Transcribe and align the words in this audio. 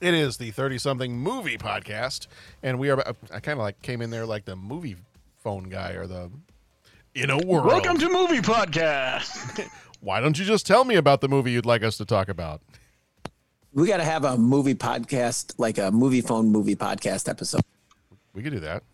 It 0.00 0.14
is 0.14 0.36
the 0.36 0.52
30 0.52 0.78
something 0.78 1.18
movie 1.18 1.58
podcast. 1.58 2.28
And 2.62 2.78
we 2.78 2.88
are, 2.90 3.00
I 3.32 3.40
kind 3.40 3.58
of 3.58 3.64
like 3.64 3.82
came 3.82 4.00
in 4.00 4.10
there 4.10 4.26
like 4.26 4.44
the 4.44 4.54
movie 4.54 4.96
phone 5.38 5.68
guy 5.68 5.92
or 5.92 6.06
the 6.06 6.30
in 7.14 7.30
a 7.30 7.38
world. 7.38 7.66
Welcome 7.66 7.98
to 7.98 8.08
Movie 8.08 8.40
Podcast. 8.40 9.68
Why 10.00 10.20
don't 10.20 10.38
you 10.38 10.44
just 10.44 10.66
tell 10.66 10.84
me 10.84 10.94
about 10.94 11.20
the 11.20 11.28
movie 11.28 11.50
you'd 11.50 11.66
like 11.66 11.82
us 11.82 11.96
to 11.96 12.04
talk 12.04 12.28
about? 12.28 12.60
We 13.72 13.88
got 13.88 13.96
to 13.96 14.04
have 14.04 14.24
a 14.24 14.38
movie 14.38 14.76
podcast, 14.76 15.54
like 15.58 15.78
a 15.78 15.90
movie 15.90 16.20
phone 16.20 16.52
movie 16.52 16.76
podcast 16.76 17.28
episode. 17.28 17.62
We 18.34 18.44
could 18.44 18.52
do 18.52 18.60
that. 18.60 18.84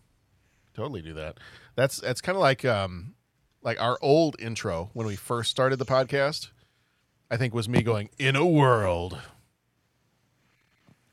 Totally 0.73 1.03
do 1.03 1.13
that. 1.13 1.37
That's 1.75 1.99
that's 1.99 2.19
kind 2.19 2.35
of 2.35 2.41
like 2.41 2.65
um 2.65 3.13
like 3.61 3.79
our 3.79 3.99
old 4.01 4.37
intro 4.39 4.89
when 4.93 5.05
we 5.05 5.15
first 5.15 5.51
started 5.51 5.77
the 5.77 5.85
podcast. 5.85 6.49
I 7.29 7.37
think 7.37 7.53
was 7.53 7.69
me 7.69 7.83
going 7.83 8.09
in 8.17 8.35
a 8.35 8.45
world. 8.45 9.19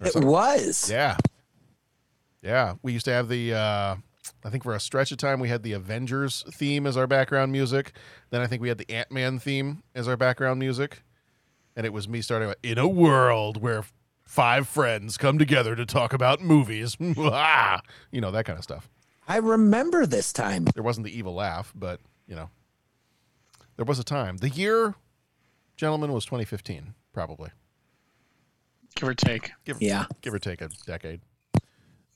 It 0.06 0.12
something. 0.12 0.30
was. 0.30 0.90
Yeah. 0.90 1.16
Yeah. 2.42 2.74
We 2.82 2.92
used 2.92 3.04
to 3.06 3.12
have 3.12 3.28
the 3.28 3.54
uh 3.54 3.96
I 4.44 4.50
think 4.50 4.64
for 4.64 4.74
a 4.74 4.80
stretch 4.80 5.12
of 5.12 5.18
time 5.18 5.40
we 5.40 5.48
had 5.48 5.62
the 5.62 5.72
Avengers 5.72 6.44
theme 6.52 6.86
as 6.86 6.96
our 6.96 7.06
background 7.06 7.52
music. 7.52 7.92
Then 8.30 8.40
I 8.40 8.46
think 8.46 8.62
we 8.62 8.68
had 8.68 8.78
the 8.78 8.90
Ant 8.90 9.10
Man 9.10 9.38
theme 9.38 9.82
as 9.94 10.08
our 10.08 10.16
background 10.16 10.58
music. 10.58 11.02
And 11.76 11.86
it 11.86 11.92
was 11.92 12.08
me 12.08 12.20
starting 12.20 12.48
with 12.48 12.58
in 12.62 12.78
a 12.78 12.88
world 12.88 13.62
where 13.62 13.84
five 14.24 14.68
friends 14.68 15.16
come 15.16 15.38
together 15.38 15.74
to 15.76 15.86
talk 15.86 16.12
about 16.12 16.40
movies. 16.42 16.96
Ah! 17.18 17.80
you 18.10 18.20
know, 18.20 18.30
that 18.30 18.44
kind 18.44 18.58
of 18.58 18.62
stuff. 18.64 18.88
I 19.28 19.36
remember 19.36 20.04
this 20.04 20.32
time. 20.32 20.64
There 20.74 20.82
wasn't 20.82 21.06
the 21.06 21.16
evil 21.16 21.34
laugh, 21.34 21.72
but 21.74 22.00
you 22.26 22.34
know. 22.34 22.50
There 23.76 23.84
was 23.86 23.98
a 23.98 24.04
time. 24.04 24.36
The 24.36 24.50
year, 24.50 24.94
gentlemen, 25.76 26.12
was 26.12 26.24
2015, 26.26 26.94
probably. 27.12 27.50
Give 28.94 29.08
or 29.08 29.14
take. 29.14 29.50
Give, 29.64 29.80
Yeah. 29.80 30.06
give 30.20 30.34
or 30.34 30.38
take 30.38 30.60
a 30.60 30.68
decade. 30.86 31.20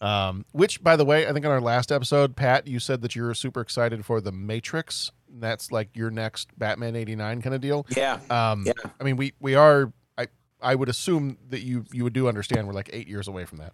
Um, 0.00 0.44
which, 0.52 0.82
by 0.82 0.96
the 0.96 1.04
way, 1.06 1.26
I 1.26 1.32
think 1.32 1.46
on 1.46 1.50
our 1.52 1.60
last 1.60 1.90
episode, 1.90 2.36
Pat, 2.36 2.66
you 2.66 2.78
said 2.78 3.00
that 3.02 3.16
you're 3.16 3.32
super 3.32 3.60
excited 3.62 4.04
for 4.04 4.20
the 4.20 4.30
Matrix. 4.32 5.10
That's 5.28 5.72
like 5.72 5.88
your 5.96 6.10
next 6.10 6.56
Batman 6.58 6.94
'89 6.96 7.40
kind 7.40 7.54
of 7.54 7.60
deal. 7.62 7.86
Yeah. 7.96 8.20
Um, 8.28 8.64
Yeah. 8.66 8.72
I 9.00 9.04
mean, 9.04 9.16
we 9.16 9.32
we 9.40 9.54
are. 9.54 9.92
I 10.18 10.28
I 10.60 10.74
would 10.74 10.90
assume 10.90 11.38
that 11.48 11.62
you 11.62 11.84
you 11.92 12.04
would 12.04 12.12
do 12.12 12.28
understand 12.28 12.66
we're 12.66 12.74
like 12.74 12.90
eight 12.92 13.08
years 13.08 13.26
away 13.26 13.46
from 13.46 13.58
that. 13.58 13.72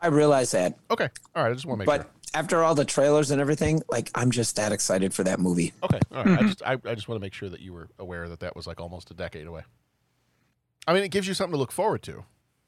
I 0.00 0.08
realize 0.08 0.50
that. 0.50 0.76
Okay. 0.90 1.08
All 1.36 1.44
right. 1.44 1.50
I 1.50 1.54
just 1.54 1.64
want 1.66 1.80
to 1.80 1.86
make 1.86 1.86
But 1.86 2.02
sure. 2.02 2.10
after 2.34 2.64
all 2.64 2.74
the 2.74 2.84
trailers 2.84 3.30
and 3.30 3.40
everything, 3.40 3.82
like 3.88 4.10
I'm 4.16 4.30
just 4.32 4.56
that 4.56 4.72
excited 4.72 5.14
for 5.14 5.22
that 5.24 5.38
movie. 5.38 5.72
Okay. 5.84 6.00
All 6.12 6.24
right. 6.24 6.38
I 6.40 6.42
just 6.42 6.62
I, 6.62 6.72
I 6.72 6.94
just 6.96 7.06
want 7.06 7.20
to 7.20 7.24
make 7.24 7.34
sure 7.34 7.48
that 7.50 7.60
you 7.60 7.72
were 7.72 7.88
aware 8.00 8.28
that 8.28 8.40
that 8.40 8.56
was 8.56 8.66
like 8.66 8.80
almost 8.80 9.10
a 9.12 9.14
decade 9.14 9.46
away. 9.46 9.62
I 10.86 10.92
mean, 10.92 11.02
it 11.02 11.10
gives 11.10 11.28
you 11.28 11.34
something 11.34 11.52
to 11.52 11.58
look 11.58 11.72
forward 11.72 12.02
to. 12.02 12.24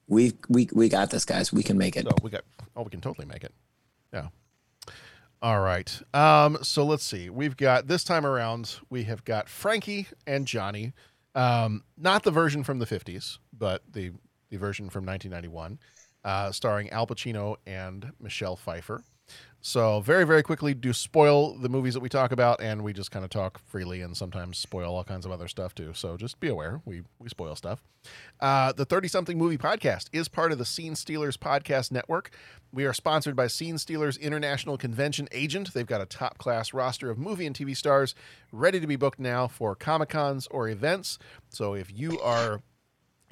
We 0.07 0.33
we 0.49 0.69
we 0.73 0.89
got 0.89 1.09
this, 1.09 1.25
guys. 1.25 1.51
We 1.53 1.63
can 1.63 1.77
make 1.77 1.95
it. 1.95 2.05
So 2.05 2.15
we 2.21 2.29
got. 2.29 2.43
Oh, 2.75 2.83
we 2.83 2.89
can 2.89 3.01
totally 3.01 3.25
make 3.25 3.43
it. 3.43 3.53
Yeah. 4.13 4.27
All 5.41 5.61
right. 5.61 6.01
Um. 6.13 6.57
So 6.61 6.85
let's 6.85 7.03
see. 7.03 7.29
We've 7.29 7.57
got 7.57 7.87
this 7.87 8.03
time 8.03 8.25
around. 8.25 8.79
We 8.89 9.03
have 9.03 9.23
got 9.25 9.49
Frankie 9.49 10.07
and 10.27 10.45
Johnny. 10.45 10.93
Um. 11.35 11.83
Not 11.97 12.23
the 12.23 12.31
version 12.31 12.63
from 12.63 12.79
the 12.79 12.85
'50s, 12.85 13.39
but 13.57 13.81
the 13.91 14.11
the 14.53 14.59
version 14.59 14.87
from 14.89 15.03
1991, 15.03 15.79
uh, 16.23 16.51
starring 16.51 16.89
Al 16.91 17.07
Pacino 17.07 17.55
and 17.65 18.11
Michelle 18.19 18.55
Pfeiffer. 18.55 19.03
So 19.65 20.01
very 20.01 20.25
very 20.25 20.43
quickly 20.43 20.73
do 20.73 20.91
spoil 20.91 21.57
the 21.57 21.69
movies 21.69 21.93
that 21.93 22.01
we 22.01 22.09
talk 22.09 22.33
about, 22.33 22.61
and 22.61 22.83
we 22.83 22.91
just 22.91 23.11
kind 23.11 23.23
of 23.23 23.31
talk 23.31 23.61
freely 23.65 24.01
and 24.01 24.15
sometimes 24.15 24.57
spoil 24.57 24.93
all 24.93 25.05
kinds 25.05 25.25
of 25.25 25.31
other 25.31 25.47
stuff 25.47 25.73
too. 25.73 25.93
So 25.93 26.17
just 26.17 26.39
be 26.41 26.49
aware 26.49 26.81
we 26.83 27.03
we 27.17 27.29
spoil 27.29 27.55
stuff. 27.55 27.81
Uh, 28.41 28.73
the 28.73 28.83
30 28.83 29.07
something 29.07 29.37
movie 29.37 29.57
podcast 29.57 30.09
is 30.11 30.27
part 30.27 30.51
of 30.51 30.57
the 30.57 30.65
Scene 30.65 30.95
Stealers 30.95 31.37
podcast 31.37 31.93
network. 31.93 32.31
We 32.73 32.83
are 32.83 32.91
sponsored 32.91 33.37
by 33.37 33.47
Scene 33.47 33.77
Stealers 33.77 34.17
International 34.17 34.77
Convention 34.77 35.29
Agent. 35.31 35.73
They've 35.73 35.87
got 35.87 36.01
a 36.01 36.05
top 36.05 36.37
class 36.37 36.73
roster 36.73 37.09
of 37.09 37.17
movie 37.17 37.45
and 37.45 37.55
TV 37.55 37.77
stars 37.77 38.15
ready 38.51 38.81
to 38.81 38.87
be 38.87 38.97
booked 38.97 39.19
now 39.19 39.47
for 39.47 39.75
Comic 39.75 40.09
Cons 40.09 40.45
or 40.51 40.67
events. 40.67 41.17
So 41.47 41.73
if 41.73 41.89
you 41.89 42.19
are 42.19 42.61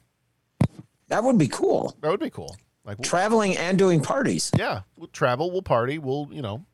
That 1.08 1.22
would 1.22 1.38
be 1.38 1.46
cool. 1.46 1.96
That 2.00 2.10
would 2.10 2.18
be 2.18 2.30
cool. 2.30 2.56
Like 2.90 2.98
we'll, 2.98 3.04
Traveling 3.04 3.56
and 3.56 3.78
doing 3.78 4.00
parties. 4.02 4.50
yeah, 4.58 4.80
we'll 4.96 5.06
travel, 5.06 5.52
we'll 5.52 5.62
party, 5.62 5.98
we'll 5.98 6.28
you 6.32 6.42
know 6.42 6.66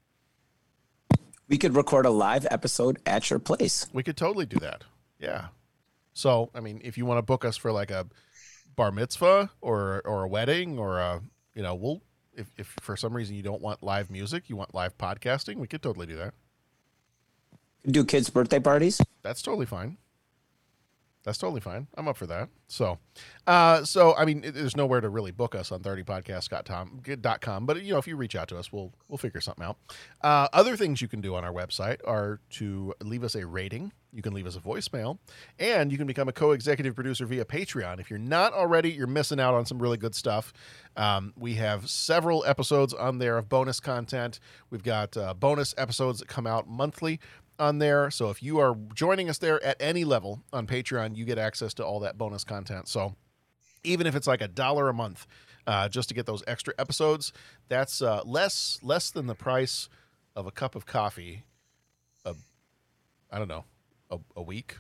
We 1.47 1.59
could 1.59 1.77
record 1.77 2.07
a 2.07 2.11
live 2.11 2.47
episode 2.51 2.99
at 3.05 3.29
your 3.29 3.39
place. 3.39 3.87
We 3.93 4.03
could 4.03 4.17
totally 4.17 4.47
do 4.47 4.59
that. 4.61 4.85
Yeah. 5.21 5.49
So, 6.15 6.49
I 6.55 6.61
mean, 6.61 6.81
if 6.83 6.97
you 6.97 7.05
want 7.05 7.19
to 7.19 7.23
book 7.23 7.45
us 7.45 7.59
for 7.59 7.71
like 7.71 7.91
a 7.91 8.07
bar 8.77 8.93
mitzvah 8.93 9.51
or 9.61 10.01
or 10.07 10.25
a 10.25 10.29
wedding 10.29 10.79
or 10.79 11.01
a, 11.01 11.21
you 11.55 11.63
know, 11.63 11.75
we'll 11.75 12.01
if 12.33 12.51
if 12.57 12.75
for 12.81 12.97
some 12.97 13.13
reason 13.13 13.37
you 13.37 13.43
don't 13.43 13.61
want 13.61 13.83
live 13.83 14.11
music, 14.11 14.49
you 14.49 14.57
want 14.57 14.75
live 14.75 14.97
podcasting, 14.97 15.57
we 15.57 15.67
could 15.67 15.83
totally 15.83 16.07
do 16.07 16.17
that. 16.17 16.33
Do 17.87 18.07
kids' 18.07 18.31
birthday 18.31 18.59
parties. 18.59 19.03
That's 19.21 19.43
totally 19.43 19.67
fine. 19.67 19.99
That's 21.27 21.39
totally 21.39 21.61
fine. 21.61 21.89
I'm 21.97 22.07
up 22.07 22.17
for 22.17 22.29
that. 22.29 22.51
So, 22.69 23.01
uh, 23.49 23.83
so 23.83 24.15
I 24.15 24.25
mean, 24.25 24.43
there's 24.55 24.77
nowhere 24.77 25.01
to 25.01 25.09
really 25.09 25.33
book 25.33 25.57
us 25.57 25.73
on 25.73 25.81
30podcast.com, 25.83 27.67
but 27.67 27.83
you 27.83 27.93
know, 27.93 27.99
if 27.99 28.07
you 28.07 28.17
reach 28.17 28.37
out 28.37 28.47
to 28.49 28.57
us, 28.57 28.73
we'll 28.73 28.93
we'll 29.09 29.19
figure 29.19 29.41
something 29.41 29.65
out. 29.65 29.77
Uh, 30.23 30.47
other 30.53 30.77
things 30.77 31.03
you 31.03 31.09
can 31.09 31.21
do 31.21 31.35
on 31.35 31.45
our 31.45 31.53
website 31.53 31.97
are 32.07 32.39
to 32.51 32.95
leave 33.03 33.25
us 33.25 33.35
a 33.35 33.45
rating. 33.45 33.91
You 34.13 34.23
can 34.23 34.35
leave 34.35 34.47
us 34.47 34.55
a 34.55 34.61
voicemail, 34.61 35.19
and 35.59 35.91
you 35.91 35.99
can 35.99 36.07
become 36.07 36.29
a 36.29 36.33
co-executive 36.33 36.95
producer 36.95 37.27
via 37.27 37.45
Patreon. 37.45 37.99
If 37.99 38.09
you're 38.09 38.21
not 38.21 38.53
already, 38.53 38.93
you're 38.93 39.09
missing 39.09 39.41
out 39.41 39.53
on 39.53 39.67
some 39.67 39.81
really 39.81 39.99
good 39.99 40.15
stuff. 40.15 40.53
Um, 40.97 41.35
we 41.37 41.55
have 41.55 41.91
several 41.91 42.45
episodes 42.47 42.95
on 42.95 43.19
there 43.19 43.37
of 43.37 43.49
bonus 43.49 43.81
content. 43.81 44.39
We've 44.71 44.85
got 44.85 45.17
uh, 45.17 45.35
bonus 45.35 45.75
episodes 45.77 46.21
that 46.21 46.29
come 46.29 46.47
out 46.47 46.69
monthly 46.69 47.19
on 47.59 47.79
there. 47.79 48.11
So 48.11 48.31
if 48.31 48.43
you 48.43 48.59
are 48.59 48.77
joining 48.95 49.29
us 49.29 49.39
there 49.39 49.63
at 49.65 49.77
any 49.81 50.05
level 50.05 50.43
on 50.53 50.67
Patreon, 50.67 51.17
you 51.17 51.25
get 51.25 51.39
access 51.39 51.75
to 51.75 51.85
all 51.85 52.01
that 52.01 52.19
bonus 52.19 52.45
content. 52.45 52.89
So 52.89 53.15
even 53.85 54.07
if 54.07 54.15
it's 54.15 54.27
like 54.27 54.41
a 54.41 54.49
dollar 54.49 54.89
a 54.89 54.95
month, 54.95 55.27
uh, 55.67 55.89
just 55.89 56.09
to 56.09 56.15
get 56.15 56.27
those 56.27 56.43
extra 56.47 56.75
episodes, 56.79 57.33
that's 57.69 58.01
uh, 58.01 58.23
less 58.25 58.79
less 58.83 59.11
than 59.11 59.27
the 59.27 59.35
price 59.35 59.89
of 60.35 60.47
a 60.47 60.51
cup 60.51 60.75
of 60.75 60.87
coffee. 60.87 61.45
A, 62.25 62.35
I 63.31 63.39
don't 63.39 63.49
know, 63.49 63.65
a, 64.11 64.19
a 64.37 64.43
week. 64.43 64.77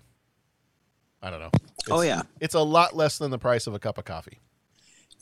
I 1.23 1.31
don't 1.31 1.41
know. 1.41 1.51
Oh, 1.91 2.03
yeah. 2.03 2.23
it's 2.41 2.55
a 2.55 2.61
lot 2.61 2.95
less 2.95 3.19
than 3.19 3.31
the 3.31 3.39
price 3.39 3.67
of 3.67 3.75
a 3.75 3.79
cup 3.79 3.99
of 3.99 4.05
coffee. 4.05 4.39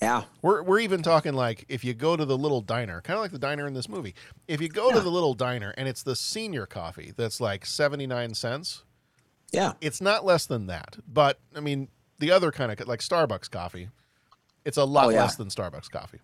Yeah. 0.03 0.25
We're 0.43 0.63
we're 0.63 0.81
even 0.81 1.03
talking 1.03 1.35
like 1.35 1.65
if 1.69 1.85
you 1.85 1.95
go 1.95 2.17
to 2.17 2.25
the 2.25 2.37
little 2.37 2.61
diner, 2.61 3.01
kind 3.01 3.17
of 3.17 3.23
like 3.23 3.31
the 3.33 3.39
diner 3.39 3.67
in 3.67 3.75
this 3.75 3.89
movie. 3.89 4.15
If 4.49 4.61
you 4.61 4.69
go 4.69 4.93
to 4.93 5.01
the 5.01 5.11
little 5.11 5.35
diner 5.35 5.73
and 5.77 5.89
it's 5.89 6.03
the 6.03 6.17
senior 6.17 6.67
coffee 6.67 7.13
that's 7.17 7.41
like 7.41 7.65
79 7.65 8.35
cents, 8.35 8.83
Yeah. 9.53 9.73
it's 9.81 10.01
not 10.01 10.25
less 10.25 10.47
than 10.47 10.67
that. 10.67 10.97
But 11.09 11.39
I 11.57 11.61
mean, 11.61 11.89
the 12.19 12.31
other 12.33 12.51
kind 12.51 12.71
of 12.73 12.87
like 12.89 13.01
Starbucks 13.01 13.51
coffee, 13.51 13.89
it's 14.65 14.77
a 14.77 14.85
lot 14.85 15.07
Oh, 15.07 15.09
yeah. 15.11 15.23
less 15.23 15.37
than 15.37 15.49
Starbucks 15.49 15.91
coffee. 15.91 16.21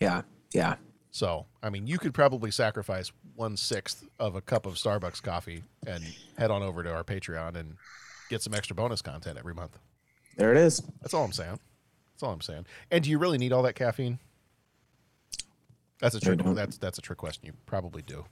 Yeah. 0.00 0.22
Yeah. 0.52 0.76
So, 1.10 1.46
I 1.62 1.70
mean, 1.70 1.86
you 1.86 1.98
could 1.98 2.12
probably 2.12 2.50
sacrifice 2.50 3.10
one 3.36 3.56
sixth 3.56 4.04
of 4.18 4.34
a 4.36 4.42
cup 4.42 4.66
of 4.66 4.74
Starbucks 4.74 5.22
coffee 5.22 5.62
and 5.86 6.04
head 6.36 6.50
on 6.50 6.62
over 6.62 6.82
to 6.82 6.92
our 6.94 7.04
Patreon 7.04 7.54
and 7.56 7.76
get 8.28 8.42
some 8.42 8.52
extra 8.52 8.76
bonus 8.76 9.00
content 9.00 9.38
every 9.38 9.54
month. 9.54 9.78
There 10.36 10.50
it 10.50 10.58
is. 10.58 10.82
That's 11.00 11.14
all 11.14 11.24
I'm 11.24 11.32
saying. 11.32 11.58
That's 12.16 12.22
all 12.22 12.32
I'm 12.32 12.40
saying. 12.40 12.64
And 12.90 13.04
do 13.04 13.10
you 13.10 13.18
really 13.18 13.36
need 13.36 13.52
all 13.52 13.64
that 13.64 13.74
caffeine? 13.74 14.18
That's 16.00 16.14
a 16.14 16.20
trick. 16.20 16.40
That's 16.42 16.78
that's 16.78 16.96
a 16.96 17.02
trick 17.02 17.18
question. 17.18 17.44
You 17.44 17.52
probably 17.66 18.00
do. 18.00 18.24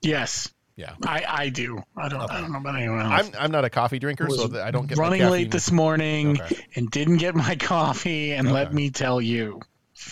Yes, 0.00 0.50
Yeah. 0.76 0.94
I, 1.04 1.24
I 1.28 1.48
do. 1.50 1.82
I 1.94 2.08
don't. 2.08 2.22
I 2.22 2.40
don't 2.40 2.52
know 2.52 2.58
about 2.58 2.76
anyone 2.76 3.00
else. 3.00 3.28
I'm 3.28 3.34
I'm 3.38 3.50
not 3.50 3.66
a 3.66 3.70
coffee 3.70 3.98
drinker, 3.98 4.30
so 4.30 4.58
I 4.62 4.70
don't 4.70 4.86
get 4.86 4.96
my 4.96 5.02
running 5.04 5.18
caffeine. 5.20 5.32
late 5.32 5.50
this 5.50 5.70
morning 5.70 6.40
Okay. 6.40 6.56
and 6.74 6.90
didn't 6.90 7.18
get 7.18 7.34
my 7.34 7.54
coffee. 7.56 8.32
And 8.32 8.50
let 8.50 8.72
me 8.72 8.88
tell 8.88 9.20
you, 9.20 9.60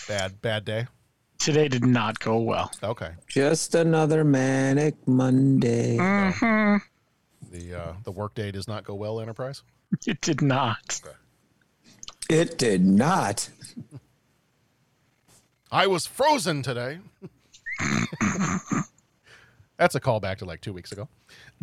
Bad 0.07 0.39
bad 0.39 0.63
day. 0.63 0.85
today 1.39 1.69
did 1.69 1.83
not 1.85 2.19
go 2.19 2.37
well. 2.37 2.71
Okay. 2.83 3.11
Just 3.27 3.73
another 3.73 4.23
manic 4.23 5.07
Monday. 5.07 5.97
Mhm. 5.97 6.81
The 7.51 7.73
uh, 7.73 7.93
the 8.03 8.11
workday 8.11 8.51
does 8.51 8.67
not 8.67 8.83
go 8.83 8.93
well, 8.93 9.19
Enterprise. 9.21 9.63
It 10.05 10.21
did 10.21 10.43
not. 10.43 11.01
It 12.29 12.57
did 12.57 12.85
not. 12.85 13.49
I 15.71 15.87
was 15.87 16.05
frozen 16.05 16.61
today. 16.63 16.99
That's 19.77 19.95
a 19.95 19.99
callback 19.99 20.37
to 20.39 20.45
like 20.45 20.61
two 20.61 20.73
weeks 20.73 20.91
ago. 20.91 21.07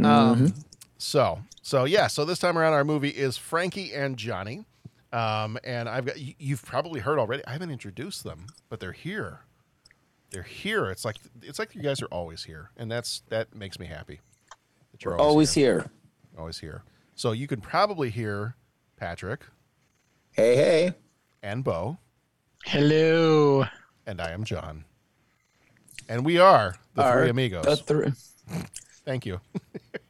Um, 0.03 0.55
so, 0.99 1.41
so 1.63 1.85
yeah. 1.85 2.07
So 2.07 2.25
this 2.25 2.39
time 2.39 2.57
around, 2.57 2.73
our 2.75 2.85
movie 2.85 3.09
is 3.11 3.37
Frankie 3.37 3.93
and 3.93 4.17
Johnny. 4.17 4.65
Um, 5.13 5.59
and 5.65 5.89
I've 5.89 6.07
got 6.07 6.19
you- 6.19 6.35
you've 6.39 6.65
probably 6.65 7.01
heard 7.01 7.19
already. 7.19 7.45
I 7.47 7.53
haven't 7.53 7.71
introduced 7.71 8.25
them, 8.25 8.47
but 8.69 8.81
they're 8.81 8.93
here. 8.93 9.41
They're 10.31 10.43
here. 10.43 10.91
It's 10.91 11.05
like 11.05 11.17
it's 11.43 11.59
like 11.59 11.75
you 11.75 11.83
guys 11.83 12.03
are 12.03 12.07
always 12.07 12.43
here, 12.45 12.71
and 12.77 12.91
that's 12.91 13.23
that 13.29 13.55
makes 13.55 13.79
me 13.79 13.87
happy. 13.87 14.21
That 14.93 15.05
you're 15.05 15.17
Always 15.17 15.55
here. 15.55 15.91
Always 16.37 16.59
here. 16.59 16.83
So 17.15 17.31
you 17.31 17.47
can 17.47 17.61
probably 17.61 18.11
hear 18.11 18.57
Patrick 18.97 19.43
Hey, 20.35 20.57
hey. 20.57 20.93
and 21.43 21.63
Bo, 21.63 21.99
Hello. 22.65 23.65
and 24.07 24.21
I 24.21 24.31
am 24.33 24.45
John. 24.45 24.85
And 26.09 26.25
we 26.25 26.39
are 26.39 26.75
the 26.95 27.03
Are 27.03 27.21
three 27.21 27.31
amigos. 27.31 27.65
the 27.65 27.77
three- 27.77 28.13
Thank 29.05 29.27
you. 29.27 29.41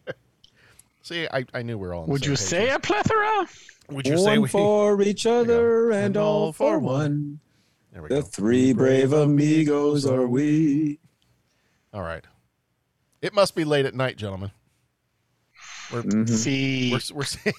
See, 1.03 1.29
I, 1.31 1.45
I 1.53 1.63
knew 1.63 1.77
we 1.77 1.87
were 1.87 1.95
all. 1.95 2.03
On 2.03 2.07
the 2.07 2.13
Would 2.13 2.23
same 2.23 2.31
you 2.31 2.37
say 2.37 2.67
here. 2.67 2.77
a 2.77 2.79
plethora? 2.81 3.47
Would 3.91 4.07
you 4.07 4.15
one 4.15 4.25
say 4.25 4.39
we? 4.39 4.49
for 4.49 5.03
each 5.03 5.27
other 5.27 5.91
and, 5.91 6.05
And 6.07 6.17
all 6.17 6.45
all 6.47 6.53
for 6.53 6.75
for 6.75 6.79
one. 6.79 7.41
There 7.93 8.03
we 8.03 8.09
The 8.09 8.15
go. 8.17 8.23
three 8.23 8.73
brave 8.73 9.13
amigos 9.13 10.07
are 10.07 10.27
we. 10.27 10.99
All 11.93 12.01
right. 12.03 12.25
It 13.21 13.35
must 13.35 13.55
be 13.55 13.65
late 13.65 13.85
at 13.85 13.95
night, 13.95 14.17
gentlemen. 14.17 14.51
We're 15.95 16.03
Mhm. 16.03 16.29
See. 16.29 16.91
we're, 16.93 17.01
we're 17.17 17.25
see, 17.25 17.53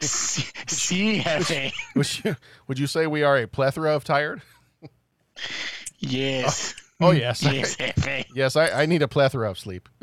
See, 0.00 0.44
see, 0.66 1.20
Jefe. 1.22 1.72
would 1.94 2.24
you 2.24 2.36
would 2.66 2.78
you 2.78 2.86
say 2.86 3.06
we 3.06 3.22
are 3.22 3.38
a 3.38 3.46
plethora 3.46 3.94
of 3.94 4.04
tired? 4.04 4.42
Yes. 6.00 6.74
Oh 7.00 7.12
yes, 7.12 7.42
Yes, 7.44 7.76
Jefe. 7.76 8.26
yes. 8.34 8.56
I, 8.56 8.82
I 8.82 8.86
need 8.86 9.02
a 9.02 9.08
plethora 9.08 9.50
of 9.50 9.58
sleep. 9.58 9.88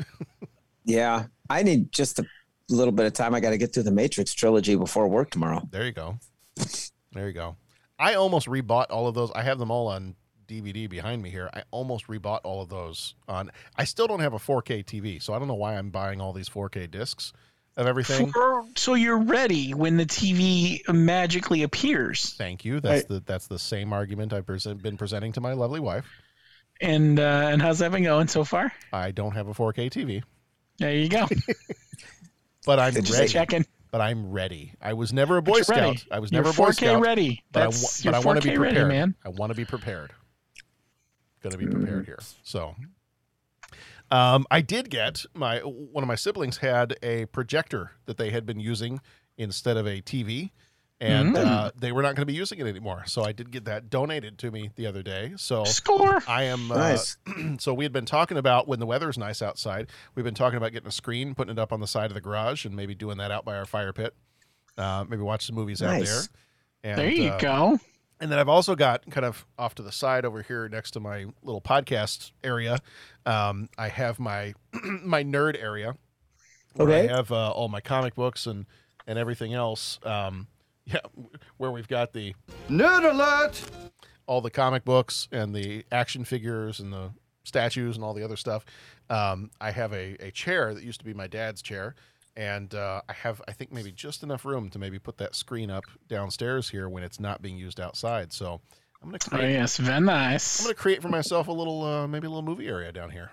Yeah. 0.84 1.26
I 1.50 1.64
need 1.64 1.92
just 1.92 2.18
a 2.18 2.24
little 2.70 2.92
bit 2.92 3.04
of 3.04 3.12
time. 3.12 3.34
I 3.34 3.40
got 3.40 3.50
to 3.50 3.58
get 3.58 3.74
through 3.74 3.82
the 3.82 3.90
Matrix 3.90 4.32
trilogy 4.32 4.74
before 4.74 5.06
work 5.06 5.28
tomorrow. 5.28 5.60
There 5.70 5.84
you 5.84 5.92
go. 5.92 6.18
There 7.12 7.26
you 7.26 7.34
go. 7.34 7.56
I 7.98 8.14
almost 8.14 8.46
rebought 8.46 8.86
all 8.88 9.06
of 9.06 9.14
those. 9.14 9.30
I 9.32 9.42
have 9.42 9.58
them 9.58 9.70
all 9.70 9.88
on 9.88 10.14
DVD 10.46 10.88
behind 10.88 11.22
me 11.22 11.28
here. 11.28 11.50
I 11.52 11.64
almost 11.72 12.06
rebought 12.06 12.40
all 12.42 12.62
of 12.62 12.70
those 12.70 13.14
on. 13.28 13.50
I 13.76 13.84
still 13.84 14.06
don't 14.06 14.20
have 14.20 14.32
a 14.32 14.38
4K 14.38 14.82
TV, 14.82 15.22
so 15.22 15.34
I 15.34 15.38
don't 15.38 15.46
know 15.48 15.52
why 15.54 15.76
I'm 15.76 15.90
buying 15.90 16.22
all 16.22 16.32
these 16.32 16.48
4K 16.48 16.90
discs 16.90 17.34
of 17.78 17.86
everything. 17.86 18.30
For- 18.30 18.66
so 18.76 18.92
you're 18.94 19.22
ready 19.22 19.72
when 19.72 19.96
the 19.96 20.04
TV 20.04 20.80
magically 20.92 21.62
appears. 21.62 22.34
Thank 22.34 22.64
you. 22.64 22.80
That's 22.80 23.04
the 23.06 23.20
that's 23.20 23.46
the 23.46 23.58
same 23.58 23.92
argument 23.94 24.32
I've 24.34 24.44
present, 24.46 24.82
been 24.82 24.98
presenting 24.98 25.32
to 25.32 25.40
my 25.40 25.54
lovely 25.54 25.80
wife. 25.80 26.04
And 26.80 27.18
uh, 27.18 27.48
and 27.50 27.62
how's 27.62 27.78
that 27.78 27.90
been 27.90 28.02
going 28.04 28.28
so 28.28 28.44
far? 28.44 28.72
I 28.92 29.10
don't 29.12 29.32
have 29.32 29.48
a 29.48 29.54
4K 29.54 29.90
TV, 29.90 30.22
There 30.78 30.94
you 30.94 31.08
go. 31.08 31.26
but 32.66 32.78
I'm 32.78 32.92
Did 32.94 33.08
you 33.08 33.14
ready. 33.14 33.28
Checking. 33.28 33.66
But 33.90 34.00
I'm 34.02 34.30
ready. 34.30 34.74
I 34.82 34.92
was 34.92 35.12
never 35.14 35.38
a 35.38 35.42
Boy 35.42 35.62
Scout. 35.62 35.78
ready. 35.78 36.02
I 36.10 36.18
was 36.18 36.30
You're 36.30 36.42
never 36.42 36.50
a 36.50 36.56
Boy 36.56 36.68
4K 36.70 36.74
Scout. 36.74 37.00
ready. 37.00 37.42
But 37.52 37.62
I, 37.62 37.66
wa- 37.68 37.74
but 38.04 38.14
I 38.14 38.18
want 38.20 38.42
to 38.42 38.48
be 38.48 38.54
4K 38.54 38.60
ready, 38.60 38.74
prepared, 38.74 38.88
man. 38.88 39.14
I 39.24 39.30
want 39.30 39.50
to 39.50 39.56
be 39.56 39.64
prepared. 39.64 40.12
Going 41.42 41.52
to 41.52 41.58
be 41.58 41.66
prepared 41.66 42.04
here. 42.04 42.18
So, 42.42 42.74
um, 44.10 44.46
I 44.50 44.60
did 44.60 44.90
get 44.90 45.24
my 45.34 45.58
one 45.58 46.02
of 46.04 46.08
my 46.08 46.14
siblings 46.14 46.58
had 46.58 46.96
a 47.02 47.26
projector 47.26 47.92
that 48.06 48.16
they 48.16 48.30
had 48.30 48.46
been 48.46 48.60
using 48.60 49.00
instead 49.36 49.76
of 49.76 49.86
a 49.86 50.00
TV, 50.00 50.50
and 51.00 51.34
Mm. 51.36 51.46
uh, 51.46 51.70
they 51.76 51.92
were 51.92 52.02
not 52.02 52.16
going 52.16 52.22
to 52.22 52.26
be 52.26 52.34
using 52.34 52.58
it 52.58 52.66
anymore. 52.66 53.04
So 53.06 53.22
I 53.22 53.32
did 53.32 53.50
get 53.50 53.64
that 53.66 53.88
donated 53.90 54.38
to 54.38 54.50
me 54.50 54.70
the 54.74 54.86
other 54.86 55.02
day. 55.02 55.34
So 55.36 55.64
Score. 55.64 56.22
I 56.26 56.44
am 56.44 56.72
uh, 56.72 56.76
Nice. 56.76 57.16
so 57.58 57.72
we 57.72 57.84
had 57.84 57.92
been 57.92 58.06
talking 58.06 58.36
about 58.36 58.66
when 58.66 58.80
the 58.80 58.86
weather 58.86 59.08
is 59.08 59.16
nice 59.18 59.40
outside. 59.42 59.90
We've 60.14 60.24
been 60.24 60.34
talking 60.34 60.56
about 60.56 60.72
getting 60.72 60.88
a 60.88 60.92
screen, 60.92 61.34
putting 61.34 61.52
it 61.52 61.58
up 61.58 61.72
on 61.72 61.80
the 61.80 61.86
side 61.86 62.10
of 62.10 62.14
the 62.14 62.20
garage, 62.20 62.64
and 62.64 62.74
maybe 62.74 62.94
doing 62.94 63.18
that 63.18 63.30
out 63.30 63.44
by 63.44 63.56
our 63.56 63.66
fire 63.66 63.92
pit. 63.92 64.14
Uh, 64.76 65.04
maybe 65.08 65.22
watch 65.22 65.46
some 65.46 65.54
movies 65.56 65.82
out 65.82 66.02
there. 66.02 66.20
And, 66.82 66.98
There 66.98 67.10
you 67.10 67.30
uh, 67.30 67.38
go. 67.38 67.80
And 68.20 68.30
then 68.32 68.38
I've 68.38 68.48
also 68.48 68.74
got 68.74 69.08
kind 69.10 69.24
of 69.24 69.46
off 69.58 69.74
to 69.76 69.82
the 69.82 69.92
side 69.92 70.24
over 70.24 70.42
here 70.42 70.68
next 70.68 70.90
to 70.92 71.00
my 71.00 71.26
little 71.42 71.60
podcast 71.60 72.32
area. 72.42 72.80
Um, 73.24 73.68
I 73.78 73.88
have 73.88 74.18
my 74.18 74.54
my 74.82 75.22
nerd 75.22 75.60
area. 75.60 75.94
Where 76.74 76.88
Okay. 76.88 77.08
I 77.08 77.16
have 77.16 77.30
uh, 77.32 77.50
all 77.50 77.68
my 77.68 77.80
comic 77.80 78.14
books 78.14 78.46
and 78.46 78.66
and 79.06 79.18
everything 79.18 79.54
else. 79.54 79.98
Um, 80.02 80.48
yeah, 80.84 81.00
where 81.58 81.70
we've 81.70 81.88
got 81.88 82.12
the 82.12 82.34
Nerd 82.68 83.10
alert! 83.10 83.62
all 84.26 84.40
the 84.42 84.50
comic 84.50 84.84
books 84.84 85.26
and 85.32 85.54
the 85.54 85.84
action 85.90 86.22
figures 86.24 86.80
and 86.80 86.92
the 86.92 87.10
statues 87.44 87.96
and 87.96 88.04
all 88.04 88.12
the 88.12 88.22
other 88.22 88.36
stuff. 88.36 88.64
Um, 89.08 89.50
I 89.58 89.70
have 89.70 89.92
a, 89.94 90.16
a 90.20 90.30
chair 90.30 90.74
that 90.74 90.82
used 90.84 90.98
to 91.00 91.04
be 91.06 91.14
my 91.14 91.26
dad's 91.26 91.62
chair, 91.62 91.94
and 92.38 92.72
uh, 92.72 93.02
I 93.08 93.12
have 93.12 93.42
I 93.48 93.52
think 93.52 93.72
maybe 93.72 93.90
just 93.90 94.22
enough 94.22 94.44
room 94.44 94.70
to 94.70 94.78
maybe 94.78 94.98
put 94.98 95.18
that 95.18 95.34
screen 95.34 95.70
up 95.70 95.84
downstairs 96.06 96.70
here 96.70 96.88
when 96.88 97.02
it's 97.02 97.18
not 97.18 97.42
being 97.42 97.58
used 97.58 97.80
outside. 97.80 98.32
So 98.32 98.60
I'm 99.02 99.08
gonna 99.08 99.18
Oh 99.26 99.36
create 99.36 99.52
yes, 99.54 99.76
very 99.76 99.96
I'm 99.96 100.06
gonna 100.06 100.74
create 100.74 101.02
for 101.02 101.08
myself 101.08 101.48
a 101.48 101.52
little 101.52 101.82
uh, 101.82 102.06
maybe 102.06 102.28
a 102.28 102.30
little 102.30 102.42
movie 102.42 102.68
area 102.68 102.92
down 102.92 103.10
here. 103.10 103.32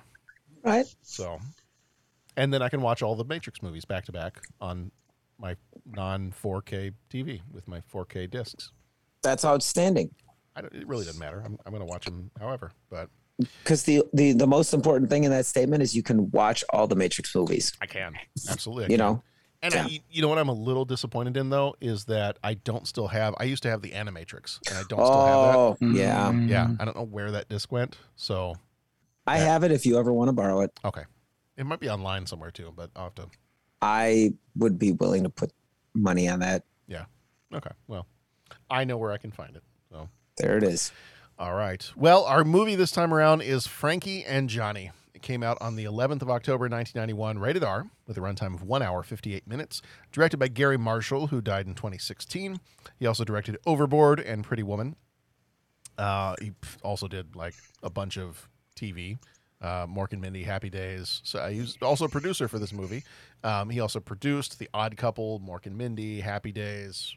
Right. 0.63 0.85
So, 1.03 1.37
and 2.35 2.51
then 2.51 2.63
I 2.63 2.69
can 2.69 2.81
watch 2.81 3.03
all 3.03 3.15
the 3.15 3.23
Matrix 3.23 3.61
movies 3.61 3.85
back 3.85 4.05
to 4.05 4.11
back 4.11 4.41
on 4.59 4.91
my 5.37 5.55
non 5.85 6.31
4K 6.31 6.93
TV 7.11 7.41
with 7.51 7.67
my 7.67 7.81
4K 7.93 8.29
discs. 8.29 8.71
That's 9.21 9.45
outstanding. 9.45 10.09
I 10.55 10.61
don't, 10.61 10.73
it 10.73 10.87
really 10.87 11.05
doesn't 11.05 11.19
matter. 11.19 11.43
I'm, 11.45 11.57
I'm 11.65 11.71
going 11.71 11.85
to 11.85 11.91
watch 11.91 12.05
them 12.05 12.31
however, 12.39 12.71
but 12.89 13.09
Because 13.37 13.83
the, 13.83 14.03
the 14.13 14.31
the 14.33 14.47
most 14.47 14.73
important 14.73 15.09
thing 15.09 15.25
in 15.25 15.31
that 15.31 15.45
statement 15.45 15.83
is 15.83 15.95
you 15.95 16.03
can 16.03 16.29
watch 16.31 16.63
all 16.71 16.87
the 16.87 16.95
Matrix 16.95 17.35
movies. 17.35 17.73
I 17.81 17.85
can 17.85 18.13
absolutely. 18.49 18.85
I 18.85 18.87
You 18.87 18.97
can. 18.97 19.05
know. 19.05 19.23
and 19.61 19.73
yeah. 19.73 19.83
I, 19.85 19.99
you 20.09 20.21
know 20.21 20.29
what 20.29 20.37
I'm 20.37 20.47
a 20.47 20.53
little 20.53 20.85
disappointed 20.85 21.35
in 21.35 21.49
though 21.49 21.75
is 21.81 22.05
that 22.05 22.37
I 22.43 22.53
don't 22.53 22.87
still 22.87 23.07
have. 23.09 23.35
I 23.37 23.43
used 23.43 23.63
to 23.63 23.69
have 23.69 23.81
the 23.81 23.91
Animatrix, 23.91 24.59
and 24.69 24.77
I 24.77 24.83
don't 24.87 25.05
still 25.05 25.25
have 25.25 25.55
Oh 25.55 25.77
yeah. 25.81 26.31
Yeah, 26.31 26.67
Mm. 26.67 26.77
I 26.81 26.85
don't 26.85 26.95
know 26.95 27.03
where 27.05 27.31
that 27.31 27.49
disc 27.49 27.71
went. 27.71 27.97
So 28.15 28.55
I 29.27 29.37
have 29.39 29.63
it 29.65 29.71
if 29.71 29.85
you 29.85 29.97
ever 29.99 30.13
want 30.13 30.29
to 30.29 30.33
borrow 30.33 30.61
it. 30.61 30.71
okay, 30.85 31.03
it 31.57 31.65
might 31.65 31.79
be 31.81 31.89
online 31.89 32.25
somewhere 32.27 32.51
too, 32.51 32.71
but 32.75 32.89
I'll 32.95 33.05
have 33.05 33.15
to. 33.15 33.27
I 33.81 34.33
would 34.55 34.79
be 34.79 34.93
willing 34.93 35.23
to 35.23 35.29
put 35.29 35.51
money 35.93 36.29
on 36.29 36.39
that. 36.39 36.63
Yeah. 36.87 37.05
Okay. 37.53 37.71
Well, 37.87 38.07
I 38.69 38.85
know 38.85 38.97
where 38.97 39.11
I 39.11 39.17
can 39.17 39.31
find 39.31 39.55
it. 39.57 39.63
So. 39.91 40.07
There 40.37 40.57
it 40.57 40.63
is. 40.63 40.91
All 41.37 41.53
right. 41.53 41.91
Well, 41.97 42.23
our 42.23 42.45
movie 42.45 42.75
this 42.75 42.91
time 42.91 43.13
around 43.13 43.41
is 43.41 43.67
Frankie 43.67 44.23
and 44.23 44.49
Johnny. 44.49 44.91
It 45.13 45.21
came 45.21 45.43
out 45.43 45.57
on 45.59 45.75
the 45.75 45.83
11th 45.83 46.21
of 46.21 46.29
October, 46.29 46.69
1991, 46.69 47.39
rated 47.39 47.61
R, 47.61 47.87
with 48.07 48.17
a 48.17 48.21
runtime 48.21 48.53
of 48.53 48.63
1 48.63 48.81
hour, 48.81 49.03
58 49.03 49.45
minutes. 49.45 49.81
Directed 50.13 50.37
by 50.37 50.47
Garry 50.47 50.77
Marshall, 50.77 51.27
who 51.27 51.41
died 51.41 51.67
in 51.67 51.73
2016. 51.73 52.61
He 52.99 53.05
also 53.05 53.25
directed 53.25 53.57
Overboard 53.65 54.21
and 54.21 54.45
Pretty 54.45 54.63
Woman. 54.63 54.95
Uh, 55.97 56.35
he 56.41 56.53
also 56.83 57.09
did 57.09 57.35
like 57.35 57.55
a 57.83 57.89
bunch 57.89 58.17
of 58.17 58.47
TV, 58.77 59.17
uh, 59.61 59.87
Mork 59.87 60.13
and 60.13 60.21
Mindy, 60.21 60.43
Happy 60.43 60.69
Days. 60.69 61.19
So 61.25 61.39
uh, 61.39 61.49
he 61.49 61.59
was 61.59 61.77
also 61.81 62.05
a 62.05 62.09
producer 62.09 62.47
for 62.47 62.59
this 62.59 62.71
movie. 62.71 63.03
Um, 63.43 63.69
he 63.69 63.81
also 63.81 63.99
produced 63.99 64.57
The 64.57 64.69
Odd 64.73 64.95
Couple, 64.95 65.41
Mork 65.41 65.65
and 65.65 65.77
Mindy, 65.77 66.21
Happy 66.21 66.53
Days, 66.53 67.13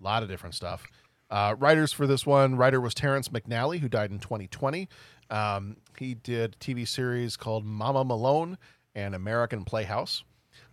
a 0.00 0.04
lot 0.04 0.24
of 0.24 0.28
different 0.28 0.56
stuff. 0.56 0.88
Uh, 1.30 1.54
writers 1.58 1.92
for 1.92 2.06
this 2.06 2.26
one, 2.26 2.56
writer 2.56 2.80
was 2.80 2.92
Terrence 2.92 3.28
McNally, 3.28 3.78
who 3.78 3.88
died 3.88 4.10
in 4.10 4.18
2020. 4.18 4.88
Um, 5.30 5.76
he 5.96 6.14
did 6.14 6.56
a 6.56 6.58
TV 6.58 6.86
series 6.86 7.36
called 7.36 7.64
Mama 7.64 8.04
Malone 8.04 8.58
and 8.94 9.14
American 9.14 9.64
Playhouse. 9.64 10.24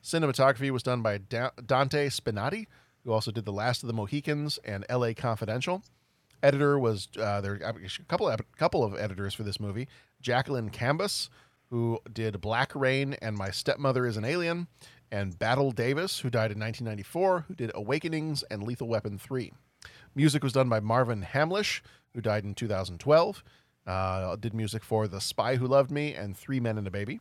Cinematography 0.04 0.72
was 0.72 0.82
done 0.82 1.02
by 1.02 1.20
da- 1.20 1.52
Dante 1.64 2.10
Spinotti, 2.10 2.66
who 3.04 3.12
also 3.12 3.32
did 3.32 3.46
The 3.46 3.54
Last 3.54 3.84
of 3.84 3.88
the 3.88 3.94
Mohicans 3.94 4.58
and 4.64 4.84
L.A. 4.90 5.14
Confidential. 5.14 5.84
Editor 6.42 6.80
was 6.80 7.08
uh, 7.20 7.42
there 7.42 7.56
a 7.56 8.04
couple 8.08 8.28
of, 8.28 8.40
couple 8.58 8.84
of 8.84 8.96
editors 8.98 9.34
for 9.34 9.44
this 9.44 9.60
movie. 9.60 9.88
Jacqueline 10.22 10.70
Cambas, 10.70 11.30
who 11.70 12.00
did 12.12 12.42
Black 12.42 12.76
Rain 12.76 13.16
and 13.22 13.36
My 13.36 13.50
Stepmother 13.50 14.08
is 14.08 14.18
an 14.18 14.26
Alien, 14.26 14.68
and 15.12 15.38
Battle 15.38 15.72
Davis, 15.72 16.20
who 16.20 16.30
died 16.30 16.52
in 16.52 16.60
1994, 16.60 17.46
who 17.48 17.56
did 17.56 17.72
Awakenings 17.76 18.44
and 18.50 18.64
Lethal 18.64 18.88
Weapon 18.88 19.18
3. 19.18 19.52
Music 20.18 20.44
was 20.44 20.52
done 20.52 20.68
by 20.68 20.80
Marvin 20.80 21.22
Hamlisch, 21.22 21.82
who 22.16 22.22
died 22.22 22.44
in 22.44 22.56
2012. 22.56 23.44
Uh, 23.86 24.36
did 24.38 24.52
music 24.52 24.84
for 24.84 25.08
The 25.08 25.22
Spy 25.22 25.58
Who 25.58 25.68
Loved 25.68 25.92
Me 25.92 26.16
and 26.16 26.36
Three 26.36 26.60
Men 26.60 26.80
and 26.80 26.88
a 26.88 26.92
Baby. 26.92 27.20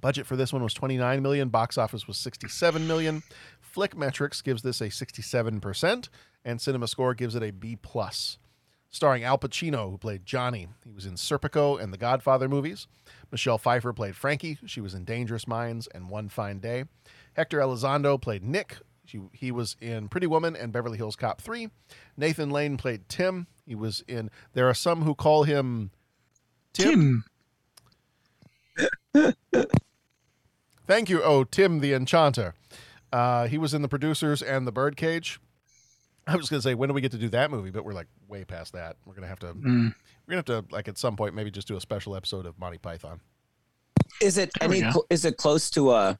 Budget 0.00 0.24
for 0.24 0.34
this 0.34 0.50
one 0.50 0.62
was 0.62 0.72
29 0.72 1.20
million. 1.20 1.50
Box 1.50 1.76
office 1.76 2.08
was 2.08 2.16
67 2.16 2.86
million. 2.86 3.22
Flick 3.60 3.94
Metrics 3.94 4.40
gives 4.40 4.62
this 4.62 4.80
a 4.80 4.86
67%, 4.86 6.08
and 6.42 6.58
Cinema 6.58 6.88
Score 6.88 7.12
gives 7.12 7.34
it 7.34 7.42
a 7.42 7.50
B 7.50 7.76
plus. 7.76 8.38
Starring 8.88 9.22
Al 9.22 9.36
Pacino, 9.36 9.90
who 9.90 9.98
played 9.98 10.24
Johnny. 10.24 10.68
He 10.86 10.92
was 10.92 11.04
in 11.04 11.16
Serpico 11.16 11.78
and 11.78 11.92
the 11.92 11.98
Godfather 11.98 12.48
movies. 12.48 12.86
Michelle 13.30 13.58
Pfeiffer 13.58 13.92
played 13.92 14.16
Frankie. 14.16 14.56
She 14.64 14.80
was 14.80 14.94
in 14.94 15.04
Dangerous 15.04 15.46
Minds 15.46 15.86
and 15.88 16.08
One 16.08 16.30
Fine 16.30 16.60
Day. 16.60 16.84
Hector 17.34 17.58
Elizondo 17.58 18.18
played 18.18 18.42
Nick. 18.42 18.78
She, 19.10 19.20
he 19.32 19.50
was 19.50 19.74
in 19.80 20.08
Pretty 20.08 20.28
Woman 20.28 20.54
and 20.54 20.72
Beverly 20.72 20.96
Hills 20.96 21.16
Cop 21.16 21.40
3. 21.40 21.68
Nathan 22.16 22.50
Lane 22.50 22.76
played 22.76 23.08
Tim. 23.08 23.48
He 23.66 23.74
was 23.74 24.04
in. 24.06 24.30
There 24.52 24.68
are 24.68 24.74
some 24.74 25.02
who 25.02 25.16
call 25.16 25.42
him 25.42 25.90
Tim. 26.72 27.24
Tim. 29.14 29.34
Thank 30.86 31.08
you, 31.10 31.22
oh 31.22 31.44
Tim 31.44 31.80
the 31.80 31.92
Enchanter. 31.92 32.54
Uh, 33.12 33.46
he 33.48 33.58
was 33.58 33.74
in 33.74 33.82
the 33.82 33.88
producers 33.88 34.42
and 34.42 34.66
the 34.66 34.72
Birdcage. 34.72 35.40
I 36.26 36.36
was 36.36 36.48
gonna 36.48 36.62
say 36.62 36.74
when 36.74 36.88
do 36.88 36.94
we 36.94 37.00
get 37.00 37.10
to 37.12 37.18
do 37.18 37.28
that 37.30 37.50
movie, 37.50 37.70
but 37.70 37.84
we're 37.84 37.92
like 37.92 38.06
way 38.28 38.44
past 38.44 38.72
that. 38.74 38.96
We're 39.04 39.14
gonna 39.14 39.26
have 39.26 39.40
to. 39.40 39.54
Mm. 39.54 39.94
We're 40.26 40.36
gonna 40.40 40.60
have 40.60 40.66
to 40.68 40.74
like 40.74 40.86
at 40.86 40.98
some 40.98 41.16
point 41.16 41.34
maybe 41.34 41.50
just 41.50 41.66
do 41.66 41.76
a 41.76 41.80
special 41.80 42.14
episode 42.14 42.46
of 42.46 42.58
Monty 42.60 42.78
Python. 42.78 43.20
Is 44.22 44.38
it 44.38 44.50
There 44.60 44.68
any? 44.68 44.80
cl- 44.80 45.06
Is 45.10 45.24
it 45.24 45.36
close 45.36 45.70
to 45.70 45.90
a 45.92 46.18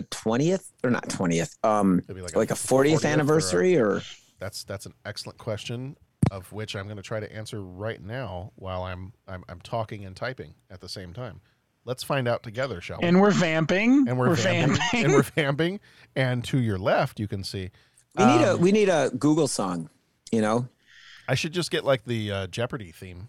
a 0.00 0.06
twentieth 0.08 0.72
or 0.82 0.90
not 0.90 1.08
twentieth? 1.08 1.56
Um, 1.62 2.02
like 2.08 2.34
like, 2.36 2.50
a 2.50 2.54
a 2.54 2.56
fortieth 2.56 3.00
40th 3.00 3.04
or 3.04 3.08
a- 3.08 3.10
anniversary 3.12 3.76
or, 3.78 4.02
That's 4.38 4.64
that's 4.64 4.86
an 4.86 4.94
excellent 5.04 5.38
question, 5.38 5.96
of 6.30 6.50
which 6.52 6.74
I'm 6.76 6.88
gonna 6.88 7.02
try 7.02 7.20
to 7.20 7.32
answer 7.32 7.62
right 7.62 8.02
now 8.02 8.52
while 8.56 8.82
I'm 8.82 9.12
I'm, 9.28 9.44
I'm 9.48 9.60
talking 9.60 10.04
and 10.04 10.16
typing 10.16 10.54
at 10.70 10.80
the 10.80 10.88
same 10.88 11.12
time. 11.12 11.40
Let's 11.84 12.02
find 12.02 12.28
out 12.28 12.42
together, 12.42 12.80
shall 12.80 12.98
we? 13.00 13.08
And 13.08 13.20
we're 13.20 13.30
vamping. 13.30 14.06
and 14.06 14.18
we're, 14.18 14.34
vamping, 14.34 14.76
vamping. 14.76 15.04
and 15.04 15.12
we're 15.14 15.22
vamping. 15.34 15.80
And 16.14 16.44
to 16.44 16.58
your 16.60 16.78
left, 16.78 17.18
you 17.18 17.26
can 17.26 17.42
see. 17.42 17.70
we 18.16 18.24
need 18.26 18.42
a 18.42 18.52
um, 18.54 18.60
we 18.60 18.70
need 18.72 18.88
a 18.90 19.10
Google 19.18 19.48
song. 19.48 19.88
You 20.30 20.42
know, 20.42 20.68
I 21.26 21.34
should 21.34 21.52
just 21.52 21.70
get 21.70 21.84
like 21.84 22.04
the 22.04 22.30
uh, 22.32 22.46
Jeopardy 22.48 22.92
theme. 22.92 23.28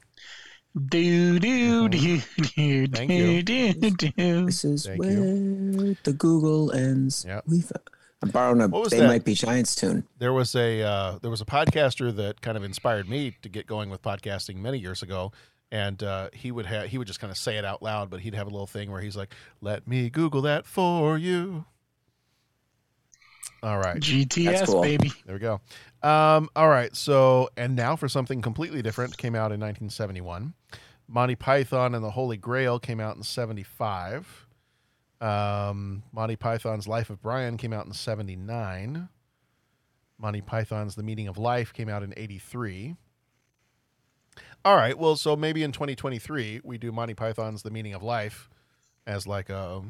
Do 0.87 1.39
do 1.39 1.89
do 1.89 2.19
do 2.41 2.87
do 2.87 3.41
do 3.43 3.73
do. 3.91 4.45
this 4.45 4.63
is 4.63 4.85
Thank 4.85 4.99
where 4.99 5.11
you. 5.11 5.97
the 6.03 6.13
Google 6.13 6.71
ends. 6.71 7.25
Yep. 7.27 7.43
We 7.47 7.61
fo- 7.61 7.75
I'm 8.23 8.29
borrowing 8.29 8.61
a 8.61 8.67
What 8.67 8.83
was 8.83 8.91
They 8.91 8.99
that? 8.99 9.07
Might 9.07 9.25
Be 9.25 9.33
Giants 9.33 9.75
tune. 9.75 10.05
There 10.19 10.31
was 10.31 10.55
a 10.55 10.81
uh, 10.83 11.17
there 11.21 11.31
was 11.31 11.41
a 11.41 11.45
podcaster 11.45 12.15
that 12.15 12.41
kind 12.41 12.55
of 12.55 12.63
inspired 12.63 13.09
me 13.09 13.35
to 13.41 13.49
get 13.49 13.65
going 13.67 13.89
with 13.89 14.01
podcasting 14.01 14.57
many 14.57 14.77
years 14.77 15.01
ago, 15.01 15.31
and 15.71 16.01
uh, 16.03 16.29
he 16.31 16.51
would 16.51 16.67
have 16.67 16.87
he 16.87 16.97
would 16.97 17.07
just 17.07 17.19
kind 17.19 17.31
of 17.31 17.37
say 17.37 17.57
it 17.57 17.65
out 17.65 17.81
loud, 17.81 18.09
but 18.09 18.19
he'd 18.21 18.35
have 18.35 18.47
a 18.47 18.49
little 18.51 18.67
thing 18.67 18.91
where 18.91 19.01
he's 19.01 19.17
like, 19.17 19.33
"Let 19.59 19.87
me 19.87 20.09
Google 20.09 20.43
that 20.43 20.65
for 20.67 21.17
you." 21.17 21.65
All 23.63 23.77
right, 23.77 23.97
GTS 23.97 24.65
cool. 24.67 24.81
baby. 24.81 25.11
there 25.25 25.35
we 25.35 25.39
go. 25.39 25.59
Um, 26.01 26.49
all 26.55 26.69
right, 26.69 26.95
so 26.95 27.49
and 27.57 27.75
now 27.75 27.95
for 27.95 28.07
something 28.07 28.41
completely 28.41 28.81
different, 28.81 29.17
came 29.17 29.35
out 29.35 29.51
in 29.51 29.59
1971. 29.59 30.53
Monty 31.11 31.35
Python 31.35 31.93
and 31.93 32.03
the 32.03 32.11
Holy 32.11 32.37
Grail 32.37 32.79
came 32.79 33.01
out 33.01 33.17
in 33.17 33.23
75. 33.23 34.47
Um, 35.19 36.03
Monty 36.13 36.37
Python's 36.37 36.87
Life 36.87 37.09
of 37.09 37.21
Brian 37.21 37.57
came 37.57 37.73
out 37.73 37.85
in 37.85 37.91
79. 37.91 39.09
Monty 40.17 40.41
Python's 40.41 40.95
The 40.95 41.03
Meaning 41.03 41.27
of 41.27 41.37
Life 41.37 41.73
came 41.73 41.89
out 41.89 42.01
in 42.01 42.13
83. 42.15 42.95
All 44.63 44.75
right, 44.77 44.97
well, 44.97 45.17
so 45.17 45.35
maybe 45.35 45.63
in 45.63 45.73
2023 45.73 46.61
we 46.63 46.77
do 46.77 46.93
Monty 46.93 47.13
Python's 47.13 47.61
The 47.61 47.71
Meaning 47.71 47.93
of 47.93 48.01
Life 48.01 48.49
as 49.05 49.27
like 49.27 49.49
a 49.49 49.81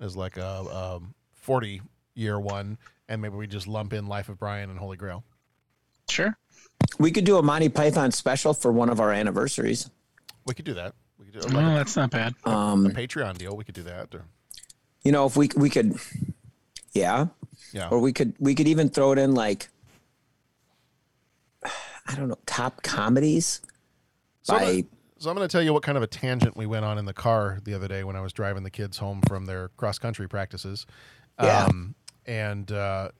as 0.00 0.16
like 0.16 0.38
a, 0.38 0.60
um 0.74 1.14
40 1.34 1.82
year 2.14 2.40
one 2.40 2.78
and 3.08 3.20
maybe 3.20 3.36
we 3.36 3.46
just 3.46 3.66
lump 3.66 3.92
in 3.92 4.06
Life 4.06 4.30
of 4.30 4.38
Brian 4.38 4.70
and 4.70 4.78
Holy 4.78 4.96
Grail. 4.96 5.24
Sure. 6.08 6.36
We 6.98 7.10
could 7.10 7.24
do 7.24 7.38
a 7.38 7.42
Monty 7.42 7.68
Python 7.68 8.10
special 8.12 8.52
for 8.54 8.70
one 8.72 8.90
of 8.90 9.00
our 9.00 9.12
anniversaries. 9.12 9.88
We 10.46 10.54
could 10.54 10.64
do 10.64 10.74
that. 10.74 10.94
We 11.18 11.26
could 11.26 11.40
do 11.42 11.48
No, 11.48 11.60
like 11.60 11.76
that's 11.76 11.96
not 11.96 12.10
bad. 12.10 12.34
a, 12.44 12.50
a 12.50 12.52
Um, 12.54 12.86
Patreon 12.88 13.38
deal. 13.38 13.56
We 13.56 13.64
could 13.64 13.74
do 13.74 13.82
that. 13.84 14.14
Or, 14.14 14.24
you 15.04 15.12
know, 15.12 15.26
if 15.26 15.36
we 15.36 15.48
we 15.56 15.70
could, 15.70 15.96
yeah, 16.92 17.26
yeah. 17.72 17.88
or 17.90 18.00
we 18.00 18.12
could 18.12 18.34
we 18.38 18.54
could 18.54 18.68
even 18.68 18.88
throw 18.88 19.12
it 19.12 19.18
in 19.18 19.34
like, 19.34 19.68
I 21.64 22.14
don't 22.16 22.28
know, 22.28 22.38
top 22.46 22.82
comedies 22.82 23.60
So 24.42 24.54
I'm 24.54 24.60
gonna- 24.60 24.82
So 25.18 25.28
I'm 25.30 25.36
going 25.36 25.46
to 25.46 25.52
tell 25.52 25.62
you 25.62 25.72
what 25.74 25.82
kind 25.82 25.96
of 25.98 26.02
a 26.02 26.06
tangent 26.06 26.56
we 26.56 26.64
went 26.66 26.84
on 26.86 26.96
in 26.98 27.04
the 27.04 27.12
car 27.12 27.58
the 27.62 27.74
other 27.74 27.86
day 27.88 28.04
when 28.04 28.16
I 28.16 28.20
was 28.22 28.32
driving 28.32 28.62
the 28.62 28.70
kids 28.70 28.96
home 28.98 29.20
from 29.28 29.44
their 29.44 29.68
cross 29.76 29.98
country 29.98 30.26
practices. 30.28 30.86
Yeah. 31.40 31.66
Um, 31.66 31.94
and 32.26 32.70
uh, 32.72 33.10
it- 33.12 33.14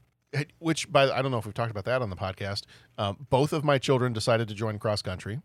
which 0.58 0.90
by 0.90 1.06
the- 1.06 1.16
I 1.16 1.22
don't 1.22 1.30
know 1.30 1.38
if 1.38 1.44
we've 1.46 1.54
talked 1.54 1.70
about 1.70 1.84
that 1.86 2.02
on 2.02 2.10
the 2.10 2.16
podcast. 2.16 2.62
Um, 2.98 3.26
both 3.30 3.52
of 3.52 3.64
my 3.64 3.78
children 3.78 4.12
decided 4.12 4.48
to 4.48 4.54
join 4.54 4.78
cross 4.78 5.02
country. 5.02 5.40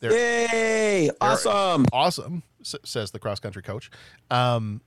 They're 0.00 0.12
Yay! 0.12 1.10
Awesome. 1.20 1.86
awesome, 1.92 2.42
says 2.62 3.10
the 3.12 3.18
cross 3.18 3.40
country 3.40 3.62
coach. 3.62 3.90
Um, 4.30 4.82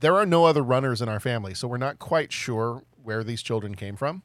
there 0.00 0.14
are 0.16 0.26
no 0.26 0.44
other 0.44 0.62
runners 0.62 1.00
in 1.00 1.08
our 1.08 1.20
family, 1.20 1.54
so 1.54 1.66
we're 1.68 1.76
not 1.78 1.98
quite 1.98 2.32
sure 2.32 2.82
where 3.02 3.24
these 3.24 3.42
children 3.42 3.74
came 3.74 3.96
from. 3.96 4.22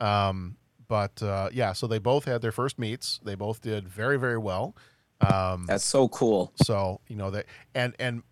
Um, 0.00 0.56
but 0.88 1.22
uh, 1.22 1.50
yeah, 1.52 1.72
so 1.74 1.86
they 1.86 1.98
both 1.98 2.24
had 2.24 2.40
their 2.40 2.50
first 2.52 2.78
meets. 2.78 3.20
They 3.22 3.34
both 3.34 3.60
did 3.60 3.88
very, 3.88 4.18
very 4.18 4.38
well. 4.38 4.74
Um, 5.20 5.66
That's 5.66 5.84
so 5.84 6.08
cool. 6.08 6.52
so 6.62 7.00
you 7.08 7.16
know 7.16 7.30
that, 7.32 7.46
and 7.74 7.94
and 7.98 8.22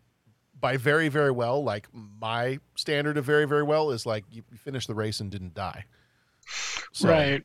by 0.61 0.77
very, 0.77 1.09
very 1.09 1.31
well, 1.31 1.63
like 1.63 1.89
my 1.93 2.59
standard 2.75 3.17
of 3.17 3.25
very, 3.25 3.47
very 3.47 3.63
well 3.63 3.91
is 3.91 4.07
like 4.07 4.25
you, 4.31 4.43
you 4.51 4.59
finished 4.59 4.89
the 4.89 4.95
race 4.95 5.21
and 5.21 5.31
didn't 5.31 5.55
die. 5.55 5.85
So, 6.93 7.09
right. 7.09 7.43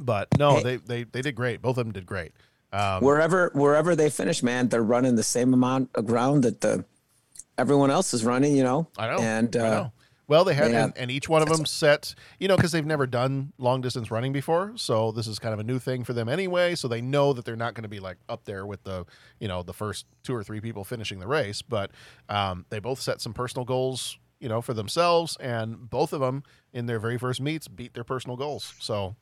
But 0.00 0.28
no, 0.38 0.60
they, 0.60 0.76
they 0.76 1.04
they 1.04 1.22
did 1.22 1.34
great. 1.34 1.60
Both 1.60 1.78
of 1.78 1.84
them 1.86 1.92
did 1.92 2.06
great. 2.06 2.32
Um, 2.72 3.02
Wherever 3.02 3.50
wherever 3.54 3.96
they 3.96 4.10
finish, 4.10 4.42
man, 4.42 4.68
they're 4.68 4.82
running 4.82 5.16
the 5.16 5.22
same 5.22 5.54
amount 5.54 5.90
of 5.94 6.06
ground 6.06 6.44
that 6.44 6.60
the 6.60 6.84
everyone 7.56 7.90
else 7.90 8.14
is 8.14 8.24
running. 8.24 8.54
You 8.56 8.62
know. 8.62 8.88
I 8.96 9.06
know. 9.08 9.18
And 9.22 9.56
uh, 9.56 9.60
I 9.60 9.70
know. 9.70 9.92
Well, 10.28 10.44
they 10.44 10.52
had, 10.54 10.70
yeah. 10.70 10.84
and, 10.84 10.92
and 10.98 11.10
each 11.10 11.28
one 11.28 11.40
of 11.42 11.48
them 11.48 11.64
set, 11.66 12.14
you 12.38 12.46
know, 12.48 12.56
because 12.56 12.70
they've 12.70 12.84
never 12.86 13.06
done 13.06 13.52
long 13.58 13.80
distance 13.80 14.10
running 14.10 14.32
before. 14.32 14.74
So 14.76 15.10
this 15.10 15.26
is 15.26 15.38
kind 15.38 15.54
of 15.54 15.58
a 15.58 15.64
new 15.64 15.78
thing 15.78 16.04
for 16.04 16.12
them 16.12 16.28
anyway. 16.28 16.74
So 16.74 16.86
they 16.86 17.00
know 17.00 17.32
that 17.32 17.46
they're 17.46 17.56
not 17.56 17.72
going 17.74 17.82
to 17.84 17.88
be 17.88 17.98
like 17.98 18.18
up 18.28 18.44
there 18.44 18.66
with 18.66 18.84
the, 18.84 19.06
you 19.40 19.48
know, 19.48 19.62
the 19.62 19.72
first 19.72 20.04
two 20.22 20.34
or 20.34 20.44
three 20.44 20.60
people 20.60 20.84
finishing 20.84 21.18
the 21.18 21.26
race. 21.26 21.62
But 21.62 21.90
um, 22.28 22.66
they 22.68 22.78
both 22.78 23.00
set 23.00 23.20
some 23.22 23.32
personal 23.32 23.64
goals, 23.64 24.18
you 24.38 24.48
know, 24.50 24.60
for 24.60 24.74
themselves. 24.74 25.36
And 25.40 25.88
both 25.88 26.12
of 26.12 26.20
them 26.20 26.42
in 26.74 26.84
their 26.84 27.00
very 27.00 27.16
first 27.18 27.40
meets 27.40 27.66
beat 27.66 27.94
their 27.94 28.04
personal 28.04 28.36
goals. 28.36 28.74
So 28.78 29.16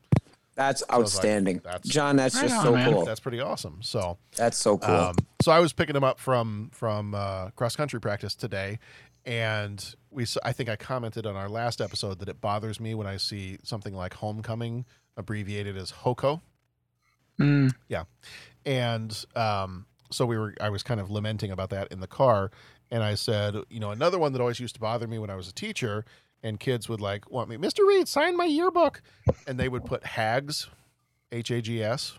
that's 0.56 0.82
I 0.90 0.98
was 0.98 1.14
like, 1.14 1.18
outstanding, 1.18 1.60
that's- 1.62 1.86
John. 1.88 2.16
That's 2.16 2.34
Right 2.34 2.48
just 2.48 2.56
on, 2.56 2.64
so 2.64 2.72
man. 2.72 2.92
cool. 2.92 3.04
that's 3.04 3.20
pretty 3.20 3.40
awesome. 3.40 3.78
So, 3.82 4.18
That's 4.36 4.56
so 4.56 4.78
cool. 4.78 4.92
Um, 4.94 5.14
so 5.42 5.52
I 5.52 5.60
was 5.60 5.72
picking 5.72 5.94
them 5.94 6.02
up 6.02 6.18
from 6.18 6.70
from 6.72 7.14
uh, 7.14 7.50
cross 7.50 7.76
country 7.76 8.00
practice 8.00 8.34
today, 8.34 8.78
and 9.26 9.94
we 10.16 10.26
I 10.44 10.52
think 10.52 10.68
I 10.68 10.74
commented 10.74 11.26
on 11.26 11.36
our 11.36 11.48
last 11.48 11.80
episode 11.80 12.18
that 12.18 12.28
it 12.28 12.40
bothers 12.40 12.80
me 12.80 12.94
when 12.96 13.06
I 13.06 13.16
see 13.18 13.58
something 13.62 13.94
like 13.94 14.14
homecoming 14.14 14.84
abbreviated 15.16 15.76
as 15.76 15.90
HOCO, 15.92 16.40
Mm. 17.38 17.72
and 18.64 19.24
um, 19.36 19.86
so 20.10 20.24
we 20.26 20.38
were 20.38 20.54
I 20.60 20.70
was 20.70 20.82
kind 20.82 21.00
of 21.00 21.10
lamenting 21.10 21.50
about 21.50 21.70
that 21.70 21.92
in 21.92 22.00
the 22.00 22.06
car, 22.06 22.50
and 22.90 23.02
I 23.04 23.14
said, 23.14 23.54
you 23.68 23.78
know, 23.78 23.90
another 23.90 24.18
one 24.18 24.32
that 24.32 24.40
always 24.40 24.58
used 24.58 24.74
to 24.76 24.80
bother 24.80 25.06
me 25.06 25.18
when 25.18 25.30
I 25.30 25.36
was 25.36 25.48
a 25.48 25.52
teacher, 25.52 26.04
and 26.42 26.58
kids 26.58 26.88
would 26.88 27.00
like 27.00 27.30
want 27.30 27.48
me, 27.48 27.56
Mr. 27.56 27.86
Reed, 27.86 28.08
sign 28.08 28.36
my 28.36 28.46
yearbook, 28.46 29.02
and 29.46 29.60
they 29.60 29.68
would 29.68 29.84
put 29.84 30.04
hags, 30.04 30.68
H 31.30 31.50
A 31.50 31.60
G 31.60 31.82
S, 31.82 32.18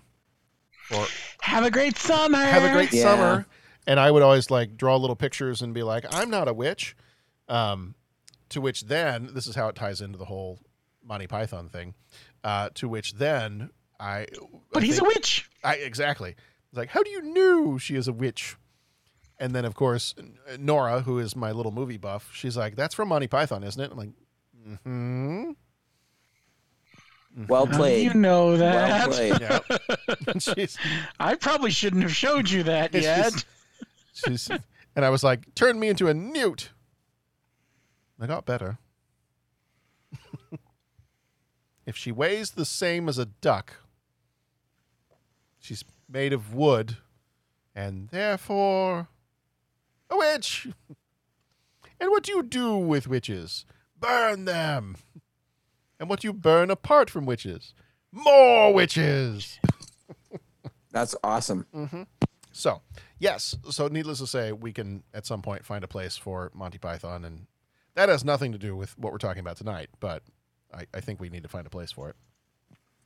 or 0.96 1.06
Have 1.42 1.64
a 1.66 1.72
great 1.72 1.98
summer. 1.98 2.38
have 2.38 2.64
a 2.64 2.72
great 2.72 2.94
Yeah. 2.94 3.02
summer. 3.04 3.48
And 3.88 4.00
I 4.02 4.12
would 4.12 4.22
always 4.22 4.52
like 4.52 4.76
draw 4.76 4.98
little 4.98 5.16
pictures 5.16 5.62
and 5.62 5.74
be 5.74 5.82
like, 5.82 6.06
I'm 6.14 6.30
not 6.30 6.48
a 6.50 6.54
witch. 6.54 6.96
Um, 7.50 7.96
to 8.50 8.62
which 8.62 8.82
then, 8.84 9.30
this 9.34 9.48
is 9.48 9.56
how 9.56 9.68
it 9.68 9.76
ties 9.76 10.02
into 10.02 10.18
the 10.18 10.26
whole 10.26 10.60
Monty 11.04 11.28
Python 11.28 11.70
thing. 11.70 11.94
Uh, 12.44 12.70
to 12.76 12.88
which 12.88 13.14
then 13.16 13.70
I. 14.00 14.28
But 14.72 14.84
I 14.84 14.86
he's 14.86 15.00
a 15.00 15.04
witch. 15.04 15.50
I 15.64 15.76
exactly. 15.76 16.36
It's 16.70 16.78
like, 16.78 16.90
how 16.90 17.04
do 17.04 17.10
you 17.10 17.22
know 17.22 17.78
she 17.78 17.96
is 17.96 18.08
a 18.08 18.14
witch? 18.14 18.56
And 19.40 19.54
then, 19.54 19.66
of 19.66 19.76
course, 19.76 20.16
Nora, 20.60 21.02
who 21.02 21.20
is 21.20 21.36
my 21.36 21.52
little 21.52 21.72
movie 21.72 21.98
buff, 21.98 22.32
she's 22.34 22.58
like, 22.58 22.76
"That's 22.76 22.96
from 22.96 23.10
Monty 23.10 23.28
Python, 23.28 23.64
isn't 23.64 23.80
it?" 23.82 23.92
I'm 23.92 23.98
like, 23.98 24.10
"Hmm." 24.84 25.52
Well 27.48 27.66
How 27.68 27.72
do 27.72 27.78
played. 27.78 28.04
you 28.06 28.14
know 28.16 28.58
that? 28.58 29.08
Well 29.10 29.16
played. 29.16 29.40
Yeah. 30.50 30.66
I 31.20 31.36
probably 31.36 31.70
shouldn't 31.72 32.02
have 32.04 32.16
showed 32.16 32.50
you 32.50 32.64
that 32.64 32.94
yet. 32.96 33.32
just- 33.34 33.46
she's, 34.14 34.50
and 34.96 35.06
I 35.06 35.10
was 35.12 35.24
like, 35.24 35.54
"Turn 35.54 35.80
me 35.80 35.90
into 35.90 36.08
a 36.08 36.14
newt." 36.14 36.72
I 38.20 38.28
got 38.28 38.46
better. 38.46 38.80
if 41.86 41.96
she 41.96 42.12
weighs 42.12 42.52
the 42.52 42.66
same 42.66 43.08
as 43.08 43.18
a 43.18 43.26
duck, 43.26 43.76
she's 45.60 45.84
made 46.10 46.34
of 46.34 46.54
wood, 46.54 46.98
and 47.76 48.10
therefore 48.10 49.08
a 50.10 50.18
witch. 50.18 50.68
And 52.00 52.12
what 52.12 52.24
do 52.24 52.32
you 52.32 52.44
do 52.44 52.78
with 52.78 53.08
witches? 53.08 53.66
Burn 54.00 54.46
them. 54.46 54.98
And 56.00 56.10
what 56.10 56.20
do 56.20 56.28
you 56.28 56.34
burn 56.34 56.70
apart 56.70 57.10
from 57.10 57.26
witches? 57.26 57.74
More 58.12 58.74
witches. 58.74 59.60
That's 60.92 61.16
awesome. 61.24 61.66
Mm-hmm. 61.74 62.04
So, 62.52 62.82
yes. 63.20 63.56
So, 63.72 63.88
needless 63.88 64.20
to 64.20 64.28
say, 64.28 64.52
we 64.52 64.72
can 64.72 65.04
at 65.14 65.26
some 65.26 65.42
point 65.42 65.66
find 65.66 65.84
a 65.84 65.88
place 65.88 66.18
for 66.18 66.52
Monty 66.54 66.78
Python, 66.78 67.26
and 67.26 67.48
that 67.98 68.10
has 68.10 68.24
nothing 68.24 68.52
to 68.52 68.60
do 68.60 68.76
with 68.76 68.98
what 68.98 69.12
we're 69.12 69.18
talking 69.18 69.42
about 69.42 69.58
tonight. 69.58 69.90
But 70.00 70.22
I, 70.74 70.86
I 70.94 71.02
think 71.02 71.20
we 71.20 71.30
need 71.30 71.44
to 71.44 71.50
find 71.50 71.66
a 71.66 71.70
place 71.70 71.92
for 71.92 72.10
it. 72.10 72.16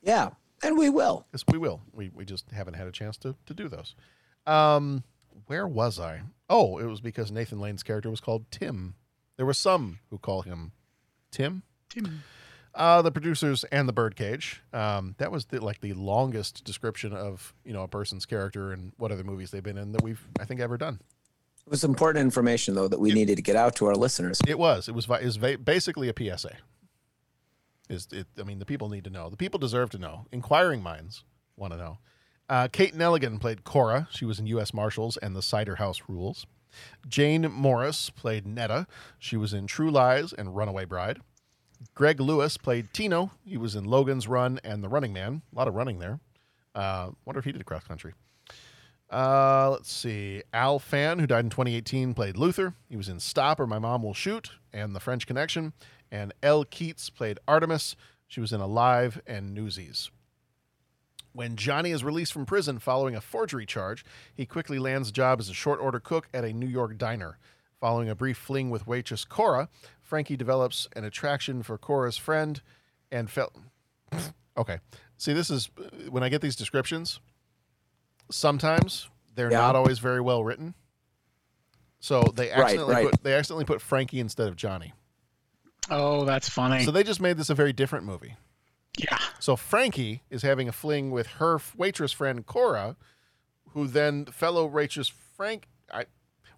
Yeah, 0.04 0.32
and 0.62 0.78
we 0.78 0.90
will. 0.90 1.26
Yes, 1.34 1.44
we 1.50 1.58
will. 1.58 1.82
We 1.94 2.12
we 2.14 2.26
just 2.26 2.52
haven't 2.52 2.76
had 2.76 2.88
a 2.88 2.92
chance 2.92 3.18
to 3.20 3.36
to 3.46 3.54
do 3.54 3.68
those. 3.68 3.96
Um, 4.46 5.04
where 5.48 5.68
was 5.68 6.00
I? 6.00 6.22
Oh, 6.50 6.78
it 6.78 6.86
was 6.86 7.00
because 7.00 7.32
Nathan 7.32 7.60
Lane's 7.60 7.84
character 7.84 8.10
was 8.10 8.20
called 8.20 8.52
Tim. 8.52 8.96
There 9.38 9.46
were 9.46 9.54
some 9.54 10.00
who 10.10 10.18
call 10.18 10.42
him 10.42 10.74
Tim. 11.32 11.64
Tim. 11.90 12.24
Uh, 12.74 13.02
the 13.02 13.12
producers 13.12 13.64
and 13.66 13.88
the 13.88 13.94
Birdcage. 13.94 14.62
Um, 14.74 15.16
that 15.18 15.32
was 15.32 15.46
the, 15.46 15.64
like 15.64 15.82
the 15.82 15.94
longest 15.94 16.64
description 16.66 17.14
of 17.14 17.54
you 17.64 17.72
know 17.72 17.84
a 17.84 17.88
person's 17.88 18.26
character 18.26 18.74
and 18.74 18.92
what 18.98 19.12
other 19.12 19.24
movies 19.24 19.52
they've 19.52 19.64
been 19.64 19.78
in 19.78 19.94
that 19.94 20.04
we've 20.04 20.28
I 20.40 20.46
think 20.46 20.60
ever 20.60 20.78
done. 20.78 21.00
It 21.66 21.70
was 21.70 21.84
important 21.84 22.24
information 22.24 22.76
though 22.76 22.88
that 22.88 23.00
we 23.00 23.14
needed 23.14 23.36
to 23.38 23.42
get 23.42 23.56
out 23.56 23.76
to 23.78 23.86
our 23.86 23.96
listeners. 23.96 24.40
It 24.48 24.58
was. 24.58 24.88
It 24.88 24.96
was. 24.96 25.08
It 25.10 25.26
was 25.26 25.38
basically 25.38 26.10
a 26.10 26.38
PSA. 26.38 26.56
Is 27.90 28.08
it? 28.12 28.28
I 28.40 28.44
mean, 28.44 28.60
the 28.60 28.66
people 28.66 28.90
need 28.90 29.04
to 29.04 29.10
know. 29.10 29.30
The 29.30 29.38
people 29.38 29.60
deserve 29.60 29.90
to 29.92 29.98
know. 29.98 30.26
Inquiring 30.32 30.82
minds 30.82 31.24
want 31.56 31.74
to 31.74 31.78
know. 31.78 31.98
Uh, 32.50 32.68
Kate 32.72 32.94
Nelligan 32.96 33.40
played 33.40 33.64
Cora. 33.64 34.08
She 34.12 34.26
was 34.26 34.40
in 34.40 34.46
U.S. 34.48 34.74
Marshals 34.74 35.18
and 35.18 35.36
The 35.36 35.42
Cider 35.42 35.76
House 35.76 36.02
Rules. 36.08 36.46
Jane 37.08 37.50
Morris 37.52 38.10
played 38.10 38.46
Netta. 38.46 38.88
She 39.20 39.38
was 39.38 39.54
in 39.54 39.68
True 39.68 39.92
Lies 39.92 40.34
and 40.34 40.56
Runaway 40.56 40.86
Bride. 40.86 41.20
Greg 41.94 42.20
Lewis 42.20 42.58
played 42.58 42.94
Tino. 42.94 43.32
He 43.46 43.58
was 43.58 43.76
in 43.76 43.86
Logan's 43.86 44.28
Run 44.28 44.60
and 44.64 44.84
The 44.84 44.90
Running 44.90 45.14
Man. 45.14 45.42
A 45.52 45.56
lot 45.58 45.68
of 45.68 45.76
running 45.76 46.00
there. 46.00 46.20
Uh, 46.74 47.12
wonder 47.26 47.40
if 47.40 47.46
he 47.46 47.52
did 47.52 47.66
cross 47.66 47.84
country. 47.84 48.14
Uh, 49.12 49.70
let's 49.72 49.92
see. 49.92 50.42
Al 50.54 50.80
Fann, 50.80 51.20
who 51.20 51.28
died 51.28 51.44
in 51.44 51.50
2018, 51.50 52.14
played 52.14 52.38
Luther. 52.38 52.74
He 52.90 52.96
was 52.96 53.10
in 53.10 53.20
Stop 53.20 53.60
or 53.60 53.68
My 53.68 53.78
Mom 53.78 54.04
Will 54.04 54.14
Shoot 54.14 54.52
and 54.72 54.96
The 54.96 55.02
French 55.02 55.28
Connection. 55.28 55.74
And 56.10 56.34
Ele 56.42 56.64
Keats 56.64 57.10
played 57.10 57.38
Artemis. 57.48 57.98
She 58.28 58.40
was 58.40 58.54
in 58.54 58.62
Alive 58.62 59.22
and 59.28 59.54
Newsies. 59.54 60.10
When 61.34 61.58
Johnny 61.58 61.92
is 61.92 62.04
released 62.04 62.32
from 62.32 62.46
prison 62.46 62.80
following 62.80 63.16
a 63.16 63.22
forgery 63.22 63.66
charge, 63.66 64.06
he 64.34 64.46
quickly 64.46 64.80
lands 64.80 65.10
a 65.10 65.14
job 65.14 65.40
as 65.40 65.50
a 65.50 65.54
short 65.54 65.80
order 65.82 66.00
cook 66.00 66.28
at 66.34 66.46
a 66.46 66.54
New 66.54 66.68
York 66.68 66.98
diner. 66.98 67.38
Following 67.80 68.10
a 68.10 68.16
brief 68.16 68.38
fling 68.38 68.70
with 68.70 68.88
waitress 68.88 69.26
Cora, 69.26 69.68
Frankie 70.02 70.38
develops 70.38 70.88
an 70.96 71.04
attraction 71.04 71.64
for 71.64 71.78
Cora's 71.78 72.18
friend 72.18 72.62
and 73.12 73.30
felt. 73.30 73.56
okay. 74.58 74.80
See, 75.18 75.34
this 75.34 75.50
is 75.50 75.70
when 76.10 76.24
I 76.24 76.30
get 76.30 76.42
these 76.42 76.56
descriptions, 76.56 77.20
sometimes 78.32 79.10
they're 79.36 79.52
Yeah. 79.52 79.60
not 79.60 79.76
always 79.76 80.00
very 80.00 80.22
well 80.22 80.44
written. 80.44 80.74
So 82.00 82.24
they 82.36 82.52
accidentally 82.52 82.94
right. 82.96 83.12
put 83.12 83.24
they 83.24 83.34
accidentally 83.36 83.66
put 83.66 83.82
Frankie 83.82 84.20
instead 84.20 84.48
of 84.48 84.56
Johnny. 84.56 84.94
Oh, 85.90 86.26
that's 86.26 86.50
funny. 86.50 86.84
So 86.84 86.92
they 86.92 87.04
just 87.04 87.22
made 87.22 87.38
this 87.38 87.50
a 87.50 87.56
very 87.56 87.74
different 87.74 88.06
movie. 88.06 88.36
yeah. 88.98 89.18
So 89.40 89.56
Frankie 89.56 90.24
is 90.30 90.42
having 90.42 90.68
a 90.68 90.72
fling 90.72 91.12
with 91.12 91.28
her 91.28 91.60
waitress 91.76 92.12
friend 92.12 92.46
Cora, 92.46 92.96
who 93.70 93.88
then 93.88 94.26
fellow 94.26 94.66
waitress 94.66 95.08
Frank. 95.36 95.68
I, 95.92 96.06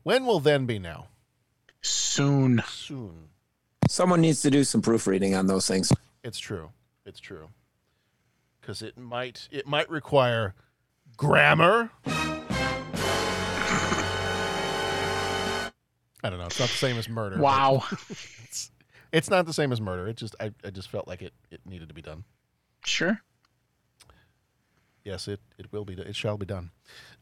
when 0.04 0.26
will 0.26 0.40
then 0.40 0.66
be 0.66 0.80
now? 0.80 1.08
Soon. 1.82 2.62
Soon. 2.68 3.30
Someone 3.90 4.22
needs 4.22 4.42
to 4.42 4.50
do 4.52 4.64
some 4.64 4.82
proofreading 4.82 5.36
on 5.36 5.48
those 5.48 5.68
things. 5.68 5.92
It's 6.24 6.40
true. 6.40 6.72
It's 7.06 7.20
true. 7.20 7.50
Because 8.62 8.82
it 8.82 8.98
might 8.98 9.48
it 9.52 9.68
might 9.68 9.90
require 9.90 10.56
grammar. 11.18 11.90
I 16.24 16.30
don't 16.30 16.40
know. 16.40 16.46
It's 16.46 16.60
not 16.60 16.70
the 16.70 16.76
same 16.76 16.98
as 16.98 17.10
murder. 17.10 17.38
Wow. 17.40 17.84
It's, 18.44 18.72
it's 19.12 19.30
not 19.30 19.46
the 19.46 19.54
same 19.54 19.72
as 19.72 19.80
murder. 19.80 20.08
It 20.08 20.18
just 20.18 20.36
I, 20.40 20.52
I 20.66 20.70
just 20.72 20.90
felt 20.90 21.08
like 21.08 21.22
it, 21.22 21.34
it 21.52 21.62
needed 21.66 21.88
to 21.90 21.94
be 21.94 22.02
done. 22.02 22.24
Sure. 22.86 23.20
Yes, 25.04 25.28
it, 25.28 25.40
it 25.58 25.72
will 25.72 25.86
be. 25.86 25.94
It 25.94 26.16
shall 26.16 26.38
be 26.38 26.46
done. 26.46 26.72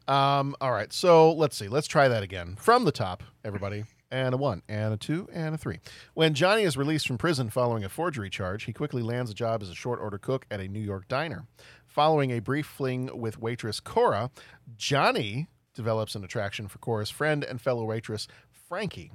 Um, 0.08 0.54
all 0.60 0.72
right. 0.72 0.92
So 0.92 1.32
let's 1.32 1.56
see. 1.56 1.68
Let's 1.68 1.86
try 1.86 2.08
that 2.08 2.22
again 2.22 2.56
from 2.56 2.84
the 2.84 2.92
top, 2.92 3.22
everybody. 3.44 3.84
And 4.10 4.34
a 4.34 4.36
one, 4.36 4.62
and 4.68 4.92
a 4.92 4.98
two, 4.98 5.26
and 5.32 5.54
a 5.54 5.58
three. 5.58 5.80
When 6.12 6.34
Johnny 6.34 6.64
is 6.64 6.76
released 6.76 7.06
from 7.06 7.16
prison 7.16 7.48
following 7.48 7.82
a 7.82 7.88
forgery 7.88 8.28
charge, 8.28 8.64
he 8.64 8.72
quickly 8.74 9.00
lands 9.02 9.30
a 9.30 9.34
job 9.34 9.62
as 9.62 9.70
a 9.70 9.74
short 9.74 10.00
order 10.00 10.18
cook 10.18 10.44
at 10.50 10.60
a 10.60 10.68
New 10.68 10.80
York 10.80 11.08
diner. 11.08 11.46
Following 11.92 12.30
a 12.30 12.38
brief 12.38 12.64
fling 12.64 13.10
with 13.20 13.38
waitress 13.38 13.78
Cora, 13.78 14.30
Johnny 14.78 15.48
develops 15.74 16.14
an 16.14 16.24
attraction 16.24 16.66
for 16.66 16.78
Cora's 16.78 17.10
friend 17.10 17.44
and 17.44 17.60
fellow 17.60 17.84
waitress 17.84 18.26
Frankie. 18.48 19.12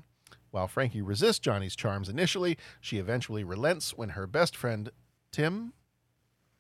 While 0.52 0.68
Frankie 0.68 1.02
resists 1.02 1.40
Johnny's 1.40 1.76
charms 1.76 2.08
initially, 2.08 2.56
she 2.80 3.00
eventually 3.00 3.44
relents 3.44 3.98
when 3.98 4.10
her 4.10 4.28
best 4.28 4.56
friend 4.56 4.92
Tim 5.32 5.74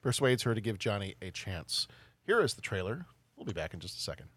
persuades 0.01 0.41
her 0.41 0.55
to 0.55 0.61
give 0.61 0.79
Johnny 0.79 1.13
a 1.21 1.29
chance. 1.29 1.87
Here 2.23 2.41
is 2.41 2.55
the 2.55 2.61
trailer. 2.61 3.05
We'll 3.35 3.45
be 3.45 3.53
back 3.53 3.75
in 3.75 3.79
just 3.79 3.99
a 3.99 4.01
second. 4.01 4.29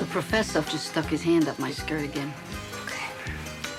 The 0.00 0.06
professor 0.10 0.60
just 0.62 0.88
stuck 0.88 1.06
his 1.06 1.22
hand 1.22 1.46
up 1.46 1.60
my 1.60 1.70
skirt 1.70 2.02
again. 2.02 2.34
Okay. 2.84 3.06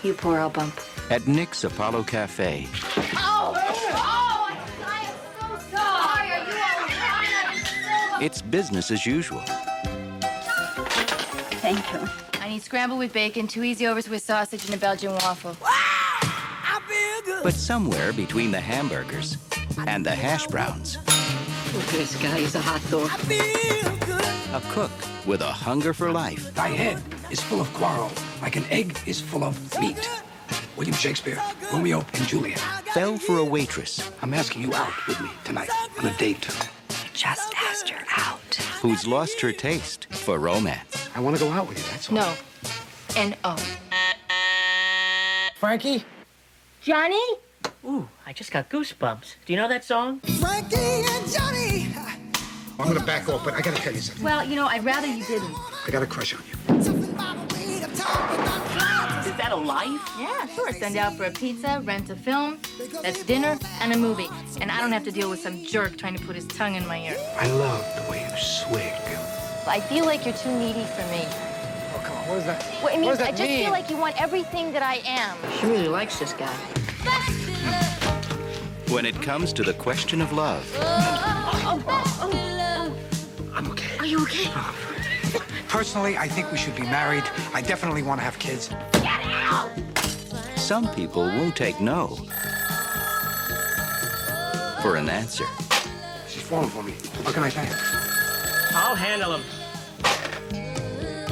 You 0.01 0.13
pour, 0.13 0.39
I'll 0.39 0.49
bump. 0.49 0.79
At 1.11 1.27
Nick's 1.27 1.63
Apollo 1.63 2.03
Cafe, 2.03 2.67
Oh! 3.15 3.53
Oh! 3.53 3.55
I, 3.55 4.57
I 4.83 4.99
am 5.05 5.15
so 5.39 5.77
sorry. 5.77 6.31
Are 6.31 6.37
you 6.37 6.53
all 8.11 8.19
right? 8.19 8.23
it's 8.23 8.41
business 8.41 8.89
as 8.91 9.05
usual. 9.05 9.41
Thank 11.61 11.79
you. 11.93 12.09
I 12.41 12.49
need 12.49 12.61
scrambled 12.63 12.99
with 12.99 13.13
bacon, 13.13 13.47
two 13.47 13.63
easy 13.63 13.85
overs 13.87 14.09
with 14.09 14.23
sausage, 14.23 14.65
and 14.65 14.73
a 14.73 14.77
Belgian 14.77 15.11
waffle. 15.13 15.55
But 17.43 17.53
somewhere 17.53 18.11
between 18.11 18.49
the 18.51 18.59
hamburgers 18.59 19.37
and 19.87 20.03
the 20.05 20.11
hash 20.15 20.47
browns, 20.47 20.97
Look 21.73 21.85
this 21.87 22.15
guy. 22.21 22.37
is 22.37 22.55
a 22.55 22.61
hot 22.61 22.81
dog. 22.89 23.11
a 24.53 24.61
cook 24.73 24.91
with 25.27 25.41
a 25.41 25.51
hunger 25.51 25.93
for 25.93 26.11
life 26.11 26.53
Thy 26.55 26.69
head 26.69 27.01
is 27.29 27.41
full 27.41 27.61
of 27.61 27.71
quarrel, 27.73 28.11
like 28.41 28.55
an 28.55 28.65
egg 28.71 28.97
is 29.05 29.19
full 29.21 29.43
of 29.43 29.55
meat. 29.79 30.09
William 30.77 30.95
Shakespeare, 30.95 31.41
Romeo 31.71 32.05
and 32.13 32.27
Juliet. 32.27 32.59
fell 32.93 33.17
for 33.17 33.37
a 33.37 33.45
waitress 33.45 34.11
I'm 34.21 34.33
asking 34.33 34.61
you 34.63 34.73
out 34.73 34.91
with 35.07 35.19
me 35.21 35.29
tonight 35.43 35.69
on 35.99 36.05
a 36.05 36.17
date. 36.17 36.45
You 36.89 37.09
Just 37.13 37.53
asked 37.55 37.89
her 37.89 38.05
out. 38.17 38.55
who's 38.81 39.07
lost 39.07 39.39
her 39.41 39.51
taste 39.51 40.07
for 40.11 40.37
romance. 40.37 41.09
I 41.15 41.21
want 41.21 41.37
to 41.37 41.43
go 41.43 41.49
out 41.51 41.67
with 41.67 41.77
you, 41.77 41.91
that's 41.91 42.09
all. 42.09 42.15
No. 42.15 42.33
And 43.15 43.37
oh. 43.43 43.57
Frankie? 45.55 46.03
Johnny? 46.81 47.23
Ooh, 47.85 48.09
I 48.25 48.33
just 48.33 48.51
got 48.51 48.69
goosebumps. 48.69 49.35
Do 49.45 49.53
you 49.53 49.57
know 49.57 49.69
that 49.69 49.83
song? 49.85 50.19
Frankie 50.19 50.75
and 50.77 51.31
Johnny! 51.31 51.87
I'm 52.77 52.87
gonna 52.87 53.05
back 53.05 53.29
off, 53.29 53.45
but 53.45 53.53
I 53.53 53.61
gotta 53.61 53.77
tell 53.81 53.93
you 53.93 54.01
something. 54.01 54.23
Well, 54.23 54.43
you 54.43 54.55
know, 54.57 54.65
I'd 54.65 54.83
rather 54.83 55.07
you 55.07 55.23
didn't. 55.23 55.55
I 55.87 55.91
got 55.91 56.03
a 56.03 56.05
crush 56.05 56.33
on 56.35 56.41
you. 56.49 56.94
Is 59.45 59.51
that 59.51 59.59
a 59.59 59.61
life? 59.61 60.01
Yeah, 60.19 60.47
sure. 60.47 60.71
Send 60.73 60.97
out 60.97 61.15
for 61.15 61.25
a 61.25 61.31
pizza, 61.31 61.79
rent 61.85 62.09
a 62.09 62.15
film. 62.15 62.57
That's 63.03 63.23
dinner 63.23 63.59
and 63.79 63.93
a 63.93 63.97
movie. 63.97 64.27
And 64.59 64.71
I 64.71 64.81
don't 64.81 64.91
have 64.91 65.03
to 65.03 65.11
deal 65.11 65.29
with 65.29 65.39
some 65.39 65.63
jerk 65.63 65.97
trying 65.97 66.15
to 66.17 66.25
put 66.25 66.35
his 66.35 66.47
tongue 66.47 66.73
in 66.73 66.87
my 66.87 66.97
ear. 66.97 67.15
I 67.37 67.45
love 67.51 67.85
the 67.95 68.09
way 68.09 68.27
you 68.27 68.37
swig. 68.37 68.91
I 69.67 69.79
feel 69.81 70.05
like 70.05 70.25
you're 70.25 70.33
too 70.33 70.49
needy 70.57 70.85
for 70.85 71.03
me. 71.11 71.27
Oh, 71.93 72.01
come 72.03 72.17
on. 72.17 72.27
What 72.27 72.37
is 72.39 72.45
that? 72.45 72.65
Well, 72.81 72.87
it 72.87 72.93
what 72.93 72.99
means 73.01 73.17
does 73.19 73.27
I 73.27 73.29
just 73.29 73.41
mean? 73.43 73.65
feel 73.65 73.71
like 73.71 73.87
you 73.91 73.97
want 73.97 74.19
everything 74.19 74.73
that 74.73 74.81
I 74.81 74.95
am. 75.05 75.37
She 75.59 75.67
really 75.67 75.89
likes 75.89 76.17
this 76.17 76.33
guy. 76.33 76.55
When 78.89 79.05
it 79.05 79.21
comes 79.21 79.53
to 79.53 79.61
the 79.61 79.73
question 79.75 80.21
of 80.21 80.33
love, 80.33 80.65
I'm 83.53 83.69
okay. 83.69 83.97
Are 83.99 84.07
you 84.07 84.23
okay? 84.23 84.49
Personally, 85.67 86.17
I 86.17 86.27
think 86.27 86.51
we 86.51 86.57
should 86.57 86.75
be 86.75 86.83
married. 86.83 87.23
I 87.53 87.61
definitely 87.61 88.03
want 88.03 88.19
to 88.19 88.23
have 88.23 88.37
kids. 88.39 88.69
Get 88.93 89.05
out! 89.05 89.71
Some 90.55 90.93
people 90.93 91.23
won't 91.23 91.55
take 91.55 91.79
no 91.79 92.17
for 94.81 94.95
an 94.95 95.09
answer. 95.09 95.45
She's 96.27 96.43
falling 96.43 96.69
for 96.69 96.83
me. 96.83 96.93
What 97.23 97.33
can 97.33 97.43
I 97.43 97.49
say? 97.49 97.67
I'll 98.75 98.95
handle 98.95 99.35
him. 99.35 99.43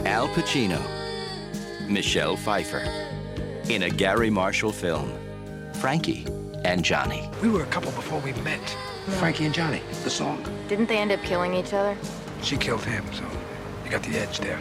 Al 0.06 0.28
Pacino, 0.30 0.82
Michelle 1.88 2.36
Pfeiffer, 2.36 2.84
in 3.70 3.84
a 3.84 3.90
Garry 3.90 4.30
Marshall 4.30 4.72
film, 4.72 5.14
Frankie 5.74 6.26
and 6.66 6.84
Johnny. 6.84 7.30
We 7.42 7.50
were 7.50 7.64
a 7.64 7.68
couple 7.68 7.92
before 7.92 8.20
we 8.22 8.34
met. 8.42 8.78
Frankie 9.20 9.46
and 9.46 9.54
Johnny, 9.54 9.82
the 10.04 10.10
song. 10.10 10.44
Didn't 10.68 10.88
they 10.88 10.98
end 10.98 11.12
up 11.12 11.22
killing 11.22 11.54
each 11.54 11.74
other? 11.74 11.96
She 12.42 12.58
killed 12.58 12.84
him, 12.84 13.06
so 13.14 13.24
you 13.84 13.92
got 13.92 14.04
the 14.04 14.18
edge 14.18 14.40
there. 14.40 14.60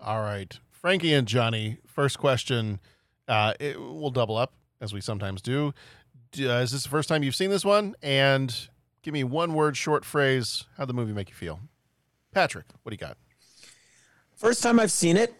All 0.00 0.22
right, 0.22 0.58
Frankie 0.70 1.12
and 1.12 1.28
Johnny. 1.28 1.78
First 1.86 2.18
question. 2.18 2.80
Uh, 3.28 3.54
it, 3.60 3.80
we'll 3.80 4.10
double 4.10 4.36
up 4.36 4.54
as 4.80 4.92
we 4.92 5.00
sometimes 5.00 5.42
do. 5.42 5.72
Uh, 6.38 6.62
is 6.62 6.72
this 6.72 6.82
the 6.84 6.88
first 6.88 7.08
time 7.08 7.22
you've 7.22 7.36
seen 7.36 7.50
this 7.50 7.64
one? 7.64 7.94
And 8.02 8.68
give 9.02 9.12
me 9.12 9.22
one 9.24 9.54
word, 9.54 9.76
short 9.76 10.04
phrase. 10.04 10.64
How'd 10.76 10.88
the 10.88 10.94
movie 10.94 11.12
make 11.12 11.28
you 11.28 11.34
feel? 11.34 11.60
Patrick, 12.32 12.66
what 12.82 12.90
do 12.90 12.94
you 12.94 12.98
got? 12.98 13.16
First 14.34 14.62
time 14.62 14.80
I've 14.80 14.92
seen 14.92 15.16
it, 15.16 15.34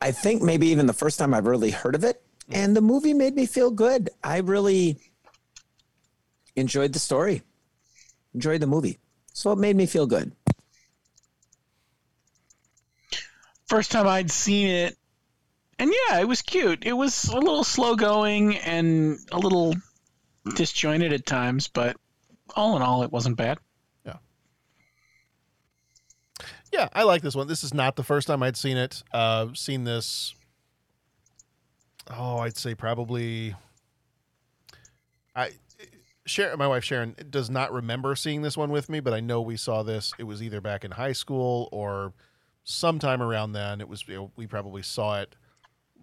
I 0.00 0.12
think 0.12 0.42
maybe 0.42 0.66
even 0.68 0.86
the 0.86 0.92
first 0.92 1.18
time 1.18 1.32
I've 1.32 1.46
really 1.46 1.70
heard 1.70 1.94
of 1.94 2.04
it, 2.04 2.22
and 2.50 2.76
the 2.76 2.80
movie 2.80 3.14
made 3.14 3.34
me 3.34 3.46
feel 3.46 3.70
good. 3.70 4.10
I 4.22 4.38
really 4.38 4.98
enjoyed 6.54 6.92
the 6.92 6.98
story, 6.98 7.42
enjoyed 8.34 8.60
the 8.60 8.66
movie, 8.66 8.98
so 9.32 9.52
it 9.52 9.58
made 9.58 9.76
me 9.76 9.86
feel 9.86 10.06
good. 10.06 10.32
First 13.66 13.90
time 13.90 14.06
I'd 14.06 14.30
seen 14.30 14.68
it, 14.68 14.96
and 15.78 15.92
yeah, 16.08 16.20
it 16.20 16.28
was 16.28 16.42
cute. 16.42 16.84
It 16.86 16.92
was 16.92 17.24
a 17.24 17.36
little 17.36 17.64
slow 17.64 17.96
going 17.96 18.56
and 18.58 19.18
a 19.32 19.38
little 19.38 19.74
disjointed 20.54 21.12
at 21.12 21.26
times, 21.26 21.66
but 21.66 21.96
all 22.54 22.76
in 22.76 22.82
all, 22.82 23.02
it 23.02 23.10
wasn't 23.10 23.36
bad. 23.36 23.58
Yeah, 24.04 24.18
yeah, 26.72 26.88
I 26.92 27.02
like 27.02 27.22
this 27.22 27.34
one. 27.34 27.48
This 27.48 27.64
is 27.64 27.74
not 27.74 27.96
the 27.96 28.04
first 28.04 28.28
time 28.28 28.44
I'd 28.44 28.56
seen 28.56 28.76
it. 28.76 29.02
Uh, 29.12 29.48
seen 29.54 29.82
this. 29.82 30.35
Oh, 32.10 32.38
I'd 32.38 32.56
say 32.56 32.74
probably. 32.74 33.54
I, 35.34 35.50
Sharon, 36.24 36.58
my 36.58 36.66
wife 36.66 36.84
Sharon 36.84 37.14
does 37.30 37.50
not 37.50 37.72
remember 37.72 38.14
seeing 38.16 38.42
this 38.42 38.56
one 38.56 38.70
with 38.70 38.88
me, 38.88 39.00
but 39.00 39.12
I 39.12 39.20
know 39.20 39.40
we 39.40 39.56
saw 39.56 39.82
this. 39.82 40.12
It 40.18 40.24
was 40.24 40.42
either 40.42 40.60
back 40.60 40.84
in 40.84 40.92
high 40.92 41.12
school 41.12 41.68
or 41.72 42.12
sometime 42.64 43.22
around 43.22 43.52
then. 43.52 43.80
It 43.80 43.88
was 43.88 44.06
you 44.08 44.14
know, 44.14 44.30
we 44.36 44.46
probably 44.46 44.82
saw 44.82 45.20
it 45.20 45.34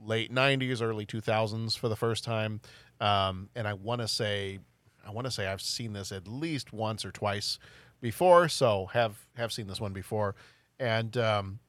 late 0.04 0.32
'90s, 0.34 0.82
early 0.82 1.06
2000s 1.06 1.78
for 1.78 1.89
the 1.89 1.96
first 1.96 2.24
time. 2.24 2.62
Um, 3.00 3.50
and 3.56 3.68
I 3.68 3.74
want 3.74 4.02
to 4.02 4.08
say, 4.08 4.60
I 5.06 5.12
want 5.12 5.26
to 5.26 5.32
say 5.32 5.48
I've 5.48 5.62
seen 5.62 5.94
this 5.94 6.12
at 6.12 6.28
least 6.28 6.74
once 6.74 7.06
or 7.06 7.12
twice 7.12 7.60
before. 8.02 8.50
So 8.50 8.88
have 8.94 9.18
have 9.36 9.52
seen 9.52 9.68
this 9.68 9.82
one 9.82 9.94
before, 9.94 10.36
and 10.80 11.16
um, 11.18 11.60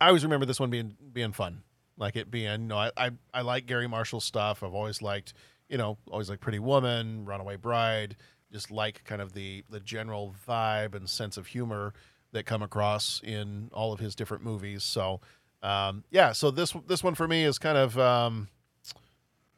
I 0.00 0.08
always 0.08 0.24
remember 0.24 0.46
this 0.46 0.60
one 0.60 0.70
being 0.70 0.96
being 1.12 1.32
fun, 1.32 1.62
like 1.98 2.16
it 2.16 2.30
being. 2.30 2.62
You 2.62 2.68
know, 2.68 2.78
I, 2.78 2.90
I 2.96 3.10
I 3.32 3.40
like 3.42 3.66
Garry 3.66 3.86
Marshall 3.86 4.20
stuff. 4.20 4.62
I've 4.62 4.74
always 4.74 5.00
liked, 5.02 5.32
you 5.68 5.78
know, 5.78 5.98
always 6.10 6.28
like 6.30 6.40
Pretty 6.40 6.58
Woman, 6.58 7.24
Runaway 7.24 7.56
Bride. 7.56 8.16
Just 8.52 8.70
like 8.70 9.02
kind 9.04 9.20
of 9.20 9.32
the 9.32 9.64
the 9.70 9.80
general 9.80 10.34
vibe 10.48 10.94
and 10.94 11.08
sense 11.10 11.36
of 11.36 11.48
humor 11.48 11.92
that 12.32 12.44
come 12.46 12.62
across 12.62 13.20
in 13.24 13.70
all 13.72 13.92
of 13.92 13.98
his 14.00 14.14
different 14.14 14.44
movies. 14.44 14.82
So 14.84 15.20
um, 15.62 16.04
yeah, 16.10 16.32
so 16.32 16.50
this 16.50 16.72
this 16.86 17.02
one 17.02 17.14
for 17.14 17.26
me 17.26 17.44
is 17.44 17.58
kind 17.58 17.76
of 17.76 17.98
um, 17.98 18.48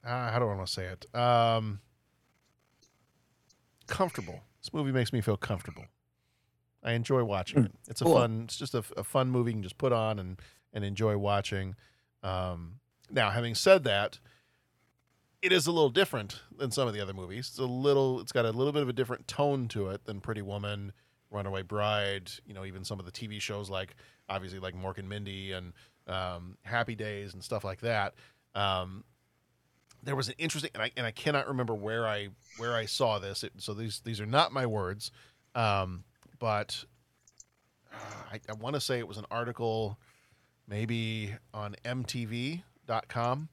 uh, 0.04 0.30
how 0.30 0.38
do 0.38 0.46
I 0.46 0.54
want 0.54 0.66
to 0.66 0.72
say 0.72 0.84
it? 0.86 1.14
Um, 1.14 1.80
comfortable. 3.86 4.40
This 4.60 4.72
movie 4.72 4.92
makes 4.92 5.12
me 5.12 5.20
feel 5.20 5.36
comfortable. 5.36 5.84
I 6.82 6.92
enjoy 6.92 7.24
watching 7.24 7.64
it. 7.64 7.72
It's 7.88 8.00
a 8.00 8.04
Cool. 8.04 8.14
fun. 8.14 8.42
It's 8.44 8.56
just 8.56 8.74
a, 8.74 8.84
a 8.96 9.04
fun 9.04 9.30
movie 9.30 9.50
you 9.50 9.56
can 9.56 9.62
just 9.62 9.78
put 9.78 9.92
on 9.92 10.18
and 10.18 10.40
and 10.72 10.84
enjoy 10.84 11.16
watching. 11.18 11.74
Um, 12.22 12.80
now, 13.10 13.30
having 13.30 13.54
said 13.54 13.84
that, 13.84 14.18
it 15.40 15.52
is 15.52 15.66
a 15.66 15.72
little 15.72 15.90
different 15.90 16.42
than 16.56 16.70
some 16.70 16.88
of 16.88 16.94
the 16.94 17.00
other 17.00 17.12
movies. 17.12 17.48
It's 17.50 17.58
a 17.58 17.64
little. 17.64 18.20
It's 18.20 18.32
got 18.32 18.44
a 18.44 18.50
little 18.50 18.72
bit 18.72 18.82
of 18.82 18.88
a 18.88 18.92
different 18.92 19.28
tone 19.28 19.68
to 19.68 19.88
it 19.88 20.04
than 20.04 20.20
Pretty 20.20 20.42
Woman, 20.42 20.92
Runaway 21.30 21.62
Bride. 21.62 22.30
You 22.46 22.54
know, 22.54 22.64
even 22.64 22.84
some 22.84 22.98
of 22.98 23.06
the 23.06 23.12
TV 23.12 23.40
shows 23.40 23.70
like 23.70 23.94
obviously 24.28 24.58
like 24.58 24.74
Mork 24.74 24.98
and 24.98 25.08
Mindy 25.08 25.52
and 25.52 25.72
um, 26.06 26.56
Happy 26.62 26.94
Days 26.94 27.34
and 27.34 27.42
stuff 27.42 27.64
like 27.64 27.80
that. 27.80 28.14
Um, 28.54 29.04
there 30.02 30.16
was 30.16 30.28
an 30.28 30.34
interesting, 30.38 30.70
and 30.74 30.82
I 30.82 30.90
and 30.96 31.06
I 31.06 31.10
cannot 31.10 31.48
remember 31.48 31.74
where 31.74 32.06
I 32.06 32.28
where 32.56 32.74
I 32.74 32.86
saw 32.86 33.18
this. 33.18 33.44
It, 33.44 33.52
so 33.58 33.74
these 33.74 34.00
these 34.00 34.20
are 34.20 34.26
not 34.26 34.52
my 34.52 34.66
words, 34.66 35.10
um, 35.54 36.04
but 36.38 36.84
uh, 37.92 37.96
I, 38.32 38.40
I 38.48 38.52
want 38.54 38.74
to 38.74 38.80
say 38.80 38.98
it 38.98 39.08
was 39.08 39.18
an 39.18 39.26
article, 39.30 39.98
maybe 40.68 41.34
on 41.52 41.74
MTV.com, 41.84 43.48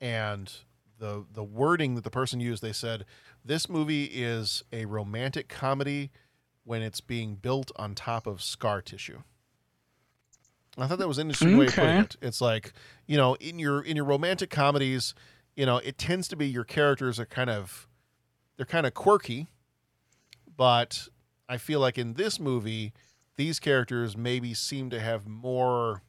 and 0.00 0.52
the 0.98 1.24
the 1.32 1.44
wording 1.44 1.94
that 1.94 2.04
the 2.04 2.10
person 2.10 2.40
used, 2.40 2.62
they 2.62 2.72
said 2.72 3.04
this 3.44 3.68
movie 3.68 4.04
is 4.04 4.64
a 4.72 4.86
romantic 4.86 5.48
comedy 5.48 6.10
when 6.64 6.82
it's 6.82 7.00
being 7.00 7.36
built 7.36 7.70
on 7.76 7.94
top 7.94 8.26
of 8.26 8.42
scar 8.42 8.82
tissue. 8.82 9.20
I 10.78 10.86
thought 10.86 10.98
that 10.98 11.08
was 11.08 11.18
an 11.18 11.28
interesting 11.28 11.56
way 11.56 11.66
of 11.66 11.74
putting 11.74 11.96
it. 11.96 12.16
It's 12.20 12.40
like 12.40 12.72
you 13.06 13.16
know, 13.16 13.34
in 13.36 13.58
your 13.58 13.82
in 13.82 13.96
your 13.96 14.04
romantic 14.04 14.50
comedies, 14.50 15.14
you 15.54 15.66
know, 15.66 15.78
it 15.78 15.98
tends 15.98 16.28
to 16.28 16.36
be 16.36 16.46
your 16.46 16.64
characters 16.64 17.20
are 17.20 17.26
kind 17.26 17.50
of 17.50 17.88
they're 18.56 18.66
kind 18.66 18.86
of 18.86 18.94
quirky, 18.94 19.48
but 20.56 21.08
I 21.48 21.56
feel 21.58 21.80
like 21.80 21.98
in 21.98 22.14
this 22.14 22.40
movie, 22.40 22.92
these 23.36 23.60
characters 23.60 24.16
maybe 24.16 24.54
seem 24.54 24.90
to 24.90 25.00
have 25.00 25.26
more 25.26 26.02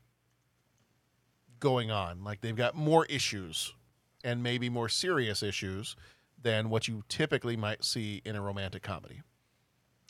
going 1.59 1.91
on. 1.91 2.23
Like 2.23 2.41
they've 2.41 2.55
got 2.55 2.75
more 2.75 3.05
issues 3.05 3.73
and 4.23 4.43
maybe 4.43 4.69
more 4.69 4.89
serious 4.89 5.43
issues 5.43 5.95
than 6.41 6.69
what 6.69 6.87
you 6.87 7.03
typically 7.09 7.57
might 7.57 7.83
see 7.83 8.21
in 8.25 8.35
a 8.35 8.41
romantic 8.41 8.83
comedy. 8.83 9.21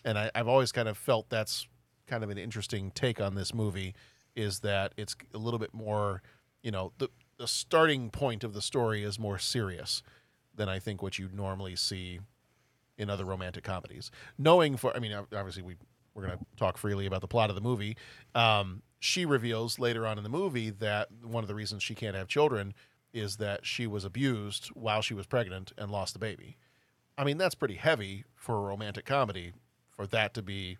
And 0.03 0.17
I, 0.17 0.31
I've 0.35 0.47
always 0.47 0.71
kind 0.71 0.87
of 0.87 0.97
felt 0.97 1.29
that's 1.29 1.67
kind 2.07 2.23
of 2.23 2.29
an 2.29 2.37
interesting 2.37 2.91
take 2.91 3.19
on 3.19 3.35
this 3.35 3.53
movie 3.53 3.93
is 4.35 4.59
that 4.59 4.93
it's 4.97 5.15
a 5.33 5.37
little 5.37 5.59
bit 5.59 5.73
more, 5.73 6.21
you 6.61 6.71
know, 6.71 6.93
the, 6.97 7.09
the 7.37 7.47
starting 7.47 8.09
point 8.09 8.43
of 8.43 8.53
the 8.53 8.61
story 8.61 9.03
is 9.03 9.19
more 9.19 9.37
serious 9.37 10.03
than 10.55 10.69
I 10.69 10.79
think 10.79 11.01
what 11.01 11.19
you 11.19 11.29
normally 11.33 11.75
see 11.75 12.19
in 12.97 13.09
other 13.09 13.25
romantic 13.25 13.63
comedies. 13.63 14.11
Knowing 14.37 14.77
for, 14.77 14.95
I 14.95 14.99
mean, 14.99 15.13
obviously 15.13 15.63
we 15.63 15.75
we're 16.17 16.25
going 16.25 16.37
to 16.37 16.45
talk 16.57 16.77
freely 16.77 17.05
about 17.05 17.21
the 17.21 17.27
plot 17.27 17.49
of 17.49 17.55
the 17.55 17.61
movie. 17.61 17.95
Um, 18.33 18.81
she 18.99 19.25
reveals 19.25 19.79
later 19.79 20.05
on 20.07 20.17
in 20.17 20.23
the 20.23 20.29
movie 20.29 20.69
that 20.69 21.09
one 21.23 21.43
of 21.43 21.47
the 21.47 21.55
reasons 21.55 21.83
she 21.83 21.95
can't 21.95 22.15
have 22.15 22.27
children 22.27 22.73
is 23.13 23.37
that 23.37 23.65
she 23.65 23.87
was 23.87 24.03
abused 24.03 24.67
while 24.69 25.01
she 25.01 25.13
was 25.13 25.25
pregnant 25.25 25.71
and 25.77 25.89
lost 25.91 26.13
the 26.13 26.19
baby. 26.19 26.57
I 27.17 27.23
mean, 27.23 27.37
that's 27.37 27.55
pretty 27.55 27.75
heavy 27.75 28.25
for 28.35 28.55
a 28.57 28.61
romantic 28.61 29.05
comedy 29.05 29.53
for 29.89 30.05
that 30.07 30.33
to 30.35 30.41
be 30.41 30.77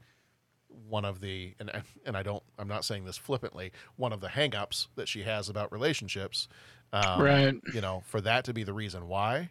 one 0.89 1.05
of 1.05 1.21
the 1.21 1.55
and 1.59 1.71
and 2.05 2.15
I 2.17 2.21
don't 2.23 2.43
I'm 2.59 2.67
not 2.67 2.83
saying 2.85 3.05
this 3.05 3.17
flippantly 3.17 3.71
one 3.95 4.11
of 4.13 4.19
the 4.19 4.27
hangups 4.27 4.87
that 4.95 5.07
she 5.07 5.23
has 5.23 5.47
about 5.49 5.71
relationships 5.71 6.47
um, 6.93 7.21
Right. 7.21 7.55
you 7.73 7.81
know 7.81 8.03
for 8.05 8.19
that 8.21 8.43
to 8.45 8.53
be 8.53 8.63
the 8.63 8.73
reason 8.73 9.07
why 9.07 9.49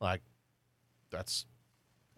like 0.00 0.20
that's 1.10 1.46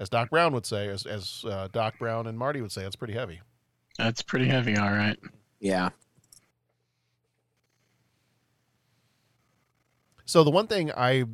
as 0.01 0.09
Doc 0.11 0.31
Brown 0.31 0.53
would 0.53 0.67
say 0.67 0.89
as 0.89 1.07
as 1.07 1.45
uh, 1.49 1.69
Doc 1.73 1.95
Brown 1.99 2.27
and 2.27 2.37
Marty 2.37 2.61
would 2.61 2.73
say 2.73 2.85
it's 2.85 2.97
pretty 2.97 3.15
heavy 3.15 3.41
That's 3.97 4.21
pretty 4.21 4.47
heavy, 4.47 4.77
all 4.77 4.91
right. 4.91 5.19
Yeah. 5.61 5.91
So 10.25 10.45
the 10.45 10.51
one 10.51 10.67
thing 10.67 10.93
I 10.93 11.25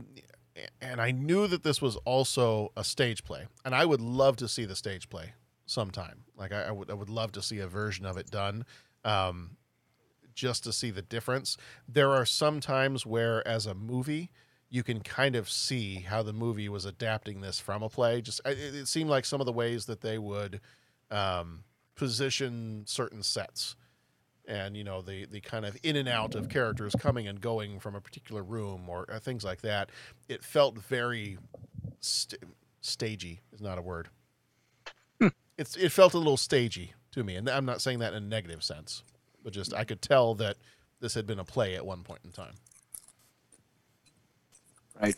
and 0.81 1.01
I 1.01 1.11
knew 1.11 1.47
that 1.47 1.63
this 1.63 1.83
was 1.83 1.97
also 2.05 2.73
a 2.77 2.85
stage 2.85 3.25
play, 3.25 3.47
and 3.65 3.75
I 3.75 3.85
would 3.85 4.01
love 4.01 4.37
to 4.37 4.49
see 4.49 4.65
the 4.65 4.77
stage 4.77 5.09
play 5.09 5.35
sometime. 5.67 6.25
Like 6.37 6.53
I, 6.53 6.65
I 6.65 6.71
would, 6.71 6.91
I 6.91 6.95
would 6.95 7.11
love 7.11 7.33
to 7.33 7.43
see 7.43 7.59
a 7.59 7.67
version 7.67 8.07
of 8.07 8.17
it 8.17 8.31
done, 8.31 8.65
um, 9.05 9.57
just 10.35 10.65
to 10.65 10.73
see 10.73 10.91
the 10.91 11.03
difference. 11.03 11.57
There 11.89 12.11
are 12.13 12.25
some 12.25 12.61
times 12.61 13.05
where, 13.05 13.47
as 13.47 13.67
a 13.67 13.75
movie, 13.75 14.31
you 14.71 14.83
can 14.83 15.01
kind 15.01 15.37
of 15.37 15.51
see 15.51 15.97
how 15.97 16.23
the 16.23 16.33
movie 16.33 16.69
was 16.69 16.85
adapting 16.85 17.41
this 17.41 17.61
from 17.61 17.83
a 17.83 17.89
play. 17.89 18.21
Just 18.23 18.41
it, 18.47 18.59
it 18.59 18.89
seemed 18.89 19.11
like 19.11 19.25
some 19.25 19.41
of 19.41 19.47
the 19.47 19.53
ways 19.53 19.87
that 19.87 20.01
they 20.01 20.19
would 20.19 20.61
um, 21.11 21.65
position 21.95 22.85
certain 22.87 23.23
sets, 23.23 23.77
and 24.47 24.77
you 24.77 24.85
know 24.85 25.03
the 25.03 25.27
the 25.27 25.41
kind 25.41 25.65
of 25.65 25.77
in 25.83 25.97
and 25.97 26.09
out 26.09 26.35
of 26.35 26.49
characters 26.49 26.95
coming 26.99 27.29
and 27.29 27.41
going 27.41 27.81
from 27.81 27.95
a 27.95 28.01
particular 28.01 28.43
room 28.43 28.89
or 28.89 29.07
uh, 29.11 29.19
things 29.19 29.45
like 29.45 29.63
that. 29.63 29.91
It 30.29 30.45
felt 30.45 30.79
very 30.79 31.39
st- 32.01 32.43
stagey. 32.81 33.41
Is 33.53 33.61
not 33.61 33.79
a 33.79 33.83
word. 33.83 34.09
It's 35.59 35.75
it 35.77 35.91
felt 35.91 36.15
a 36.15 36.19
little 36.19 36.37
stagey 36.37 36.93
to 37.13 37.25
me, 37.25 37.35
and 37.37 37.49
I'm 37.49 37.65
not 37.65 37.81
saying 37.81 38.01
that 38.01 38.13
in 38.13 38.23
a 38.23 38.27
negative 38.27 38.63
sense, 38.63 39.03
but 39.43 39.53
just 39.53 39.73
I 39.73 39.85
could 39.85 40.03
tell 40.03 40.35
that 40.35 40.57
this 41.01 41.15
had 41.15 41.27
been 41.27 41.39
a 41.39 41.45
play 41.45 41.75
at 41.75 41.87
one 41.87 42.03
point 42.03 42.21
in 42.25 42.31
time. 42.31 42.55
Right. 45.01 45.17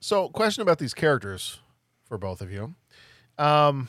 So, 0.00 0.28
question 0.28 0.62
about 0.62 0.78
these 0.78 0.94
characters 0.94 1.60
for 2.06 2.18
both 2.18 2.40
of 2.40 2.52
you. 2.52 2.74
Um, 3.36 3.88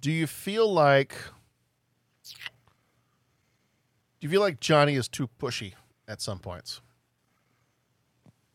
do 0.00 0.10
you 0.10 0.26
feel 0.26 0.72
like 0.72 1.14
do 4.22 4.26
you 4.26 4.30
feel 4.30 4.40
like 4.40 4.60
Johnny 4.60 4.94
is 4.94 5.08
too 5.08 5.28
pushy 5.40 5.72
at 6.06 6.22
some 6.22 6.38
points? 6.38 6.80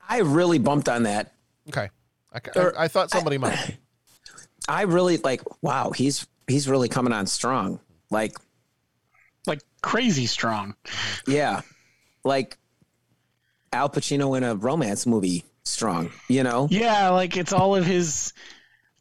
I 0.08 0.20
really 0.20 0.60
bumped 0.60 0.88
on 0.88 1.04
that. 1.04 1.34
Okay, 1.68 1.90
I, 2.32 2.40
I, 2.56 2.72
I 2.86 2.88
thought 2.88 3.12
somebody 3.12 3.38
might. 3.38 3.78
I 4.70 4.84
really 4.84 5.18
like. 5.18 5.42
Wow, 5.62 5.92
he's 5.92 6.26
he's 6.48 6.70
really 6.70 6.88
coming 6.88 7.12
on 7.12 7.28
strong. 7.28 7.82
Like, 8.10 8.38
like 9.46 9.60
crazy 9.82 10.26
strong. 10.26 10.74
Yeah, 11.28 11.60
like 12.24 12.58
Al 13.74 13.90
Pacino 13.90 14.38
in 14.38 14.46
a 14.46 14.56
romance 14.56 15.06
movie. 15.06 15.44
Strong, 15.66 16.12
you 16.30 16.44
know. 16.44 16.70
Yeah, 16.72 17.10
like 17.10 17.36
it's 17.36 17.52
all 17.52 17.76
of 17.76 17.86
his, 17.86 18.32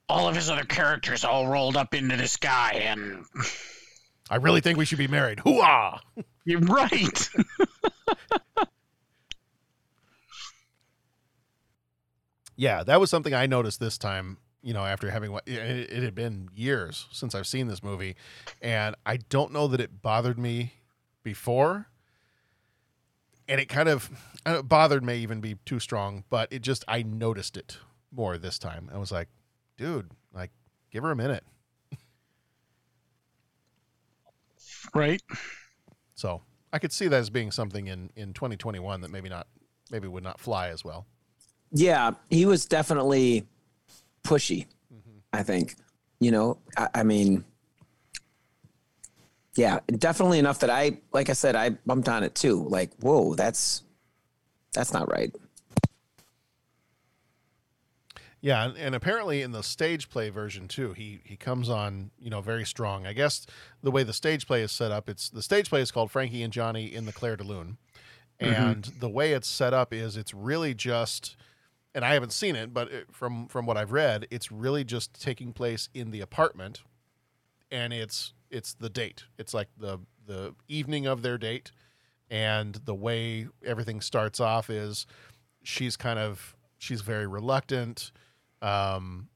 all 0.08 0.28
of 0.28 0.34
his 0.34 0.50
other 0.50 0.64
characters 0.64 1.24
all 1.24 1.46
rolled 1.46 1.76
up 1.76 1.94
into 1.94 2.16
this 2.16 2.38
guy, 2.38 2.72
and 2.72 3.24
I 4.28 4.38
really 4.38 4.62
think 4.62 4.76
we 4.76 4.84
should 4.84 4.98
be 4.98 5.06
married. 5.06 5.38
Hooah! 5.38 6.00
You're 6.46 6.60
right. 6.60 7.28
yeah, 12.56 12.82
that 12.84 13.00
was 13.00 13.10
something 13.10 13.34
I 13.34 13.46
noticed 13.46 13.80
this 13.80 13.98
time. 13.98 14.38
You 14.62 14.74
know, 14.74 14.84
after 14.84 15.10
having 15.10 15.32
it, 15.32 15.42
it 15.46 16.02
had 16.02 16.14
been 16.14 16.48
years 16.54 17.06
since 17.12 17.34
I've 17.34 17.46
seen 17.46 17.68
this 17.68 17.82
movie, 17.82 18.16
and 18.60 18.96
I 19.04 19.18
don't 19.18 19.52
know 19.52 19.68
that 19.68 19.80
it 19.80 20.02
bothered 20.02 20.38
me 20.38 20.74
before, 21.22 21.86
and 23.48 23.60
it 23.60 23.66
kind 23.68 23.88
of 23.88 24.10
uh, 24.44 24.62
bothered 24.62 25.04
may 25.04 25.18
even 25.18 25.40
be 25.40 25.56
too 25.64 25.78
strong, 25.80 26.24
but 26.30 26.52
it 26.52 26.62
just 26.62 26.84
I 26.88 27.02
noticed 27.02 27.56
it 27.56 27.78
more 28.12 28.38
this 28.38 28.58
time. 28.58 28.90
I 28.92 28.98
was 28.98 29.12
like, 29.12 29.28
dude, 29.76 30.10
like, 30.34 30.50
give 30.90 31.02
her 31.02 31.10
a 31.10 31.16
minute. 31.16 31.44
Right. 34.94 35.22
So 36.16 36.42
I 36.72 36.78
could 36.78 36.92
see 36.92 37.06
that 37.08 37.16
as 37.16 37.30
being 37.30 37.52
something 37.52 37.86
in 37.86 38.10
in 38.16 38.32
2021 38.32 39.02
that 39.02 39.10
maybe 39.10 39.28
not 39.28 39.46
maybe 39.90 40.08
would 40.08 40.24
not 40.24 40.40
fly 40.40 40.68
as 40.68 40.84
well. 40.84 41.06
Yeah, 41.72 42.12
he 42.30 42.46
was 42.46 42.66
definitely 42.66 43.46
pushy. 44.24 44.66
I 45.32 45.42
think, 45.42 45.76
you 46.20 46.30
know, 46.30 46.58
I, 46.76 46.88
I 46.94 47.02
mean, 47.02 47.44
yeah, 49.56 49.80
definitely 49.98 50.38
enough 50.38 50.60
that 50.60 50.70
I, 50.70 50.98
like 51.12 51.28
I 51.28 51.34
said, 51.34 51.56
I 51.56 51.70
bumped 51.70 52.08
on 52.08 52.22
it 52.22 52.34
too. 52.34 52.66
Like, 52.68 52.90
whoa, 53.00 53.34
that's 53.34 53.82
that's 54.72 54.92
not 54.92 55.10
right. 55.10 55.34
Yeah, 58.46 58.64
and, 58.64 58.78
and 58.78 58.94
apparently 58.94 59.42
in 59.42 59.50
the 59.50 59.64
stage 59.64 60.08
play 60.08 60.28
version 60.30 60.68
too, 60.68 60.92
he 60.92 61.18
he 61.24 61.36
comes 61.36 61.68
on 61.68 62.12
you 62.16 62.30
know 62.30 62.40
very 62.40 62.64
strong. 62.64 63.04
I 63.04 63.12
guess 63.12 63.44
the 63.82 63.90
way 63.90 64.04
the 64.04 64.12
stage 64.12 64.46
play 64.46 64.62
is 64.62 64.70
set 64.70 64.92
up, 64.92 65.08
it's 65.08 65.28
the 65.28 65.42
stage 65.42 65.68
play 65.68 65.80
is 65.80 65.90
called 65.90 66.12
Frankie 66.12 66.44
and 66.44 66.52
Johnny 66.52 66.84
in 66.94 67.06
the 67.06 67.12
Clair 67.12 67.36
de 67.36 67.42
Lune, 67.42 67.76
mm-hmm. 68.40 68.54
and 68.54 68.84
the 69.00 69.08
way 69.08 69.32
it's 69.32 69.48
set 69.48 69.74
up 69.74 69.92
is 69.92 70.16
it's 70.16 70.32
really 70.32 70.74
just, 70.74 71.34
and 71.92 72.04
I 72.04 72.14
haven't 72.14 72.32
seen 72.32 72.54
it, 72.54 72.72
but 72.72 72.88
it, 72.92 73.12
from 73.12 73.48
from 73.48 73.66
what 73.66 73.76
I've 73.76 73.90
read, 73.90 74.28
it's 74.30 74.52
really 74.52 74.84
just 74.84 75.20
taking 75.20 75.52
place 75.52 75.88
in 75.92 76.12
the 76.12 76.20
apartment, 76.20 76.82
and 77.72 77.92
it's 77.92 78.32
it's 78.48 78.74
the 78.74 78.88
date. 78.88 79.24
It's 79.38 79.54
like 79.54 79.70
the 79.76 79.98
the 80.24 80.54
evening 80.68 81.04
of 81.04 81.22
their 81.22 81.36
date, 81.36 81.72
and 82.30 82.76
the 82.84 82.94
way 82.94 83.48
everything 83.64 84.00
starts 84.00 84.38
off 84.38 84.70
is 84.70 85.04
she's 85.64 85.96
kind 85.96 86.20
of 86.20 86.54
she's 86.78 87.00
very 87.00 87.26
reluctant 87.26 88.12
um 88.66 89.28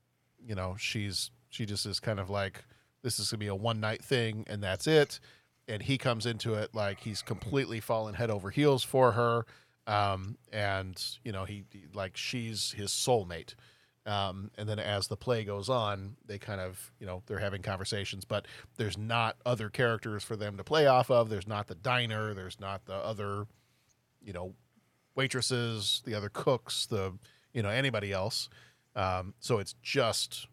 you 0.45 0.55
know 0.55 0.75
she's 0.79 1.31
she 1.51 1.65
just 1.65 1.87
is 1.87 2.01
kind 2.01 2.19
of 2.19 2.29
like 2.29 2.65
this 3.03 3.19
is 3.19 3.31
gonna 3.31 3.39
be 3.39 3.47
a 3.47 3.55
one 3.55 3.81
night 3.81 4.05
thing 4.05 4.45
and 4.49 4.63
that's 4.63 4.87
it. 4.87 5.21
And 5.69 5.83
he 5.83 5.99
comes 5.99 6.27
into 6.27 6.55
it 6.55 6.75
like 6.75 7.01
he's 7.01 7.23
completely 7.23 7.79
fallen 7.79 8.15
head 8.15 8.31
over 8.31 8.51
heels 8.51 8.83
for 8.83 9.13
her. 9.13 9.47
Um 9.87 10.37
and 10.53 11.01
you 11.23 11.33
know 11.33 11.45
he, 11.45 11.65
like 11.95 12.17
she's 12.17 12.73
his 12.73 12.91
soulmate. 12.91 13.55
Um 14.05 14.51
and 14.59 14.69
then 14.69 14.81
as 14.81 15.07
the 15.07 15.17
play 15.17 15.45
goes 15.45 15.69
on 15.69 16.17
they 16.27 16.39
kind 16.39 16.61
of 16.61 16.91
you 16.99 17.07
know 17.07 17.23
they're 17.27 17.39
having 17.39 17.63
conversations 17.63 18.25
but 18.25 18.47
there's 18.79 18.99
not 18.99 19.37
other 19.47 19.69
characters 19.69 20.25
for 20.25 20.35
them 20.37 20.57
to 20.57 20.65
play 20.65 20.87
off 20.87 21.11
of. 21.11 21.29
There's 21.29 21.47
not 21.47 21.69
the 21.69 21.77
diner. 21.77 22.35
There's 22.35 22.59
not 22.59 22.87
the 22.87 22.97
other 22.97 23.47
you 24.21 24.33
know 24.33 24.55
waitresses, 25.15 26.03
the 26.05 26.15
other 26.15 26.29
cooks, 26.31 26.87
the 26.87 27.13
you 27.53 27.63
know 27.63 27.71
anybody 27.71 28.13
else. 28.13 28.49
Um, 29.01 29.35
so 29.41 29.59
it's 29.59 29.75
just 29.83 30.47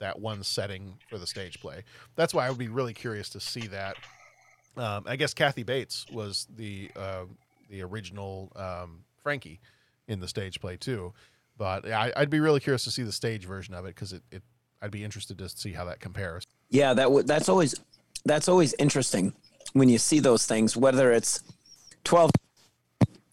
that 0.00 0.18
one 0.18 0.42
setting 0.42 0.94
for 1.08 1.18
the 1.18 1.26
stage 1.26 1.60
play. 1.60 1.84
That's 2.16 2.34
why 2.34 2.46
I 2.46 2.48
would 2.50 2.58
be 2.58 2.68
really 2.68 2.94
curious 2.94 3.28
to 3.30 3.40
see 3.40 3.68
that. 3.68 3.96
Um, 4.76 5.04
I 5.06 5.16
guess 5.16 5.32
Kathy 5.34 5.62
Bates 5.62 6.06
was 6.12 6.48
the 6.56 6.90
uh, 6.96 7.24
the 7.70 7.82
original 7.82 8.50
um, 8.56 9.04
Frankie 9.22 9.60
in 10.08 10.18
the 10.18 10.26
stage 10.26 10.60
play 10.60 10.76
too, 10.76 11.12
but 11.56 11.86
I, 11.86 12.12
I'd 12.16 12.30
be 12.30 12.40
really 12.40 12.58
curious 12.58 12.82
to 12.84 12.90
see 12.90 13.04
the 13.04 13.12
stage 13.12 13.44
version 13.44 13.74
of 13.74 13.84
it 13.84 13.94
because 13.94 14.12
it, 14.12 14.22
it 14.32 14.42
I'd 14.80 14.90
be 14.90 15.04
interested 15.04 15.38
to 15.38 15.48
see 15.48 15.72
how 15.72 15.84
that 15.84 16.00
compares. 16.00 16.44
Yeah, 16.70 16.94
that 16.94 17.04
w- 17.04 17.22
that's 17.22 17.48
always 17.48 17.74
that's 18.24 18.48
always 18.48 18.74
interesting 18.80 19.32
when 19.74 19.88
you 19.88 19.98
see 19.98 20.18
those 20.18 20.44
things, 20.46 20.76
whether 20.76 21.12
it's 21.12 21.40
twelve. 22.02 22.30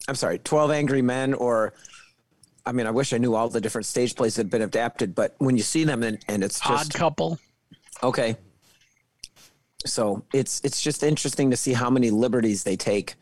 I'm 0.06 0.14
sorry, 0.14 0.38
Twelve 0.38 0.70
Angry 0.70 1.02
Men, 1.02 1.34
or 1.34 1.72
I 2.70 2.72
mean, 2.72 2.86
I 2.86 2.92
wish 2.92 3.12
I 3.12 3.18
knew 3.18 3.34
all 3.34 3.48
the 3.48 3.60
different 3.60 3.84
stage 3.84 4.14
plays 4.14 4.36
that 4.36 4.42
have 4.42 4.50
been 4.50 4.62
adapted, 4.62 5.12
but 5.12 5.34
when 5.38 5.56
you 5.56 5.62
see 5.64 5.82
them 5.82 6.04
and, 6.04 6.24
and 6.28 6.44
it's 6.44 6.60
just 6.60 6.94
Odd 6.94 6.94
couple. 6.94 7.36
okay. 8.00 8.36
So 9.84 10.22
it's 10.32 10.60
it's 10.62 10.80
just 10.80 11.02
interesting 11.02 11.50
to 11.50 11.56
see 11.56 11.72
how 11.72 11.90
many 11.90 12.10
liberties 12.10 12.62
they 12.62 12.76
take 12.76 13.16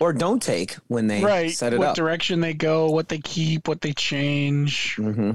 or 0.00 0.12
don't 0.12 0.42
take 0.42 0.74
when 0.88 1.06
they 1.06 1.22
right. 1.22 1.52
set 1.52 1.72
it 1.72 1.78
what 1.78 1.90
up. 1.90 1.94
direction 1.94 2.40
they 2.40 2.54
go, 2.54 2.90
what 2.90 3.08
they 3.08 3.18
keep, 3.18 3.68
what 3.68 3.82
they 3.82 3.92
change. 3.92 4.96
Mm-hmm. 4.96 5.32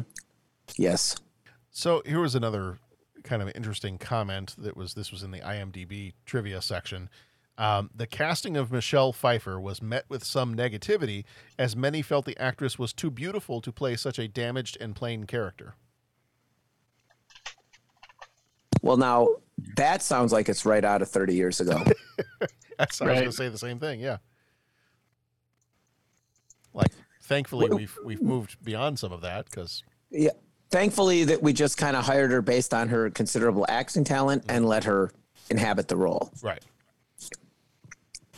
Yes. 0.75 1.15
So 1.71 2.01
here 2.05 2.19
was 2.19 2.35
another 2.35 2.79
kind 3.23 3.41
of 3.41 3.49
interesting 3.55 3.97
comment 3.97 4.55
that 4.57 4.75
was 4.75 4.93
this 4.93 5.09
was 5.09 5.23
in 5.23 5.31
the 5.31 5.39
IMDb 5.39 6.15
trivia 6.25 6.61
section. 6.61 7.09
Um, 7.57 7.89
the 7.95 8.05
casting 8.05 8.55
of 8.55 8.71
Michelle 8.71 9.11
Pfeiffer 9.11 9.59
was 9.59 9.81
met 9.81 10.05
with 10.09 10.23
some 10.23 10.55
negativity, 10.55 11.23
as 11.57 11.75
many 11.75 12.01
felt 12.01 12.25
the 12.25 12.37
actress 12.37 12.77
was 12.77 12.93
too 12.93 13.09
beautiful 13.09 13.61
to 13.61 13.71
play 13.71 13.95
such 13.95 14.19
a 14.19 14.27
damaged 14.27 14.77
and 14.79 14.95
plain 14.95 15.25
character. 15.25 15.75
Well, 18.83 18.97
now 18.97 19.27
that 19.75 20.03
sounds 20.03 20.31
like 20.31 20.49
it's 20.49 20.65
right 20.65 20.85
out 20.85 21.01
of 21.01 21.09
30 21.09 21.33
years 21.33 21.59
ago. 21.59 21.83
That's 22.77 23.01
I 23.01 23.05
was 23.05 23.13
going 23.15 23.25
to 23.25 23.31
say 23.31 23.49
the 23.49 23.57
same 23.57 23.79
thing. 23.79 23.99
Yeah. 23.99 24.17
Like, 26.73 26.91
thankfully, 27.23 27.69
we've 27.69 27.97
we've 28.05 28.21
moved 28.21 28.63
beyond 28.63 28.99
some 28.99 29.11
of 29.11 29.21
that 29.21 29.45
because 29.45 29.83
yeah. 30.11 30.29
Thankfully, 30.69 31.23
that 31.23 31.41
we 31.41 31.53
just 31.53 31.77
kind 31.77 31.95
of 31.95 32.05
hired 32.05 32.29
her 32.31 32.41
based 32.41 32.73
on 32.73 32.89
her 32.89 33.09
considerable 33.09 33.65
acting 33.69 34.03
talent 34.03 34.43
and 34.49 34.65
let 34.65 34.83
her 34.83 35.11
inhabit 35.49 35.87
the 35.87 35.95
role. 35.95 36.29
right. 36.43 36.61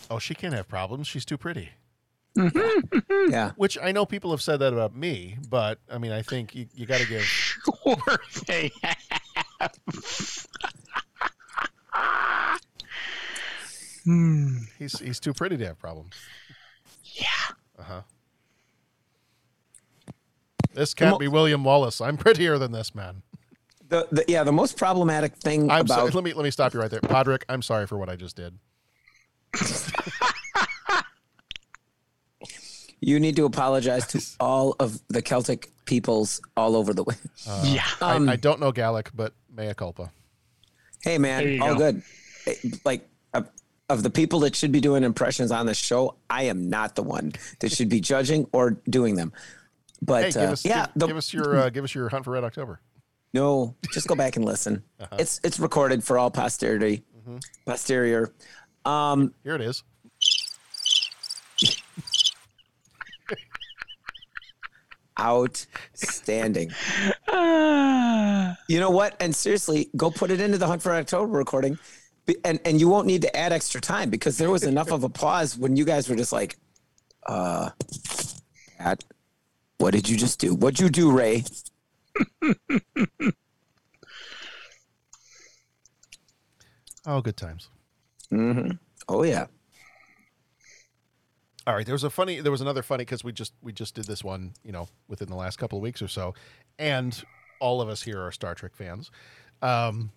Oh, 0.10 0.20
she 0.20 0.34
can't 0.34 0.54
have 0.54 0.68
problems. 0.68 1.08
She's 1.08 1.26
too 1.26 1.38
pretty. 1.38 1.70
Yeah. 2.36 3.52
Which 3.58 3.78
I 3.82 3.92
know 3.92 4.06
people 4.06 4.32
have 4.32 4.42
said 4.42 4.58
that 4.58 4.74
about 4.74 4.96
me, 4.96 5.38
but 5.50 5.80
I 5.92 5.98
mean, 5.98 6.12
I 6.12 6.22
think 6.22 6.56
you, 6.56 6.68
you 6.74 6.86
got 6.86 7.02
to 7.02 7.08
give. 7.08 7.24
Sure, 7.84 8.20
they 8.48 8.72
have. 8.84 9.76
Hmm. 14.04 14.58
He's 14.78 15.00
he's 15.00 15.20
too 15.20 15.34
pretty 15.34 15.58
to 15.58 15.66
have 15.68 15.78
problems. 15.80 16.16
Yeah. 17.04 17.26
Uh 17.78 17.84
huh. 17.84 18.02
This 20.74 20.94
can't 20.94 21.20
be 21.20 21.28
William 21.28 21.64
Wallace. 21.64 22.00
I'm 22.00 22.18
prettier 22.18 22.58
than 22.58 22.72
this 22.72 22.96
man. 22.96 23.24
The, 23.90 24.08
the 24.12 24.24
yeah, 24.28 24.44
the 24.44 24.52
most 24.52 24.78
problematic 24.78 25.36
thing 25.36 25.70
I'm 25.70 25.82
about 25.82 25.96
sorry. 25.96 26.12
Let 26.12 26.24
me 26.24 26.34
let 26.34 26.44
me 26.44 26.52
stop 26.52 26.74
you 26.74 26.80
right 26.80 26.92
there, 26.92 27.02
Podrick. 27.02 27.44
I'm 27.50 27.62
sorry 27.62 27.88
for 27.88 27.98
what 27.98 28.10
I 28.10 28.16
just 28.16 28.36
did. 28.36 28.58
You 33.02 33.20
need 33.20 33.36
to 33.38 33.46
apologize 33.46 34.06
to 34.08 34.22
all 34.42 34.76
of 34.80 35.00
the 35.08 35.22
Celtic 35.22 35.72
peoples 35.86 36.42
all 36.58 36.76
over 36.76 36.94
the 36.94 37.04
way. 37.04 37.16
Uh, 37.48 37.64
yeah. 37.68 37.84
I, 38.02 38.16
Um, 38.16 38.28
I 38.28 38.36
don't 38.36 38.60
know 38.60 38.72
Gaelic, 38.74 39.12
but 39.16 39.34
mea 39.56 39.74
culpa. 39.74 40.12
Hey 41.02 41.18
man, 41.18 41.62
all 41.62 41.76
go. 41.76 41.92
good. 41.94 42.04
Eh, 42.46 42.56
Like 42.84 43.08
of, 43.34 43.50
of 43.88 44.04
the 44.04 44.10
people 44.10 44.42
that 44.42 44.54
should 44.56 44.74
be 44.74 44.82
doing 44.82 45.06
impressions 45.06 45.50
on 45.52 45.66
the 45.66 45.74
show, 45.74 46.16
I 46.30 46.44
am 46.44 46.70
not 46.70 46.96
the 46.96 47.04
one 47.04 47.32
that 47.62 47.72
should 47.72 47.88
be 47.88 48.02
judging 48.12 48.48
or 48.52 48.72
doing 48.90 49.16
them. 49.16 49.32
But 50.02 50.26
hey, 50.26 50.32
give 50.32 50.50
uh, 50.50 50.54
us, 50.54 50.66
yeah, 50.66 50.86
give, 50.88 50.94
the- 50.96 51.08
give 51.08 51.18
us 51.18 51.34
your 51.34 51.58
uh, 51.58 51.70
give 51.70 51.84
us 51.86 51.96
your 51.96 52.10
hunt 52.10 52.26
for 52.26 52.32
Red 52.32 52.44
October. 52.44 52.82
no, 53.34 53.76
just 53.94 54.08
go 54.08 54.16
back 54.16 54.36
and 54.36 54.44
listen. 54.44 54.84
Uh-huh. 55.00 55.16
It's 55.20 55.40
it's 55.46 55.58
recorded 55.62 56.04
for 56.04 56.18
all 56.20 56.30
posterity, 56.30 57.04
Mhm. 57.26 57.40
posterior. 57.66 58.34
Um, 58.86 59.34
Here 59.44 59.56
it 59.56 59.62
is. 59.62 59.84
outstanding. 65.20 66.72
You 68.68 68.80
know 68.80 68.90
what? 68.92 69.16
And 69.20 69.36
seriously, 69.36 69.90
go 69.96 70.12
put 70.12 70.30
it 70.32 70.40
into 70.40 70.58
the 70.58 70.68
Hunt 70.68 70.82
for 70.82 70.94
October 70.94 71.38
recording, 71.38 71.78
and 72.44 72.60
and 72.66 72.80
you 72.80 72.88
won't 72.88 73.08
need 73.08 73.22
to 73.24 73.36
add 73.36 73.52
extra 73.52 73.82
time 73.82 74.10
because 74.10 74.38
there 74.38 74.50
was 74.50 74.64
enough 74.64 74.92
of 74.92 75.04
applause 75.04 75.58
when 75.58 75.76
you 75.76 75.86
guys 75.86 76.08
were 76.08 76.16
just 76.16 76.32
like, 76.32 76.58
uh, 77.26 77.70
Pat, 78.78 79.04
what 79.80 79.92
did 79.92 80.08
you 80.08 80.18
just 80.18 80.40
do? 80.40 80.54
What'd 80.54 80.80
you 80.80 80.90
do, 80.90 81.12
Ray? 81.12 81.44
Oh, 87.06 87.22
good 87.22 87.38
times. 87.38 87.70
Mm-hmm. 88.32 88.72
Oh 89.08 89.24
yeah. 89.24 89.48
All 91.68 91.76
right, 91.76 91.86
there 91.86 91.94
was 91.94 92.04
a 92.04 92.10
funny. 92.10 92.40
There 92.40 92.52
was 92.52 92.62
another 92.62 92.82
funny 92.82 93.04
because 93.04 93.24
we 93.24 93.32
just 93.32 93.54
we 93.62 93.72
just 93.72 93.94
did 93.96 94.06
this 94.06 94.24
one, 94.24 94.54
you 94.64 94.72
know, 94.72 94.88
within 95.08 95.30
the 95.30 95.36
last 95.36 95.58
couple 95.58 95.78
of 95.78 95.84
weeks 95.84 96.02
or 96.02 96.08
so, 96.08 96.34
and 96.80 97.24
all 97.60 97.82
of 97.82 97.90
us 97.90 98.02
here 98.02 98.22
are 98.26 98.32
Star 98.32 98.56
Trek 98.56 98.76
fans. 98.76 99.12
Um, 99.62 100.12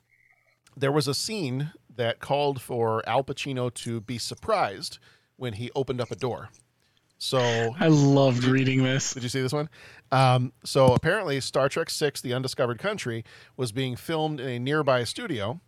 there 0.76 0.92
was 0.92 1.08
a 1.08 1.14
scene 1.14 1.72
that 1.94 2.20
called 2.20 2.60
for 2.62 3.06
Al 3.06 3.22
Pacino 3.22 3.72
to 3.74 4.00
be 4.00 4.16
surprised 4.16 4.98
when 5.36 5.54
he 5.54 5.70
opened 5.74 6.00
up 6.00 6.10
a 6.10 6.16
door. 6.16 6.48
So 7.18 7.38
I 7.78 7.88
loved 7.88 8.44
reading 8.44 8.82
this. 8.82 9.12
Did 9.14 9.22
you 9.22 9.28
see 9.28 9.42
this 9.42 9.52
one? 9.52 9.68
Um, 10.10 10.52
so 10.64 10.94
apparently, 10.94 11.40
Star 11.40 11.68
Trek 11.68 11.90
Six: 11.90 12.20
The 12.20 12.32
Undiscovered 12.32 12.78
Country 12.78 13.24
was 13.56 13.72
being 13.72 13.94
filmed 13.94 14.40
in 14.40 14.48
a 14.48 14.58
nearby 14.58 15.04
studio. 15.04 15.60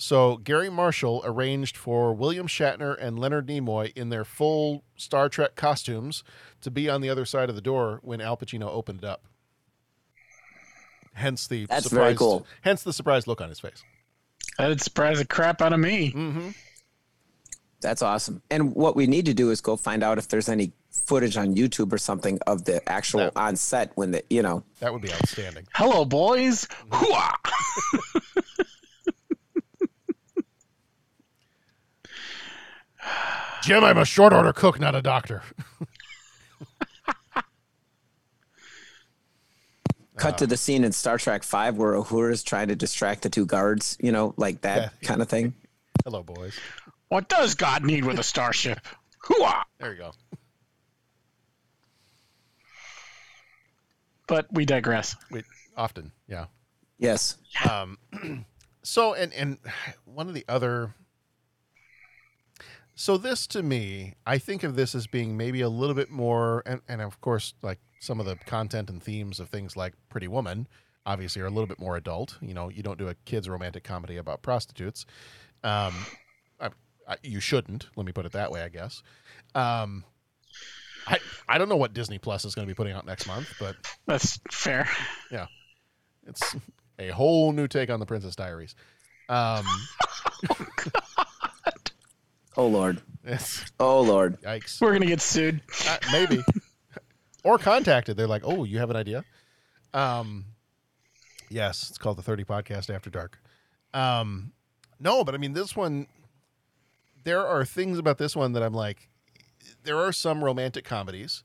So 0.00 0.38
Garry 0.38 0.70
Marshall 0.70 1.20
arranged 1.26 1.76
for 1.76 2.14
William 2.14 2.46
Shatner 2.46 2.96
and 2.98 3.18
Leonard 3.18 3.48
Nimoy 3.48 3.94
in 3.94 4.08
their 4.08 4.24
full 4.24 4.82
Star 4.96 5.28
Trek 5.28 5.56
costumes 5.56 6.24
to 6.62 6.70
be 6.70 6.88
on 6.88 7.02
the 7.02 7.10
other 7.10 7.26
side 7.26 7.50
of 7.50 7.54
the 7.54 7.60
door 7.60 8.00
when 8.02 8.22
Al 8.22 8.34
Pacino 8.34 8.62
opened 8.62 9.00
it 9.00 9.04
up. 9.04 9.26
Hence 11.12 11.46
the 11.46 11.66
That's 11.66 11.84
surprised, 11.84 12.02
very 12.02 12.14
cool. 12.14 12.46
Hence 12.62 12.82
the 12.82 12.94
surprised 12.94 13.26
look 13.26 13.42
on 13.42 13.50
his 13.50 13.60
face. 13.60 13.84
That'd 14.56 14.80
surprise 14.80 15.18
the 15.18 15.26
crap 15.26 15.60
out 15.60 15.74
of 15.74 15.80
me. 15.80 16.12
Mm-hmm. 16.12 16.48
That's 17.82 18.00
awesome. 18.00 18.40
And 18.50 18.74
what 18.74 18.96
we 18.96 19.06
need 19.06 19.26
to 19.26 19.34
do 19.34 19.50
is 19.50 19.60
go 19.60 19.76
find 19.76 20.02
out 20.02 20.16
if 20.16 20.28
there's 20.28 20.48
any 20.48 20.72
footage 20.90 21.36
on 21.36 21.56
YouTube 21.56 21.92
or 21.92 21.98
something 21.98 22.38
of 22.46 22.64
the 22.64 22.80
actual 22.88 23.30
on 23.36 23.54
set 23.54 23.92
when 23.96 24.12
the 24.12 24.24
you 24.30 24.40
know. 24.40 24.64
That 24.78 24.94
would 24.94 25.02
be 25.02 25.12
outstanding. 25.12 25.66
Hello, 25.74 26.06
boys. 26.06 26.66
Hooah! 26.90 27.34
Jim, 33.62 33.84
I'm 33.84 33.98
a 33.98 34.04
short 34.04 34.32
order 34.32 34.52
cook, 34.52 34.80
not 34.80 34.94
a 34.94 35.02
doctor. 35.02 35.42
Cut 40.16 40.38
to 40.38 40.46
the 40.46 40.56
scene 40.56 40.84
in 40.84 40.92
Star 40.92 41.16
Trek 41.18 41.42
Five 41.42 41.76
where 41.78 41.92
Uhura 41.94 42.30
is 42.32 42.42
trying 42.42 42.68
to 42.68 42.76
distract 42.76 43.22
the 43.22 43.30
two 43.30 43.46
guards, 43.46 43.96
you 44.00 44.12
know, 44.12 44.34
like 44.36 44.60
that 44.62 44.92
Yeah. 45.00 45.08
kind 45.08 45.22
of 45.22 45.28
thing. 45.30 45.54
Hello, 46.04 46.22
boys. 46.22 46.58
What 47.08 47.28
does 47.28 47.54
God 47.54 47.84
need 47.84 48.04
with 48.04 48.18
a 48.18 48.22
starship? 48.22 48.80
Hooah! 49.24 49.62
There 49.78 49.92
you 49.92 49.98
go. 49.98 50.12
But 54.26 54.46
we 54.52 54.64
digress. 54.66 55.16
We 55.30 55.42
often, 55.76 56.12
yeah. 56.28 56.46
Yes. 56.98 57.38
Um, 57.68 57.98
so 58.82 59.14
and 59.14 59.32
and 59.32 59.58
one 60.04 60.28
of 60.28 60.34
the 60.34 60.44
other. 60.48 60.94
So 63.00 63.16
this 63.16 63.46
to 63.46 63.62
me, 63.62 64.12
I 64.26 64.36
think 64.36 64.62
of 64.62 64.76
this 64.76 64.94
as 64.94 65.06
being 65.06 65.34
maybe 65.34 65.62
a 65.62 65.70
little 65.70 65.94
bit 65.94 66.10
more, 66.10 66.62
and 66.66 66.82
and 66.86 67.00
of 67.00 67.18
course, 67.22 67.54
like 67.62 67.78
some 67.98 68.20
of 68.20 68.26
the 68.26 68.36
content 68.44 68.90
and 68.90 69.02
themes 69.02 69.40
of 69.40 69.48
things 69.48 69.74
like 69.74 69.94
Pretty 70.10 70.28
Woman, 70.28 70.68
obviously 71.06 71.40
are 71.40 71.46
a 71.46 71.50
little 71.50 71.66
bit 71.66 71.80
more 71.80 71.96
adult. 71.96 72.36
You 72.42 72.52
know, 72.52 72.68
you 72.68 72.82
don't 72.82 72.98
do 72.98 73.08
a 73.08 73.14
kids 73.24 73.48
romantic 73.48 73.84
comedy 73.84 74.18
about 74.18 74.42
prostitutes. 74.42 75.06
Um, 75.64 75.94
I, 76.60 76.68
I, 77.08 77.16
you 77.22 77.40
shouldn't. 77.40 77.86
Let 77.96 78.04
me 78.04 78.12
put 78.12 78.26
it 78.26 78.32
that 78.32 78.50
way, 78.52 78.60
I 78.60 78.68
guess. 78.68 79.02
Um, 79.54 80.04
I 81.06 81.20
I 81.48 81.56
don't 81.56 81.70
know 81.70 81.78
what 81.78 81.94
Disney 81.94 82.18
Plus 82.18 82.44
is 82.44 82.54
going 82.54 82.68
to 82.68 82.70
be 82.70 82.76
putting 82.76 82.92
out 82.92 83.06
next 83.06 83.26
month, 83.26 83.50
but 83.58 83.76
That's 84.04 84.38
fair. 84.50 84.86
yeah, 85.32 85.46
it's 86.26 86.54
a 86.98 87.08
whole 87.08 87.52
new 87.52 87.66
take 87.66 87.88
on 87.88 87.98
the 87.98 88.04
Princess 88.04 88.36
Diaries. 88.36 88.74
Um, 89.30 89.64
Oh 92.56 92.66
Lord. 92.66 93.00
it's, 93.24 93.64
Oh 93.78 94.00
Lord. 94.02 94.40
yikes. 94.42 94.80
We're 94.80 94.92
gonna 94.92 95.06
get 95.06 95.20
sued. 95.20 95.60
Uh, 95.88 95.98
maybe, 96.12 96.42
or 97.44 97.58
contacted. 97.58 98.16
They're 98.16 98.26
like, 98.26 98.42
"Oh, 98.44 98.64
you 98.64 98.78
have 98.78 98.90
an 98.90 98.96
idea?" 98.96 99.24
Um, 99.94 100.46
yes, 101.48 101.88
it's 101.88 101.98
called 101.98 102.18
the 102.18 102.22
Thirty 102.22 102.44
Podcast 102.44 102.92
After 102.92 103.10
Dark. 103.10 103.38
Um, 103.94 104.52
no, 104.98 105.24
but 105.24 105.34
I 105.34 105.38
mean, 105.38 105.52
this 105.52 105.74
one. 105.76 106.06
There 107.22 107.46
are 107.46 107.64
things 107.66 107.98
about 107.98 108.18
this 108.18 108.34
one 108.34 108.52
that 108.54 108.62
I'm 108.62 108.74
like. 108.74 109.08
There 109.84 109.98
are 109.98 110.12
some 110.12 110.42
romantic 110.42 110.84
comedies 110.84 111.42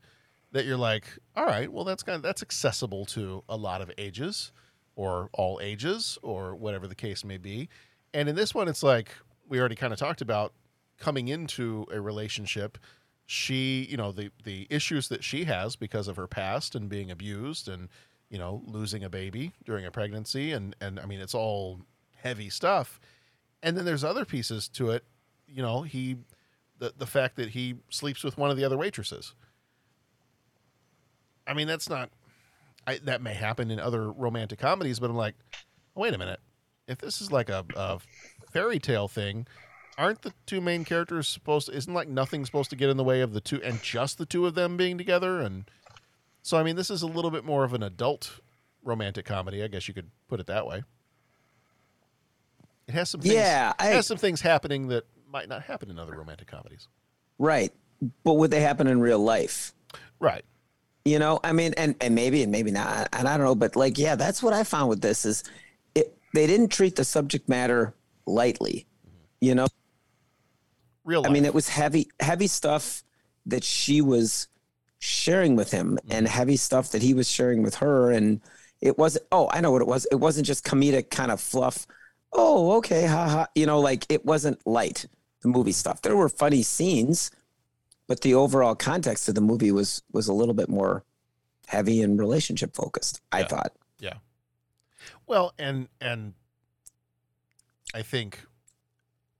that 0.52 0.64
you're 0.64 0.76
like, 0.76 1.04
all 1.36 1.44
right, 1.44 1.70
well, 1.70 1.84
that's 1.84 2.02
kind 2.02 2.16
of 2.16 2.22
that's 2.22 2.42
accessible 2.42 3.04
to 3.06 3.42
a 3.48 3.56
lot 3.56 3.80
of 3.82 3.90
ages, 3.98 4.52
or 4.96 5.28
all 5.34 5.60
ages, 5.62 6.18
or 6.22 6.54
whatever 6.54 6.86
the 6.88 6.94
case 6.94 7.24
may 7.24 7.36
be. 7.36 7.68
And 8.14 8.28
in 8.28 8.34
this 8.34 8.54
one, 8.54 8.68
it's 8.68 8.82
like 8.82 9.10
we 9.48 9.60
already 9.60 9.76
kind 9.76 9.92
of 9.92 9.98
talked 9.98 10.20
about 10.22 10.52
coming 10.98 11.28
into 11.28 11.86
a 11.92 12.00
relationship 12.00 12.78
she 13.26 13.86
you 13.90 13.96
know 13.96 14.12
the 14.12 14.30
the 14.44 14.66
issues 14.70 15.08
that 15.08 15.22
she 15.22 15.44
has 15.44 15.74
because 15.74 16.06
of 16.06 16.16
her 16.16 16.28
past 16.28 16.74
and 16.76 16.88
being 16.88 17.10
abused 17.10 17.68
and 17.68 17.88
you 18.30 18.38
know 18.38 18.62
losing 18.64 19.02
a 19.02 19.10
baby 19.10 19.52
during 19.64 19.84
a 19.84 19.90
pregnancy 19.90 20.52
and 20.52 20.76
and 20.80 20.98
I 21.00 21.06
mean 21.06 21.20
it's 21.20 21.34
all 21.34 21.80
heavy 22.14 22.48
stuff. 22.48 23.00
And 23.62 23.76
then 23.76 23.84
there's 23.84 24.04
other 24.04 24.24
pieces 24.24 24.68
to 24.70 24.90
it 24.90 25.04
you 25.48 25.60
know 25.60 25.82
he 25.82 26.18
the 26.78 26.94
the 26.96 27.06
fact 27.06 27.36
that 27.36 27.50
he 27.50 27.74
sleeps 27.90 28.22
with 28.22 28.38
one 28.38 28.50
of 28.50 28.56
the 28.56 28.64
other 28.64 28.78
waitresses. 28.78 29.34
I 31.48 31.54
mean 31.54 31.66
that's 31.66 31.88
not 31.88 32.10
I, 32.86 32.98
that 32.98 33.20
may 33.20 33.34
happen 33.34 33.72
in 33.72 33.80
other 33.80 34.12
romantic 34.12 34.60
comedies 34.60 35.00
but 35.00 35.10
I'm 35.10 35.16
like 35.16 35.34
wait 35.96 36.14
a 36.14 36.18
minute. 36.18 36.40
If 36.86 36.98
this 36.98 37.20
is 37.20 37.32
like 37.32 37.48
a, 37.48 37.64
a 37.74 37.98
fairy 38.52 38.78
tale 38.78 39.08
thing 39.08 39.48
aren't 39.98 40.22
the 40.22 40.32
two 40.44 40.60
main 40.60 40.84
characters 40.84 41.28
supposed 41.28 41.68
to 41.68 41.76
isn't 41.76 41.92
like 41.92 42.08
nothing 42.08 42.44
supposed 42.44 42.70
to 42.70 42.76
get 42.76 42.90
in 42.90 42.96
the 42.96 43.04
way 43.04 43.20
of 43.20 43.32
the 43.32 43.40
two 43.40 43.62
and 43.62 43.82
just 43.82 44.18
the 44.18 44.26
two 44.26 44.46
of 44.46 44.54
them 44.54 44.76
being 44.76 44.98
together 44.98 45.40
and 45.40 45.64
so 46.42 46.58
i 46.58 46.62
mean 46.62 46.76
this 46.76 46.90
is 46.90 47.02
a 47.02 47.06
little 47.06 47.30
bit 47.30 47.44
more 47.44 47.64
of 47.64 47.72
an 47.72 47.82
adult 47.82 48.40
romantic 48.82 49.24
comedy 49.24 49.62
i 49.62 49.68
guess 49.68 49.88
you 49.88 49.94
could 49.94 50.10
put 50.28 50.40
it 50.40 50.46
that 50.46 50.66
way 50.66 50.82
it 52.86 52.94
has 52.94 53.10
some 53.10 53.20
things, 53.20 53.34
Yeah, 53.34 53.72
it 53.80 53.94
has 53.94 54.06
some 54.06 54.18
things 54.18 54.40
happening 54.40 54.88
that 54.88 55.04
might 55.28 55.48
not 55.48 55.62
happen 55.62 55.90
in 55.90 55.98
other 55.98 56.16
romantic 56.16 56.46
comedies 56.46 56.88
Right. 57.38 57.72
But 58.24 58.34
would 58.34 58.50
they 58.50 58.60
happen 58.60 58.86
in 58.86 59.00
real 59.00 59.18
life? 59.18 59.72
right 60.20 60.44
You 61.04 61.18
know, 61.18 61.40
I 61.44 61.52
mean, 61.52 61.74
and, 61.76 61.94
and 62.00 62.14
maybe 62.14 62.42
and 62.42 62.52
maybe 62.52 62.70
not. 62.70 63.08
And 63.12 63.28
I 63.28 63.36
don't 63.36 63.46
know, 63.46 63.54
but 63.54 63.76
like, 63.76 63.98
yeah, 63.98 64.14
that's 64.14 64.42
what 64.42 64.52
I 64.52 64.64
found 64.64 64.88
with 64.88 65.00
this 65.00 65.24
is 65.24 65.44
it 65.94 66.16
they 66.34 66.46
didn't 66.46 66.68
treat 66.68 66.96
the 66.96 67.04
subject 67.04 67.48
matter 67.48 67.94
lightly. 68.26 68.86
You 69.40 69.54
know? 69.54 69.66
Real 71.06 71.24
I 71.24 71.30
mean, 71.30 71.44
it 71.44 71.54
was 71.54 71.68
heavy 71.68 72.08
heavy 72.20 72.46
stuff 72.46 73.02
that 73.46 73.64
she 73.64 74.00
was 74.00 74.48
sharing 74.98 75.56
with 75.56 75.70
him 75.70 75.96
mm-hmm. 75.96 76.12
and 76.12 76.28
heavy 76.28 76.56
stuff 76.56 76.90
that 76.90 77.02
he 77.02 77.14
was 77.14 77.30
sharing 77.30 77.62
with 77.62 77.76
her. 77.76 78.10
And 78.10 78.40
it 78.80 78.98
wasn't 78.98 79.24
oh, 79.32 79.48
I 79.50 79.60
know 79.60 79.70
what 79.70 79.82
it 79.82 79.88
was. 79.88 80.06
It 80.10 80.16
wasn't 80.16 80.46
just 80.46 80.64
comedic 80.64 81.10
kind 81.10 81.30
of 81.30 81.40
fluff. 81.40 81.86
Oh, 82.32 82.76
okay, 82.78 83.06
haha. 83.06 83.46
You 83.54 83.66
know, 83.66 83.80
like 83.80 84.04
it 84.10 84.24
wasn't 84.26 84.64
light, 84.66 85.06
the 85.40 85.48
movie 85.48 85.72
stuff. 85.72 86.02
There 86.02 86.16
were 86.16 86.28
funny 86.28 86.62
scenes, 86.62 87.30
but 88.06 88.20
the 88.20 88.34
overall 88.34 88.74
context 88.74 89.28
of 89.28 89.34
the 89.34 89.40
movie 89.40 89.72
was 89.72 90.02
was 90.12 90.28
a 90.28 90.34
little 90.34 90.54
bit 90.54 90.68
more 90.68 91.04
heavy 91.66 92.02
and 92.02 92.18
relationship 92.18 92.74
focused, 92.74 93.20
I 93.32 93.44
thought. 93.44 93.72
Yeah. 93.98 94.14
Well, 95.26 95.54
and 95.58 95.88
and 96.00 96.34
I 97.94 98.02
think 98.02 98.40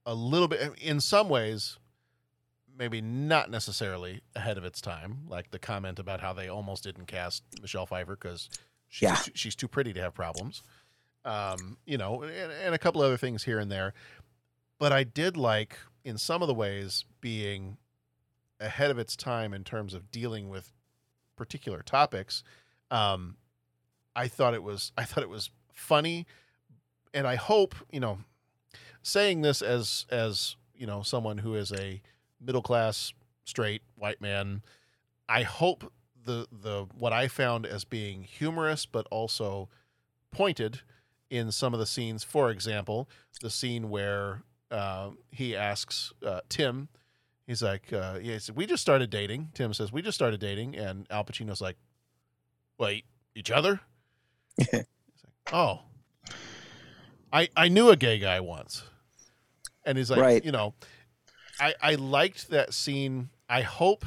a 0.07 0.15
little 0.15 0.47
bit 0.47 0.73
in 0.81 0.99
some 0.99 1.29
ways 1.29 1.77
maybe 2.75 3.01
not 3.01 3.49
necessarily 3.51 4.21
ahead 4.35 4.57
of 4.57 4.63
its 4.63 4.81
time, 4.81 5.19
like 5.27 5.49
the 5.51 5.59
comment 5.59 5.99
about 5.99 6.21
how 6.21 6.31
they 6.31 6.47
almost 6.47 6.83
didn't 6.83 7.07
cast 7.07 7.43
Michelle 7.61 7.85
Pfeiffer 7.87 8.15
because 8.15 8.49
she's, 8.87 9.01
Yeah. 9.09 9.17
she's 9.33 9.55
too 9.55 9.67
pretty 9.67 9.93
to 9.93 10.01
have 10.01 10.13
problems. 10.13 10.61
Um, 11.25 11.77
you 11.85 11.97
know, 11.97 12.21
and, 12.23 12.51
and 12.51 12.73
a 12.75 12.77
couple 12.77 13.01
other 13.01 13.17
things 13.17 13.43
here 13.43 13.59
and 13.59 13.71
there. 13.71 13.93
But 14.79 14.91
I 14.93 15.03
did 15.03 15.35
like, 15.37 15.77
in 16.05 16.17
some 16.17 16.41
of 16.41 16.47
the 16.47 16.53
ways, 16.53 17.03
being 17.19 17.77
ahead 18.59 18.91
of 18.91 18.99
its 18.99 19.15
time 19.15 19.53
in 19.53 19.63
terms 19.63 19.93
of 19.93 20.11
dealing 20.11 20.47
with 20.49 20.71
particular 21.35 21.81
topics. 21.81 22.43
Um, 22.91 23.37
I 24.15 24.27
thought 24.27 24.53
it 24.53 24.63
was 24.63 24.91
I 24.97 25.03
thought 25.03 25.23
it 25.23 25.29
was 25.29 25.49
funny, 25.73 26.25
and 27.13 27.27
I 27.27 27.35
hope 27.35 27.75
you 27.91 27.99
know, 27.99 28.19
saying 29.07 29.41
this 29.41 29.61
as 29.61 30.05
as 30.09 30.55
you 30.75 30.85
know 30.85 31.01
someone 31.01 31.39
who 31.39 31.55
is 31.55 31.71
a 31.71 32.01
middle 32.41 32.61
class 32.61 33.13
straight 33.45 33.81
white 33.95 34.21
man, 34.21 34.61
I 35.29 35.43
hope 35.43 35.91
the 36.25 36.47
the 36.51 36.87
what 36.97 37.13
I 37.13 37.27
found 37.27 37.65
as 37.65 37.85
being 37.85 38.23
humorous 38.23 38.85
but 38.85 39.07
also 39.09 39.69
pointed 40.31 40.81
in 41.29 41.51
some 41.51 41.73
of 41.73 41.79
the 41.79 41.85
scenes. 41.85 42.23
For 42.23 42.51
example, 42.51 43.09
the 43.41 43.49
scene 43.49 43.89
where 43.89 44.43
uh, 44.69 45.11
he 45.31 45.55
asks 45.55 46.13
uh, 46.25 46.41
Tim, 46.49 46.89
he's 47.45 47.63
like, 47.63 47.93
uh, 47.93 48.19
yeah, 48.21 48.33
he 48.33 48.39
said, 48.39 48.55
"We 48.55 48.65
just 48.65 48.81
started 48.81 49.09
dating." 49.09 49.49
Tim 49.53 49.73
says, 49.73 49.91
"We 49.91 50.01
just 50.01 50.15
started 50.15 50.39
dating," 50.39 50.75
and 50.75 51.07
Al 51.09 51.23
Pacino's 51.23 51.61
like, 51.61 51.77
"Wait, 52.77 53.05
each 53.35 53.51
other?" 53.51 53.79
He's 54.57 54.73
like, 54.73 54.87
oh, 55.53 55.81
I 57.31 57.47
I 57.55 57.69
knew 57.69 57.89
a 57.89 57.95
gay 57.95 58.19
guy 58.19 58.39
once, 58.39 58.83
and 59.87 59.97
he's 59.97 60.11
like, 60.11 60.19
Right. 60.19 60.45
you 60.45 60.51
know, 60.51 60.75
I 61.59 61.73
I 61.81 61.95
liked 61.95 62.49
that 62.49 62.73
scene. 62.75 63.29
I 63.49 63.61
hope 63.61 64.05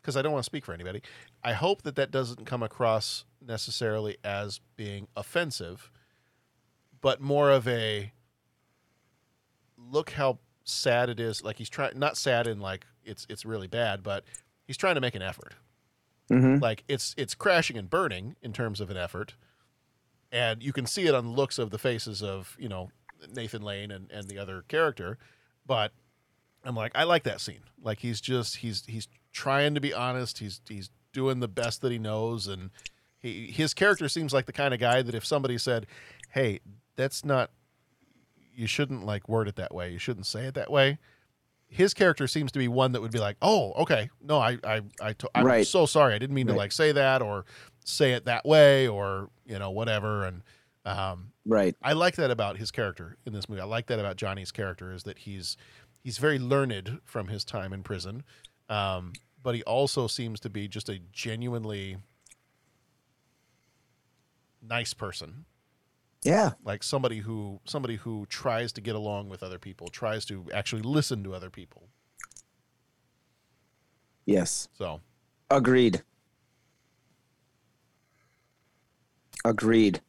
because 0.00 0.16
I 0.16 0.22
don't 0.22 0.32
want 0.32 0.42
to 0.42 0.46
speak 0.46 0.64
for 0.64 0.72
anybody. 0.74 1.02
I 1.44 1.52
hope 1.52 1.82
that 1.82 1.94
that 1.96 2.10
doesn't 2.10 2.46
come 2.46 2.62
across 2.64 3.24
necessarily 3.40 4.16
as 4.24 4.60
being 4.76 5.06
offensive, 5.14 5.90
but 7.00 7.20
more 7.20 7.50
of 7.52 7.68
a 7.68 8.10
look 9.76 10.10
how 10.10 10.38
sad 10.64 11.08
it 11.08 11.20
is. 11.20 11.42
Like 11.44 11.56
he's 11.58 11.68
trying, 11.68 11.98
not 11.98 12.16
sad 12.16 12.46
in 12.46 12.60
like 12.60 12.86
it's 13.04 13.26
it's 13.28 13.44
really 13.44 13.68
bad, 13.68 14.02
but 14.02 14.24
he's 14.66 14.76
trying 14.76 14.96
to 14.96 15.00
make 15.00 15.14
an 15.14 15.22
effort. 15.22 15.54
Mhm. 16.30 16.60
Like 16.60 16.84
it's 16.88 17.14
it's 17.16 17.34
crashing 17.34 17.76
and 17.78 17.88
burning 17.88 18.36
in 18.42 18.52
terms 18.52 18.80
of 18.80 18.90
an 18.90 18.96
effort, 18.96 19.34
and 20.32 20.62
you 20.62 20.72
can 20.72 20.86
see 20.86 21.06
it 21.06 21.14
on 21.14 21.24
the 21.26 21.30
looks 21.32 21.58
of 21.58 21.70
the 21.70 21.78
faces 21.78 22.22
of 22.22 22.56
you 22.58 22.68
know 22.68 22.90
Nathan 23.34 23.62
Lane 23.62 23.90
and 23.90 24.10
and 24.10 24.28
the 24.28 24.38
other 24.38 24.62
character, 24.68 25.18
but 25.66 25.92
I'm 26.64 26.74
like 26.76 26.92
I 26.94 27.04
like 27.04 27.22
that 27.24 27.40
scene. 27.40 27.62
Like 27.82 28.00
he's 28.00 28.20
just 28.20 28.56
he's 28.56 28.84
he's 28.86 29.08
trying 29.32 29.74
to 29.74 29.80
be 29.80 29.92
honest. 29.94 30.38
He's 30.38 30.60
he's 30.68 30.90
doing 31.12 31.40
the 31.40 31.48
best 31.48 31.80
that 31.82 31.92
he 31.92 31.98
knows, 31.98 32.46
and 32.46 32.70
he 33.18 33.46
his 33.50 33.74
character 33.74 34.08
seems 34.08 34.32
like 34.32 34.46
the 34.46 34.52
kind 34.52 34.74
of 34.74 34.80
guy 34.80 35.02
that 35.02 35.14
if 35.14 35.24
somebody 35.24 35.58
said, 35.58 35.86
"Hey, 36.30 36.60
that's 36.96 37.24
not," 37.24 37.50
you 38.54 38.66
shouldn't 38.66 39.04
like 39.04 39.28
word 39.28 39.48
it 39.48 39.56
that 39.56 39.74
way. 39.74 39.90
You 39.92 39.98
shouldn't 39.98 40.26
say 40.26 40.44
it 40.46 40.54
that 40.54 40.70
way. 40.70 40.98
His 41.70 41.92
character 41.92 42.26
seems 42.26 42.50
to 42.52 42.58
be 42.58 42.66
one 42.66 42.92
that 42.92 43.02
would 43.02 43.12
be 43.12 43.18
like, 43.18 43.36
"Oh, 43.42 43.72
okay, 43.74 44.08
no, 44.22 44.38
I, 44.38 44.58
I, 44.64 44.80
I'm 45.34 45.44
Right. 45.44 45.66
so 45.66 45.84
sorry. 45.86 46.14
I 46.14 46.18
didn't 46.18 46.34
mean 46.34 46.46
to 46.46 46.54
like 46.54 46.72
say 46.72 46.92
that 46.92 47.20
or 47.20 47.44
say 47.84 48.12
it 48.12 48.24
that 48.24 48.46
way 48.46 48.88
or 48.88 49.28
you 49.44 49.58
know 49.58 49.70
whatever." 49.70 50.24
And 50.24 50.42
um, 50.88 51.32
Right. 51.44 51.74
I 51.82 51.92
like 51.94 52.16
that 52.16 52.30
about 52.30 52.58
his 52.58 52.70
character 52.70 53.16
in 53.26 53.32
this 53.32 53.48
movie. 53.48 53.60
I 53.60 53.64
like 53.64 53.86
that 53.86 53.98
about 53.98 54.16
Johnny's 54.16 54.52
character 54.52 54.92
is 54.92 55.04
that 55.04 55.18
he's 55.18 55.56
he's 56.02 56.18
very 56.18 56.38
learned 56.38 57.00
from 57.04 57.28
his 57.28 57.44
time 57.44 57.72
in 57.72 57.82
prison, 57.82 58.22
um, 58.68 59.12
but 59.42 59.54
he 59.54 59.62
also 59.62 60.06
seems 60.06 60.40
to 60.40 60.50
be 60.50 60.68
just 60.68 60.88
a 60.88 61.00
genuinely 61.12 61.96
nice 64.62 64.94
person. 64.94 65.46
Yeah. 66.22 66.52
Like 66.64 66.82
somebody 66.82 67.18
who 67.18 67.60
somebody 67.64 67.96
who 67.96 68.26
tries 68.28 68.72
to 68.72 68.80
get 68.80 68.94
along 68.94 69.28
with 69.28 69.42
other 69.42 69.58
people, 69.58 69.88
tries 69.88 70.24
to 70.26 70.46
actually 70.52 70.82
listen 70.82 71.24
to 71.24 71.34
other 71.34 71.50
people. 71.50 71.88
Yes. 74.26 74.68
So 74.76 75.00
Agreed. 75.50 76.02
Agreed. 79.44 80.02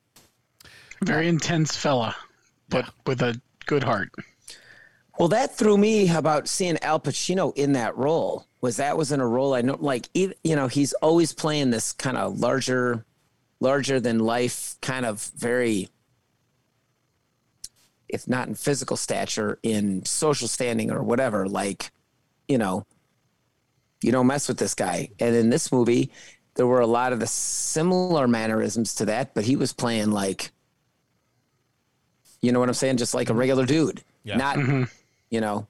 Very 1.04 1.28
intense 1.28 1.76
fella, 1.76 2.16
but 2.68 2.90
with 3.06 3.22
a 3.22 3.40
good 3.66 3.84
heart. 3.84 4.10
Well, 5.18 5.30
that 5.30 5.56
threw 5.56 5.78
me 5.78 6.10
about 6.10 6.48
seeing 6.48 6.78
Al 6.82 7.00
Pacino 7.00 7.56
in 7.58 7.74
that 7.74 7.98
role. 7.98 8.48
Was 8.62 8.78
that 8.78 8.98
was 8.98 9.12
in 9.12 9.20
a 9.20 9.28
role 9.28 9.54
I 9.54 9.62
know, 9.62 9.78
like 9.80 10.10
you 10.14 10.34
know, 10.44 10.68
he's 10.68 10.94
always 10.94 11.34
playing 11.34 11.72
this 11.72 11.94
kind 11.94 12.18
of 12.18 12.40
larger, 12.40 13.06
larger 13.60 14.00
than 14.00 14.20
life, 14.20 14.76
kind 14.82 15.06
of 15.06 15.32
very, 15.36 15.90
if 18.10 18.28
not 18.28 18.48
in 18.48 18.56
physical 18.56 18.98
stature, 18.98 19.60
in 19.64 20.04
social 20.06 20.48
standing 20.48 20.92
or 20.92 21.04
whatever. 21.04 21.48
Like, 21.48 21.92
you 22.48 22.58
know, 22.58 22.86
you 24.02 24.12
don't 24.12 24.28
mess 24.28 24.48
with 24.48 24.58
this 24.58 24.74
guy. 24.74 25.10
And 25.20 25.36
in 25.36 25.50
this 25.50 25.72
movie, 25.72 26.12
there 26.56 26.68
were 26.68 26.82
a 26.82 26.88
lot 26.88 27.14
of 27.14 27.20
the 27.20 27.28
similar 27.28 28.28
mannerisms 28.28 28.96
to 28.96 29.06
that, 29.06 29.34
but 29.34 29.46
he 29.46 29.56
was 29.56 29.72
playing 29.72 30.12
like, 30.12 30.52
you 32.42 32.52
know 32.52 32.60
what 32.60 32.70
I'm 32.70 32.76
saying, 32.76 32.98
just 32.98 33.14
like 33.14 33.30
a 33.30 33.34
regular 33.34 33.66
dude, 33.66 34.04
Yeah. 34.24 34.38
not 34.38 34.58
Mhm. 34.58 34.90
you 35.30 35.42
know? 35.42 35.68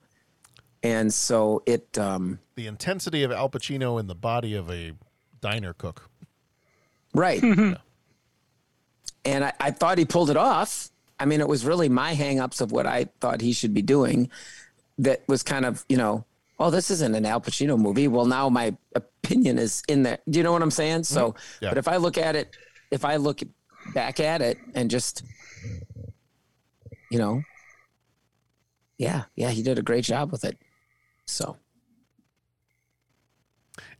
And 0.83 1.13
so 1.13 1.61
it 1.65 1.97
um 1.97 2.39
the 2.55 2.67
intensity 2.67 3.23
of 3.23 3.31
Al 3.31 3.49
Pacino 3.49 3.99
in 3.99 4.07
the 4.07 4.15
body 4.15 4.55
of 4.55 4.69
a 4.71 4.93
diner 5.41 5.73
cook. 5.73 6.09
right. 7.13 7.41
And 9.25 9.43
I, 9.43 9.53
I 9.59 9.71
thought 9.71 9.97
he 9.97 10.05
pulled 10.05 10.29
it 10.29 10.37
off. 10.37 10.89
I 11.19 11.25
mean 11.25 11.41
it 11.41 11.47
was 11.47 11.65
really 11.65 11.89
my 11.89 12.15
hangups 12.15 12.61
of 12.61 12.71
what 12.71 12.85
i 12.87 13.05
thought 13.19 13.41
he 13.41 13.51
should 13.51 13.73
be 13.73 13.81
doing 13.81 14.29
that 14.99 15.21
was 15.27 15.43
kind 15.43 15.65
of 15.65 15.83
you 15.89 15.97
know 15.97 16.23
oh 16.59 16.69
this 16.69 16.89
isn't 16.91 17.13
an 17.15 17.25
al 17.25 17.41
pacino 17.41 17.77
movie. 17.77 18.07
Well 18.07 18.25
now 18.25 18.47
my 18.49 18.75
opinion 18.95 19.59
is 19.59 19.83
in 19.89 20.03
there. 20.03 20.19
Do 20.29 20.39
you 20.39 20.43
know 20.43 20.53
what 20.53 20.61
i'm 20.61 20.71
saying? 20.71 21.03
So 21.03 21.35
Yeah. 21.61 21.69
but 21.69 21.77
if 21.77 21.87
i 21.89 21.97
look 21.97 22.17
at 22.17 22.35
it 22.37 22.55
if 22.91 23.03
i 23.03 23.17
look 23.17 23.41
back 23.93 24.19
at 24.21 24.41
it 24.41 24.57
and 24.75 24.89
just 24.89 25.23
you 27.09 27.17
know 27.19 27.41
yeah 28.97 29.23
yeah 29.35 29.49
he 29.49 29.61
did 29.63 29.77
a 29.79 29.81
great 29.81 30.03
job 30.03 30.31
with 30.31 30.43
it 30.45 30.57
so 31.25 31.57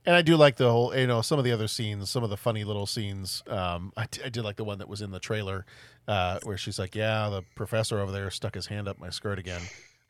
And 0.06 0.16
I 0.16 0.22
do 0.22 0.36
like 0.36 0.56
the 0.56 0.70
whole, 0.70 0.96
you 0.96 1.06
know, 1.06 1.20
some 1.20 1.38
of 1.38 1.44
the 1.44 1.52
other 1.52 1.68
scenes, 1.68 2.08
some 2.08 2.24
of 2.24 2.30
the 2.30 2.36
funny 2.36 2.64
little 2.64 2.86
scenes. 2.86 3.42
Um, 3.46 3.92
I, 3.96 4.06
did 4.06 4.38
like 4.38 4.56
the 4.56 4.64
one 4.64 4.78
that 4.78 4.88
was 4.88 5.02
in 5.02 5.10
the 5.10 5.20
trailer 5.20 5.66
uh, 6.08 6.38
where 6.42 6.56
she's 6.56 6.78
like, 6.78 6.94
"Yeah, 6.94 7.28
the 7.28 7.42
professor 7.54 7.98
over 8.00 8.10
there 8.10 8.30
stuck 8.30 8.54
his 8.54 8.66
hand 8.66 8.88
up 8.88 8.98
my 8.98 9.10
skirt 9.10 9.38
again." 9.38 9.60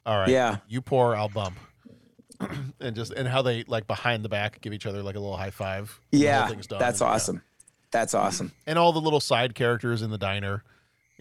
All 0.06 0.16
right, 0.16 0.28
Yeah. 0.28 0.58
you 0.68 0.80
pour, 0.80 1.16
I'll 1.16 1.28
bump, 1.28 1.58
and 2.80 2.94
just 2.94 3.12
and 3.12 3.26
how 3.26 3.42
they 3.42 3.64
like 3.64 3.86
behind 3.88 4.24
the 4.24 4.28
back 4.28 4.60
give 4.60 4.72
each 4.72 4.86
other 4.86 5.02
like 5.02 5.16
a 5.16 5.20
little 5.20 5.36
high 5.36 5.50
five. 5.50 6.00
when 6.10 6.20
the 6.22 6.26
whole 6.28 6.34
yeah 6.34 6.46
that's 6.78 7.00
And, 7.00 7.08
yeah. 7.08 7.14
awesome 7.14 7.42
that's 7.90 8.14
awesome 8.14 8.52
And 8.66 8.78
all 8.78 8.92
the 8.92 9.00
little 9.00 9.20
side 9.20 9.54
characters 9.56 10.02
in 10.02 10.10
the 10.10 10.18
diner, 10.18 10.62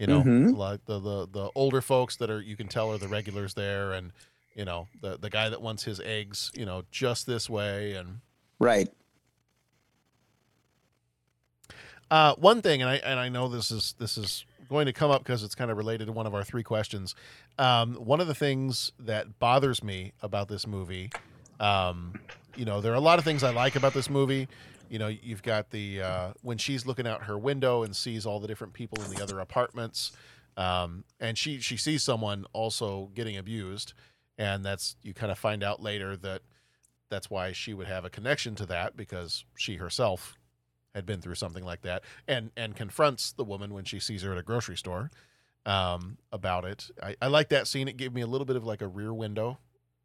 you 0.00 0.06
know, 0.06 0.22
Mhm. 0.24 0.56
like 0.56 0.84
the, 0.86 0.98
the 0.98 1.28
the 1.30 1.50
older 1.54 1.80
folks 1.82 2.16
that 2.16 2.30
are 2.30 2.40
you 2.40 2.56
can 2.56 2.66
tell 2.68 2.90
are 2.90 2.98
the 2.98 3.06
regulars 3.06 3.54
there, 3.54 3.92
and 3.92 4.12
you 4.56 4.64
know 4.64 4.88
the 5.02 5.18
the 5.18 5.28
guy 5.30 5.48
that 5.50 5.60
wants 5.60 5.84
his 5.84 6.00
eggs, 6.00 6.50
you 6.54 6.64
know, 6.64 6.82
just 6.90 7.26
this 7.26 7.48
way, 7.50 7.92
and 7.94 8.20
right 8.58 8.88
Uh, 12.10 12.34
one 12.36 12.60
thing, 12.60 12.82
and 12.82 12.90
I 12.90 12.96
and 12.96 13.20
I 13.20 13.28
know 13.28 13.46
this 13.48 13.70
is 13.70 13.94
this 13.98 14.18
is 14.18 14.44
going 14.68 14.86
to 14.86 14.92
come 14.92 15.10
up 15.10 15.22
because 15.22 15.42
it's 15.44 15.54
kind 15.54 15.70
of 15.70 15.76
related 15.76 16.06
to 16.06 16.12
one 16.12 16.26
of 16.26 16.34
our 16.34 16.42
three 16.42 16.62
questions. 16.62 17.14
Um, 17.58 17.94
one 17.94 18.20
of 18.20 18.26
the 18.26 18.34
things 18.34 18.90
that 18.98 19.38
bothers 19.38 19.82
me 19.82 20.12
about 20.22 20.48
this 20.48 20.66
movie, 20.66 21.10
um, 21.60 22.18
you 22.56 22.64
know, 22.64 22.80
there 22.80 22.92
are 22.92 22.96
a 22.96 23.00
lot 23.00 23.18
of 23.18 23.24
things 23.24 23.44
I 23.44 23.50
like 23.50 23.76
about 23.76 23.94
this 23.94 24.08
movie. 24.10 24.48
You 24.90 24.98
know, 24.98 25.08
you've 25.08 25.42
got 25.42 25.70
the 25.70 26.02
uh, 26.02 26.32
when 26.42 26.58
she's 26.58 26.84
looking 26.84 27.06
out 27.06 27.24
her 27.24 27.38
window 27.38 27.82
and 27.82 27.94
sees 27.94 28.26
all 28.26 28.40
the 28.40 28.48
different 28.48 28.72
people 28.72 29.02
in 29.04 29.10
the 29.10 29.22
other 29.22 29.38
apartments, 29.40 30.12
um, 30.56 31.04
and 31.18 31.38
she 31.38 31.60
she 31.60 31.76
sees 31.76 32.02
someone 32.02 32.44
also 32.52 33.10
getting 33.14 33.36
abused, 33.36 33.94
and 34.36 34.64
that's 34.64 34.96
you 35.02 35.14
kind 35.14 35.32
of 35.32 35.38
find 35.38 35.62
out 35.62 35.80
later 35.80 36.16
that 36.18 36.42
that's 37.08 37.30
why 37.30 37.52
she 37.52 37.72
would 37.72 37.86
have 37.86 38.04
a 38.04 38.10
connection 38.10 38.54
to 38.56 38.66
that 38.66 38.96
because 38.96 39.44
she 39.56 39.76
herself 39.76 40.36
had 40.94 41.06
been 41.06 41.20
through 41.20 41.36
something 41.36 41.64
like 41.64 41.82
that 41.82 42.02
and 42.26 42.50
and 42.56 42.74
confronts 42.74 43.32
the 43.32 43.44
woman 43.44 43.72
when 43.72 43.84
she 43.84 44.00
sees 44.00 44.22
her 44.22 44.32
at 44.32 44.38
a 44.38 44.42
grocery 44.42 44.76
store 44.76 45.10
um, 45.66 46.18
about 46.32 46.64
it. 46.64 46.90
I, 47.02 47.16
I 47.22 47.26
like 47.28 47.50
that 47.50 47.66
scene. 47.66 47.88
It 47.88 47.96
gave 47.96 48.12
me 48.12 48.22
a 48.22 48.26
little 48.26 48.44
bit 48.44 48.56
of 48.56 48.64
like 48.64 48.82
a 48.82 48.88
rear 48.88 49.12
window 49.12 49.58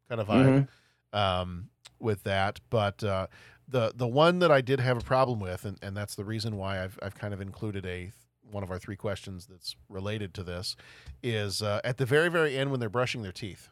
kind 0.08 0.20
of 0.20 0.28
vibe 0.28 0.68
um, 1.12 1.70
with 1.98 2.22
that. 2.24 2.60
But 2.70 3.02
uh, 3.02 3.26
the 3.68 3.92
the 3.94 4.06
one 4.06 4.38
that 4.40 4.50
I 4.50 4.60
did 4.60 4.80
have 4.80 4.96
a 4.98 5.00
problem 5.00 5.40
with, 5.40 5.64
and, 5.64 5.78
and 5.82 5.96
that's 5.96 6.14
the 6.14 6.24
reason 6.24 6.56
why 6.56 6.82
I've 6.82 6.98
I've 7.02 7.14
kind 7.14 7.34
of 7.34 7.40
included 7.40 7.84
a 7.86 8.12
one 8.50 8.62
of 8.62 8.70
our 8.70 8.78
three 8.78 8.94
questions 8.96 9.46
that's 9.46 9.74
related 9.88 10.32
to 10.34 10.42
this, 10.44 10.76
is 11.22 11.62
uh, 11.62 11.80
at 11.84 11.96
the 11.98 12.06
very 12.06 12.28
very 12.28 12.56
end 12.56 12.70
when 12.70 12.78
they're 12.80 12.88
brushing 12.88 13.22
their 13.22 13.32
teeth. 13.32 13.68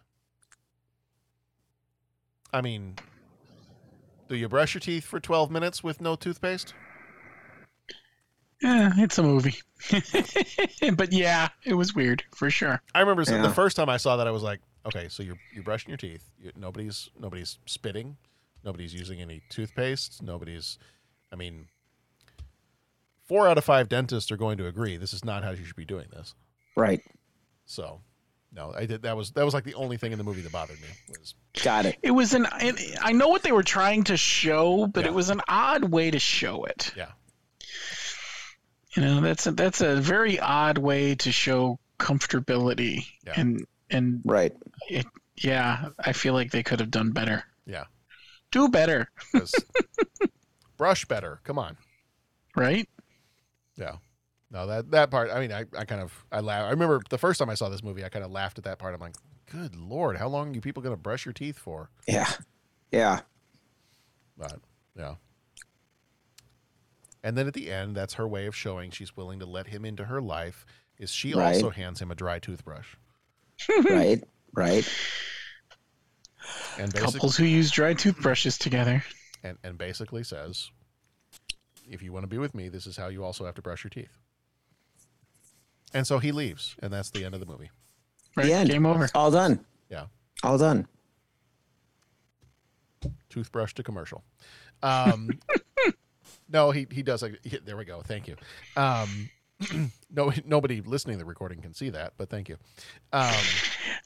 I 2.52 2.60
mean, 2.60 2.96
Do 4.28 4.36
you 4.36 4.48
brush 4.48 4.74
your 4.74 4.80
teeth 4.80 5.04
for 5.04 5.18
12 5.20 5.50
minutes 5.50 5.82
with 5.82 6.00
no 6.00 6.14
toothpaste? 6.16 6.72
Yeah, 8.62 8.92
it's 8.96 9.18
a 9.18 9.22
movie. 9.22 9.56
but 10.96 11.12
yeah, 11.12 11.48
it 11.64 11.74
was 11.74 11.94
weird 11.94 12.22
for 12.34 12.48
sure. 12.50 12.80
I 12.94 13.00
remember 13.00 13.22
Yeah. 13.26 13.42
the 13.42 13.50
first 13.50 13.76
time 13.76 13.88
I 13.88 13.96
saw 13.98 14.16
that, 14.16 14.26
I 14.26 14.30
was 14.30 14.42
like, 14.42 14.60
okay, 14.86 15.08
so 15.08 15.22
you're 15.22 15.38
you're 15.52 15.64
brushing 15.64 15.90
your 15.90 15.98
teeth. 15.98 16.30
You, 16.40 16.50
nobody's 16.56 17.10
nobody's 17.18 17.58
spitting. 17.66 18.16
Nobody's 18.64 18.94
using 18.94 19.20
any 19.20 19.42
toothpaste. 19.50 20.22
Nobody's. 20.22 20.78
I 21.32 21.36
mean, 21.36 21.66
four 23.26 23.48
out 23.48 23.58
of 23.58 23.64
five 23.64 23.88
dentists 23.88 24.30
are 24.30 24.36
going 24.36 24.58
to 24.58 24.66
agree 24.66 24.96
this 24.96 25.12
is 25.12 25.24
not 25.24 25.42
how 25.42 25.50
you 25.50 25.64
should 25.64 25.76
be 25.76 25.84
doing 25.84 26.06
this. 26.12 26.34
Right. 26.76 27.02
So, 27.66 28.00
no, 28.52 28.72
I 28.76 28.86
did. 28.86 29.02
That 29.02 29.16
was 29.16 29.32
that 29.32 29.44
was 29.44 29.54
like 29.54 29.64
the 29.64 29.74
only 29.74 29.96
thing 29.96 30.12
in 30.12 30.18
the 30.18 30.24
movie 30.24 30.42
that 30.42 30.52
bothered 30.52 30.80
me 30.80 30.88
was 31.08 31.34
Got 31.62 31.86
it. 31.86 31.98
It 32.02 32.10
was 32.10 32.34
an. 32.34 32.46
It, 32.60 32.98
I 33.00 33.12
know 33.12 33.28
what 33.28 33.42
they 33.42 33.52
were 33.52 33.62
trying 33.62 34.04
to 34.04 34.16
show, 34.16 34.86
but 34.86 35.06
it 35.06 35.14
was 35.14 35.30
an 35.30 35.40
odd 35.46 35.84
way 35.84 36.10
to 36.10 36.18
show 36.18 36.64
it. 36.64 36.92
Yeah. 36.96 37.10
You 38.96 39.02
know, 39.02 39.20
that's 39.20 39.46
a, 39.46 39.52
that's 39.52 39.80
a 39.80 39.96
very 39.96 40.38
odd 40.38 40.78
way 40.78 41.14
to 41.16 41.32
show 41.32 41.78
comfortability, 41.98 43.06
yeah. 43.26 43.34
and 43.36 43.66
and 43.90 44.20
right. 44.24 44.52
It, 44.88 45.06
yeah, 45.36 45.90
I 45.98 46.12
feel 46.12 46.34
like 46.34 46.50
they 46.50 46.62
could 46.62 46.80
have 46.80 46.90
done 46.90 47.12
better. 47.12 47.44
Yeah. 47.66 47.84
Do 48.54 48.68
better. 48.68 49.08
brush 50.76 51.04
better. 51.06 51.40
Come 51.42 51.58
on. 51.58 51.76
Right. 52.56 52.88
Yeah. 53.76 53.96
No, 54.52 54.68
that 54.68 54.92
that 54.92 55.10
part. 55.10 55.30
I 55.32 55.40
mean, 55.40 55.50
I, 55.50 55.64
I 55.76 55.84
kind 55.84 56.00
of 56.00 56.24
I 56.30 56.38
laugh. 56.38 56.66
I 56.66 56.70
remember 56.70 57.00
the 57.10 57.18
first 57.18 57.40
time 57.40 57.50
I 57.50 57.54
saw 57.54 57.68
this 57.68 57.82
movie, 57.82 58.04
I 58.04 58.08
kind 58.08 58.24
of 58.24 58.30
laughed 58.30 58.56
at 58.58 58.64
that 58.64 58.78
part. 58.78 58.94
I'm 58.94 59.00
like, 59.00 59.16
good 59.50 59.74
lord, 59.74 60.16
how 60.16 60.28
long 60.28 60.50
are 60.50 60.54
you 60.54 60.60
people 60.60 60.84
gonna 60.84 60.96
brush 60.96 61.26
your 61.26 61.32
teeth 61.32 61.58
for? 61.58 61.90
Yeah. 62.06 62.30
Yeah. 62.92 63.22
But 64.38 64.60
yeah. 64.96 65.14
And 67.24 67.36
then 67.36 67.48
at 67.48 67.54
the 67.54 67.72
end, 67.72 67.96
that's 67.96 68.14
her 68.14 68.28
way 68.28 68.46
of 68.46 68.54
showing 68.54 68.92
she's 68.92 69.16
willing 69.16 69.40
to 69.40 69.46
let 69.46 69.66
him 69.66 69.84
into 69.84 70.04
her 70.04 70.20
life. 70.20 70.64
Is 70.98 71.10
she 71.10 71.34
Right. 71.34 71.54
also 71.56 71.70
hands 71.70 72.00
him 72.00 72.12
a 72.12 72.14
dry 72.14 72.38
toothbrush? 72.38 72.86
right. 73.84 74.22
Right. 74.54 74.88
And 76.78 76.92
Couples 76.94 77.36
who 77.36 77.44
use 77.44 77.70
dry 77.70 77.94
toothbrushes 77.94 78.58
together. 78.58 79.04
and, 79.42 79.58
and 79.62 79.78
basically 79.78 80.24
says, 80.24 80.70
if 81.90 82.02
you 82.02 82.12
want 82.12 82.24
to 82.24 82.28
be 82.28 82.38
with 82.38 82.54
me, 82.54 82.68
this 82.68 82.86
is 82.86 82.96
how 82.96 83.08
you 83.08 83.24
also 83.24 83.44
have 83.46 83.54
to 83.56 83.62
brush 83.62 83.84
your 83.84 83.90
teeth. 83.90 84.16
And 85.92 86.06
so 86.06 86.18
he 86.18 86.32
leaves, 86.32 86.74
and 86.82 86.92
that's 86.92 87.10
the 87.10 87.24
end 87.24 87.34
of 87.34 87.40
the 87.40 87.46
movie. 87.46 87.70
Right. 88.36 88.46
The 88.46 88.52
end. 88.52 88.68
Game 88.70 88.84
over. 88.86 89.08
All 89.14 89.30
done. 89.30 89.64
Yeah. 89.88 90.06
All 90.42 90.58
done. 90.58 90.88
Toothbrush 93.28 93.74
to 93.74 93.82
commercial. 93.82 94.24
Um, 94.82 95.30
no, 96.48 96.70
he 96.70 96.86
he 96.90 97.02
does. 97.02 97.22
Like, 97.22 97.38
he- 97.44 97.58
there 97.58 97.76
we 97.76 97.84
go. 97.84 98.00
Thank 98.00 98.26
you. 98.28 98.36
Um, 98.76 99.28
no, 100.10 100.32
nobody 100.44 100.80
listening 100.80 101.16
to 101.16 101.18
the 101.18 101.28
recording 101.28 101.60
can 101.60 101.74
see 101.74 101.90
that, 101.90 102.14
but 102.16 102.28
thank 102.28 102.48
you. 102.48 102.56
Um, 103.12 103.32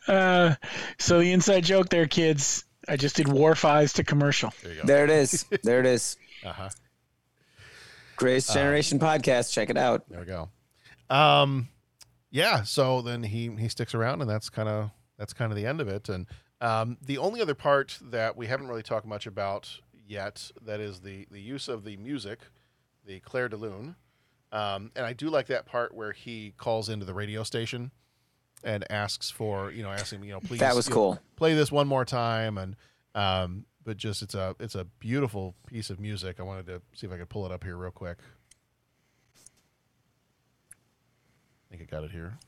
Uh, 0.06 0.54
so 0.98 1.18
the 1.20 1.32
inside 1.32 1.62
joke 1.64 1.90
there, 1.90 2.06
kids. 2.06 2.64
I 2.88 2.96
just 2.96 3.16
did 3.16 3.28
Worf 3.28 3.66
Eyes 3.66 3.92
to 3.94 4.04
commercial. 4.04 4.54
there 4.62 4.72
you 4.72 4.80
go. 4.80 4.86
There 4.86 5.04
it 5.04 5.10
is. 5.10 5.44
There 5.62 5.80
it 5.80 5.86
is. 5.86 6.16
Uh 6.42 6.52
huh. 6.52 6.68
Greatest 8.16 8.52
Generation 8.54 8.98
podcast. 8.98 9.52
Check 9.52 9.68
it 9.68 9.76
out. 9.76 10.08
There 10.08 10.20
we 10.20 10.26
go. 10.26 10.48
Um, 11.10 11.68
yeah. 12.30 12.62
So 12.62 13.02
then 13.02 13.22
he 13.22 13.50
he 13.58 13.68
sticks 13.68 13.94
around, 13.94 14.22
and 14.22 14.30
that's 14.30 14.48
kind 14.48 14.68
of 14.68 14.90
that's 15.18 15.34
kind 15.34 15.52
of 15.52 15.56
the 15.56 15.66
end 15.66 15.80
of 15.82 15.88
it. 15.88 16.08
And 16.08 16.26
um, 16.62 16.96
the 17.04 17.18
only 17.18 17.42
other 17.42 17.54
part 17.54 17.98
that 18.02 18.36
we 18.36 18.46
haven't 18.46 18.68
really 18.68 18.82
talked 18.82 19.06
much 19.06 19.26
about 19.26 19.78
yet 20.06 20.50
that 20.64 20.80
is 20.80 21.00
the 21.00 21.26
the 21.30 21.40
use 21.40 21.68
of 21.68 21.84
the 21.84 21.96
music, 21.98 22.40
the 23.04 23.20
Clair 23.20 23.48
de 23.50 23.56
Lune. 23.56 23.94
Um, 24.52 24.90
and 24.96 25.04
I 25.04 25.12
do 25.12 25.28
like 25.28 25.46
that 25.48 25.66
part 25.66 25.94
where 25.94 26.12
he 26.12 26.54
calls 26.56 26.88
into 26.88 27.04
the 27.04 27.14
radio 27.14 27.42
station 27.42 27.90
and 28.64 28.90
asks 28.90 29.30
for 29.30 29.70
you 29.70 29.82
know 29.82 29.90
asking 29.90 30.24
you 30.24 30.32
know 30.32 30.40
please 30.40 30.60
That 30.60 30.74
was 30.74 30.88
you 30.88 30.90
know, 30.90 30.96
cool. 30.96 31.18
play 31.36 31.54
this 31.54 31.70
one 31.70 31.86
more 31.86 32.04
time 32.04 32.58
and 32.58 32.74
um, 33.14 33.66
but 33.84 33.96
just 33.96 34.22
it's 34.22 34.34
a 34.34 34.54
it's 34.58 34.74
a 34.74 34.84
beautiful 34.84 35.54
piece 35.66 35.90
of 35.90 35.98
music. 36.00 36.40
I 36.40 36.42
wanted 36.42 36.66
to 36.66 36.82
see 36.94 37.06
if 37.06 37.12
I 37.12 37.16
could 37.16 37.28
pull 37.28 37.46
it 37.46 37.52
up 37.52 37.64
here 37.64 37.76
real 37.76 37.90
quick. 37.90 38.18
I 41.70 41.76
think 41.76 41.82
I 41.82 41.84
got 41.96 42.04
it 42.04 42.10
here. 42.10 42.38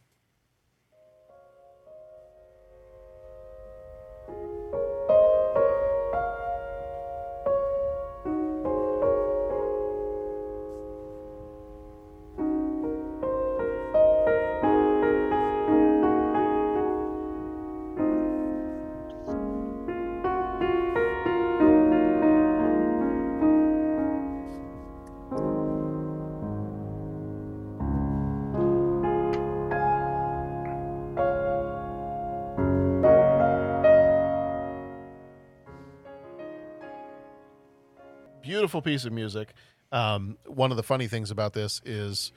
Beautiful 38.71 38.89
piece 38.89 39.05
of 39.05 39.13
music. 39.13 39.53
Um, 39.91 40.39
one 40.47 40.71
of 40.71 40.77
the 40.77 40.85
funny 40.85 41.09
things 41.09 41.33
about 41.33 41.55
this 41.55 41.81
is, 41.85 42.31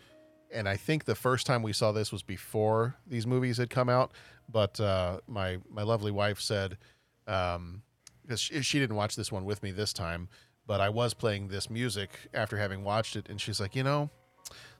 and 0.52 0.68
I 0.68 0.78
think 0.78 1.06
the 1.06 1.14
first 1.14 1.46
time 1.46 1.62
we 1.62 1.74
saw 1.74 1.92
this 1.92 2.12
was 2.12 2.24
before 2.24 2.96
these 3.06 3.28
movies 3.28 3.58
had 3.58 3.70
come 3.70 3.88
out, 3.88 4.14
but 4.52 4.80
uh, 4.80 5.20
my 5.28 5.60
my 5.70 5.84
lovely 5.84 6.10
wife 6.10 6.42
said, 6.42 6.80
um, 7.28 7.84
because 8.24 8.40
she, 8.40 8.64
she 8.64 8.80
didn't 8.80 8.96
watch 8.96 9.16
this 9.16 9.32
one 9.32 9.46
with 9.46 9.62
me 9.62 9.70
this 9.70 9.94
time, 9.94 10.28
but 10.66 10.82
I 10.82 10.90
was 10.90 11.14
playing 11.14 11.50
this 11.50 11.70
music 11.70 12.10
after 12.34 12.58
having 12.58 12.84
watched 12.84 13.16
it, 13.16 13.30
and 13.30 13.40
she's 13.40 13.60
like, 13.60 13.76
you 13.76 13.84
know, 13.84 14.10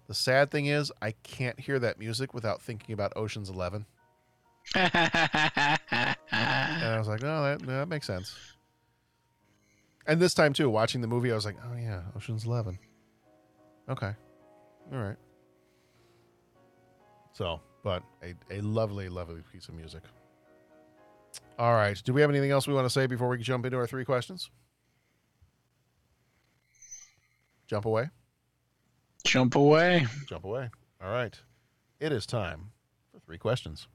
the 0.08 0.16
sad 0.16 0.50
thing 0.50 0.66
is 0.66 0.92
I 1.04 1.12
can't 1.22 1.60
hear 1.60 1.78
that 1.78 2.00
music 2.00 2.34
without 2.34 2.64
thinking 2.64 2.94
about 2.94 3.14
Ocean's 3.16 3.52
Eleven. 3.52 3.86
And 6.34 6.94
I 6.96 6.98
was 6.98 7.08
like, 7.08 7.22
no, 7.22 7.44
that, 7.44 7.62
that 7.68 7.88
makes 7.88 8.08
sense. 8.08 8.36
And 10.06 10.20
this 10.20 10.34
time 10.34 10.54
too, 10.54 10.70
watching 10.70 11.02
the 11.02 11.08
movie, 11.08 11.32
I 11.32 11.36
was 11.36 11.46
like, 11.46 11.58
oh 11.64 11.78
yeah, 11.78 12.02
Ocean's 12.16 12.46
Eleven. 12.46 12.78
Okay, 13.90 14.14
all 14.92 15.00
right. 15.00 15.16
So, 17.34 17.60
but 17.84 18.04
a, 18.22 18.34
a 18.52 18.62
lovely, 18.62 19.10
lovely 19.10 19.42
piece 19.52 19.68
of 19.68 19.74
music. 19.76 20.04
All 21.58 21.74
right. 21.74 22.00
Do 22.04 22.14
we 22.14 22.22
have 22.22 22.30
anything 22.30 22.52
else 22.52 22.68
we 22.68 22.74
want 22.74 22.86
to 22.86 22.90
say 22.90 23.08
before 23.08 23.28
we 23.30 23.38
jump 23.40 23.66
into 23.66 23.78
our 23.78 23.88
three 23.88 24.06
questions? 24.06 24.50
Jump 27.68 27.86
away. 27.86 28.10
Jump 29.24 29.56
away. 29.56 30.06
Jump 30.28 30.46
away. 30.46 30.70
All 31.04 31.12
right. 31.12 31.40
It 32.00 32.12
is 32.12 32.26
time 32.26 32.72
for 33.12 33.20
three 33.20 33.38
questions. 33.38 33.88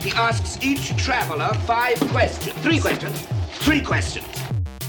He 0.00 0.10
asks 0.12 0.62
each 0.64 0.96
traveler 0.96 1.52
five 1.66 1.98
questions. 2.08 2.56
Three 2.58 2.78
questions. 2.78 3.26
Three 3.58 3.80
questions. 3.80 4.26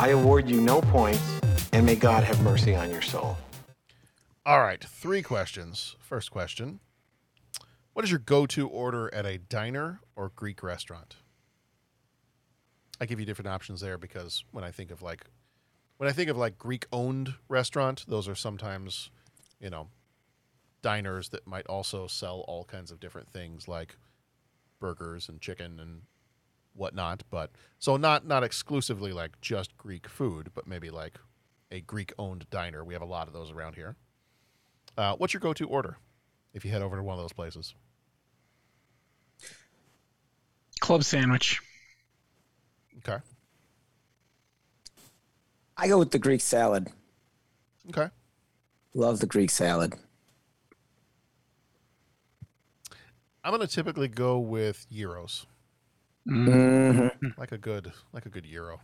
I 0.00 0.12
award 0.12 0.48
you 0.48 0.62
no 0.62 0.80
points, 0.80 1.40
and 1.74 1.84
may 1.84 1.94
God 1.94 2.24
have 2.24 2.40
mercy 2.40 2.74
on 2.74 2.90
your 2.90 3.02
soul. 3.02 3.36
All 4.46 4.62
right. 4.62 4.82
Three 4.82 5.20
questions. 5.20 5.94
First 6.00 6.30
question 6.30 6.80
What 7.92 8.02
is 8.06 8.10
your 8.10 8.18
go 8.18 8.46
to 8.46 8.66
order 8.66 9.12
at 9.12 9.26
a 9.26 9.36
diner 9.36 10.00
or 10.16 10.32
Greek 10.34 10.62
restaurant? 10.62 11.16
I 12.98 13.04
give 13.04 13.20
you 13.20 13.26
different 13.26 13.48
options 13.48 13.82
there 13.82 13.98
because 13.98 14.42
when 14.52 14.64
I 14.64 14.70
think 14.70 14.90
of 14.90 15.02
like, 15.02 15.26
when 15.98 16.08
I 16.08 16.12
think 16.12 16.30
of 16.30 16.36
like 16.38 16.56
Greek 16.56 16.86
owned 16.90 17.34
restaurant, 17.50 18.06
those 18.08 18.26
are 18.26 18.34
sometimes, 18.34 19.10
you 19.60 19.68
know, 19.68 19.88
diners 20.80 21.28
that 21.28 21.46
might 21.46 21.66
also 21.66 22.06
sell 22.06 22.42
all 22.48 22.64
kinds 22.64 22.90
of 22.90 23.00
different 23.00 23.28
things 23.28 23.68
like 23.68 23.98
burgers 24.80 25.28
and 25.28 25.42
chicken 25.42 25.78
and 25.78 26.04
whatnot. 26.74 27.22
But 27.30 27.50
so 27.78 27.96
not 27.96 28.26
not 28.26 28.42
exclusively 28.42 29.12
like 29.12 29.40
just 29.40 29.76
Greek 29.76 30.08
food, 30.08 30.50
but 30.54 30.66
maybe 30.66 30.90
like 30.90 31.18
a 31.70 31.80
Greek 31.80 32.12
owned 32.18 32.46
diner. 32.50 32.84
We 32.84 32.94
have 32.94 33.02
a 33.02 33.06
lot 33.06 33.26
of 33.26 33.32
those 33.32 33.50
around 33.50 33.74
here. 33.74 33.96
Uh, 34.96 35.14
what's 35.16 35.32
your 35.32 35.40
go 35.40 35.52
to 35.52 35.68
order 35.68 35.98
if 36.52 36.64
you 36.64 36.70
head 36.70 36.82
over 36.82 36.96
to 36.96 37.02
one 37.02 37.14
of 37.14 37.22
those 37.22 37.32
places? 37.32 37.74
Club 40.80 41.04
sandwich. 41.04 41.60
Okay. 42.98 43.22
I 45.76 45.88
go 45.88 45.98
with 45.98 46.10
the 46.10 46.18
Greek 46.18 46.40
salad. 46.40 46.88
Okay. 47.88 48.08
Love 48.94 49.20
the 49.20 49.26
Greek 49.26 49.50
salad. 49.50 49.94
I'm 53.42 53.52
gonna 53.52 53.66
typically 53.66 54.08
go 54.08 54.38
with 54.38 54.86
gyros. 54.90 55.46
Mhm. 56.28 57.38
Like 57.38 57.52
a 57.52 57.58
good 57.58 57.92
like 58.12 58.26
a 58.26 58.28
good 58.28 58.44
gyro. 58.44 58.80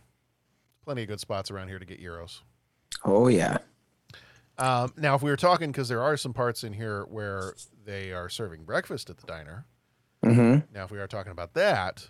Plenty 0.83 1.03
of 1.03 1.07
good 1.07 1.19
spots 1.19 1.51
around 1.51 1.67
here 1.67 1.79
to 1.79 1.85
get 1.85 1.99
gyros. 1.99 2.41
Oh 3.03 3.27
yeah. 3.27 3.57
Um, 4.57 4.91
now, 4.97 5.13
if 5.13 5.21
we 5.21 5.29
were 5.29 5.37
talking, 5.37 5.71
because 5.71 5.87
there 5.87 6.01
are 6.01 6.17
some 6.17 6.33
parts 6.33 6.63
in 6.63 6.73
here 6.73 7.03
where 7.03 7.53
they 7.85 8.11
are 8.11 8.27
serving 8.27 8.63
breakfast 8.63 9.09
at 9.09 9.17
the 9.17 9.27
diner. 9.27 9.65
Mm-hmm. 10.25 10.73
Now, 10.73 10.85
if 10.85 10.91
we 10.91 10.97
are 10.97 11.05
talking 11.05 11.31
about 11.31 11.53
that, 11.53 12.07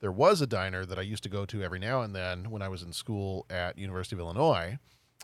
there 0.00 0.12
was 0.12 0.40
a 0.40 0.46
diner 0.46 0.86
that 0.86 0.96
I 0.96 1.02
used 1.02 1.24
to 1.24 1.28
go 1.28 1.44
to 1.46 1.62
every 1.62 1.80
now 1.80 2.02
and 2.02 2.14
then 2.14 2.50
when 2.50 2.62
I 2.62 2.68
was 2.68 2.82
in 2.82 2.92
school 2.92 3.46
at 3.50 3.78
University 3.78 4.14
of 4.14 4.20
Illinois, 4.20 4.78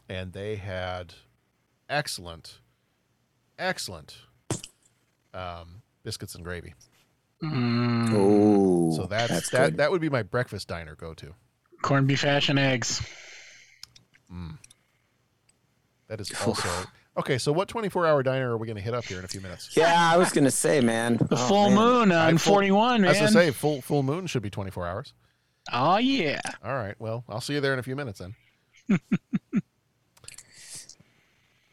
and 0.08 0.32
they 0.32 0.56
had 0.56 1.14
excellent, 1.88 2.58
excellent 3.56 4.16
um, 5.32 5.82
biscuits 6.02 6.34
and 6.34 6.42
gravy. 6.42 6.74
Oh, 7.42 8.92
So 8.96 9.06
that's, 9.06 9.30
that's 9.30 9.50
that. 9.50 9.64
good. 9.70 9.76
That 9.78 9.90
would 9.90 10.00
be 10.00 10.08
my 10.08 10.22
breakfast 10.22 10.68
diner 10.68 10.94
go 10.94 11.14
to. 11.14 11.34
Corned 11.82 12.06
beef 12.06 12.22
hash 12.22 12.48
and 12.48 12.58
eggs. 12.58 13.02
Mm. 14.32 14.58
That 16.08 16.20
is 16.20 16.32
also 16.46 16.68
okay. 17.18 17.36
So, 17.38 17.52
what 17.52 17.68
twenty-four 17.68 18.06
hour 18.06 18.22
diner 18.22 18.52
are 18.52 18.56
we 18.56 18.66
going 18.66 18.76
to 18.76 18.82
hit 18.82 18.94
up 18.94 19.04
here 19.04 19.18
in 19.18 19.24
a 19.24 19.28
few 19.28 19.40
minutes? 19.40 19.76
Yeah, 19.76 19.94
I 19.94 20.16
was 20.16 20.32
gonna 20.32 20.50
say, 20.50 20.80
man. 20.80 21.16
The 21.18 21.28
Oh, 21.32 21.36
full 21.48 21.70
man. 21.70 21.74
moon 21.76 22.12
on 22.12 22.38
full- 22.38 22.54
41, 22.54 23.04
I 23.04 23.08
was 23.08 23.18
gonna 23.18 23.30
say 23.30 23.50
full 23.50 23.80
full 23.82 24.02
moon 24.02 24.26
should 24.26 24.42
be 24.42 24.50
twenty-four 24.50 24.86
hours. 24.86 25.12
Oh, 25.72 25.96
yeah. 25.98 26.40
All 26.64 26.74
right. 26.74 26.94
Well, 26.98 27.24
I'll 27.28 27.40
see 27.40 27.54
you 27.54 27.60
there 27.60 27.72
in 27.72 27.78
a 27.78 27.82
few 27.82 27.96
minutes 27.96 28.18
then. 28.20 28.34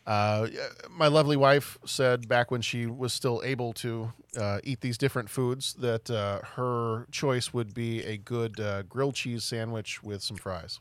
uh, 0.05 0.47
my 0.89 1.07
lovely 1.07 1.37
wife 1.37 1.77
said 1.85 2.27
back 2.27 2.51
when 2.51 2.61
she 2.61 2.85
was 2.85 3.13
still 3.13 3.41
able 3.43 3.73
to 3.73 4.11
uh, 4.37 4.59
eat 4.63 4.81
these 4.81 4.97
different 4.97 5.29
foods 5.29 5.73
that 5.75 6.09
uh, 6.09 6.39
her 6.55 7.07
choice 7.11 7.53
would 7.53 7.73
be 7.73 8.03
a 8.03 8.17
good 8.17 8.59
uh, 8.59 8.81
grilled 8.83 9.15
cheese 9.15 9.43
sandwich 9.43 10.01
with 10.01 10.21
some 10.23 10.37
fries. 10.37 10.79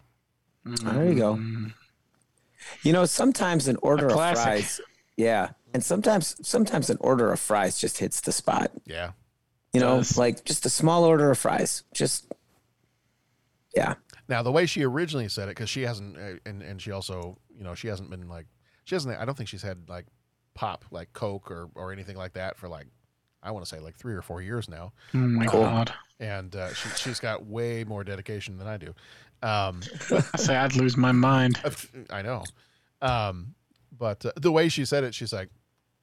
There 0.65 1.07
you 1.07 1.15
go. 1.15 1.39
You 2.83 2.93
know, 2.93 3.07
sometimes 3.07 3.69
an 3.69 3.77
order 3.83 4.09
of 4.09 4.13
fries, 4.13 4.81
yeah, 5.17 5.51
and 5.73 5.83
sometimes 5.83 6.37
sometimes 6.47 6.91
an 6.91 6.99
order 7.01 7.33
of 7.33 7.41
fries 7.41 7.79
just 7.79 7.99
hits 7.99 8.21
the 8.21 8.33
spot. 8.33 8.71
Yeah. 8.85 9.13
You 9.73 9.81
know, 9.81 9.99
Does. 9.99 10.19
like 10.19 10.45
just 10.45 10.67
a 10.67 10.71
small 10.71 11.05
order 11.05 11.31
of 11.31 11.39
fries, 11.39 11.85
just 11.95 12.31
yeah. 13.75 13.95
Now, 14.29 14.43
the 14.43 14.53
way 14.53 14.67
she 14.67 14.85
originally 14.85 15.29
said 15.29 15.49
it, 15.49 15.53
because 15.53 15.71
she 15.71 15.83
hasn't, 15.83 16.17
uh, 16.17 16.35
and 16.45 16.63
and 16.63 16.83
she 16.83 16.91
also, 16.91 17.39
you 17.57 17.65
know, 17.65 17.75
she 17.75 17.89
hasn't 17.89 18.11
been 18.11 18.29
like, 18.29 18.47
she 18.91 18.97
hasn't. 18.97 19.17
I 19.21 19.25
don't 19.25 19.37
think 19.37 19.49
she's 19.49 19.63
had 19.63 19.89
like 19.89 20.07
pop, 20.55 20.85
like 20.91 21.13
Coke 21.13 21.49
or 21.49 21.69
or 21.77 21.93
anything 21.93 22.17
like 22.17 22.33
that 22.33 22.57
for 22.59 22.69
like, 22.69 22.89
I 23.41 23.53
want 23.53 23.65
to 23.65 23.69
say 23.73 23.81
like 23.81 23.95
three 23.95 24.15
or 24.15 24.21
four 24.23 24.43
years 24.43 24.69
now. 24.69 24.93
Oh, 25.15 25.19
my 25.19 25.47
Cool. 25.47 25.63
God. 25.63 25.95
and 26.19 26.55
uh, 26.57 26.75
she, 26.75 26.89
she's 26.97 27.21
got 27.21 27.47
way 27.47 27.85
more 27.85 28.03
dedication 28.03 28.59
than 28.59 28.67
I 28.67 28.77
do. 28.77 28.93
Um, 29.43 29.81
I 30.11 30.21
say 30.37 30.57
I'd 30.57 30.75
lose 30.75 30.97
my 30.97 31.13
mind. 31.13 31.61
I 32.11 32.23
know, 32.23 32.43
um, 33.01 33.55
but 33.97 34.27
uh, 34.27 34.33
the 34.37 34.51
way 34.51 34.69
she 34.69 34.85
said 34.85 35.05
it, 35.05 35.15
she's 35.15 35.33
like 35.33 35.51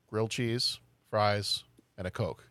grilled 0.10 0.32
cheese, 0.32 0.80
fries, 1.10 1.66
and 1.98 2.08
a 2.08 2.12
coke. 2.12 2.46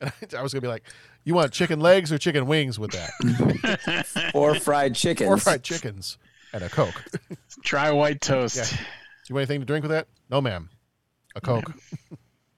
And 0.00 0.12
I, 0.36 0.42
was 0.42 0.52
gonna 0.52 0.60
be 0.62 0.68
like, 0.68 0.84
"You 1.24 1.34
want 1.34 1.52
chicken 1.52 1.80
legs 1.80 2.10
or 2.12 2.18
chicken 2.18 2.46
wings 2.46 2.78
with 2.78 2.92
that, 2.92 4.30
Or 4.34 4.54
fried 4.54 4.94
chickens. 4.94 5.28
or 5.30 5.36
fried 5.38 5.62
chickens 5.62 6.18
and 6.52 6.62
a 6.64 6.68
coke? 6.68 7.02
Dry 7.62 7.90
white 7.92 8.20
toast. 8.20 8.56
Yeah. 8.56 8.78
Do 9.26 9.32
you 9.32 9.34
want 9.34 9.50
anything 9.50 9.60
to 9.60 9.66
drink 9.66 9.82
with 9.82 9.90
that? 9.90 10.06
No, 10.30 10.40
ma'am. 10.40 10.70
A 11.34 11.40
coke. 11.40 11.72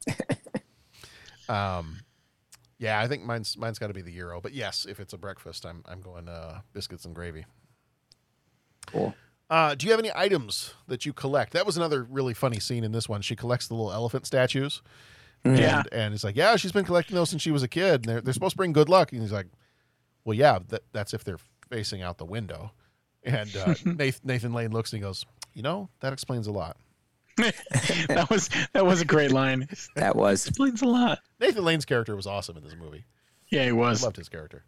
um, 1.49 2.01
yeah, 2.79 3.01
I 3.01 3.09
think 3.09 3.25
mine's 3.25 3.57
mine's 3.57 3.79
got 3.79 3.87
to 3.87 3.95
be 3.95 4.03
the 4.03 4.15
gyro. 4.15 4.43
But 4.43 4.53
yes, 4.53 4.87
if 4.89 5.01
it's 5.01 5.15
a 5.15 5.19
breakfast, 5.19 5.65
I'm 5.65 5.83
I'm 5.89 6.03
going 6.03 6.29
uh, 6.29 6.61
biscuits 6.75 7.07
and 7.07 7.15
gravy. 7.15 7.47
Cool. 8.87 9.15
Uh, 9.49 9.75
do 9.75 9.87
you 9.87 9.93
have 9.93 9.99
any 9.99 10.13
items 10.15 10.75
that 10.89 11.07
you 11.07 11.15
collect? 11.15 11.55
That 11.55 11.65
was 11.65 11.79
another 11.79 12.03
really 12.05 12.35
funny 12.35 12.61
scene 12.61 12.85
in 12.85 12.93
this 12.93 13.09
one. 13.09 13.23
She 13.23 13.35
collects 13.35 13.67
the 13.69 13.75
little 13.75 13.93
elephant 13.93 14.27
statues. 14.27 14.83
Yeah. 15.43 15.79
And, 15.79 15.89
and 15.93 16.15
it's 16.15 16.23
like, 16.23 16.37
yeah, 16.37 16.57
she's 16.57 16.73
been 16.73 16.85
collecting 16.85 17.15
those 17.15 17.31
since 17.31 17.41
she 17.41 17.51
was 17.51 17.63
a 17.63 17.69
kid. 17.69 17.95
And 17.95 18.05
they're, 18.05 18.21
they're 18.21 18.35
supposed 18.35 18.53
to 18.53 18.57
bring 18.59 18.73
good 18.73 18.91
luck. 18.91 19.11
And 19.11 19.23
he's 19.23 19.33
like, 19.33 19.47
well, 20.25 20.37
yeah, 20.37 20.59
that, 20.69 20.83
that's 20.93 21.15
if 21.15 21.25
they're 21.25 21.39
facing 21.71 22.03
out 22.03 22.19
the 22.19 22.27
window. 22.27 22.73
And 23.25 23.55
uh, 23.57 23.75
Nathan, 23.87 24.21
Nathan 24.25 24.53
Lane 24.53 24.71
looks 24.71 24.93
and 24.93 24.99
he 24.99 25.03
goes, 25.03 25.25
you 25.55 25.63
know, 25.63 25.89
that 26.01 26.13
explains 26.13 26.47
a 26.47 26.53
lot. 26.53 26.77
that 27.39 28.27
was 28.31 28.51
that 28.73 28.85
was 28.85 29.01
a 29.01 29.05
great 29.05 29.31
line. 29.31 29.69
That 29.95 30.17
was. 30.17 30.47
Explains 30.49 30.83
a 30.83 30.87
lot. 30.87 31.21
Nathan 31.41 31.65
Lane's 31.65 31.85
character 31.85 32.17
was 32.17 32.27
awesome 32.27 32.57
in 32.57 32.65
this 32.65 32.75
movie. 32.75 33.05
Yeah, 33.49 33.63
he 33.63 33.69
I 33.69 33.73
was. 33.73 34.03
loved 34.03 34.17
his 34.17 34.29
character. 34.29 34.65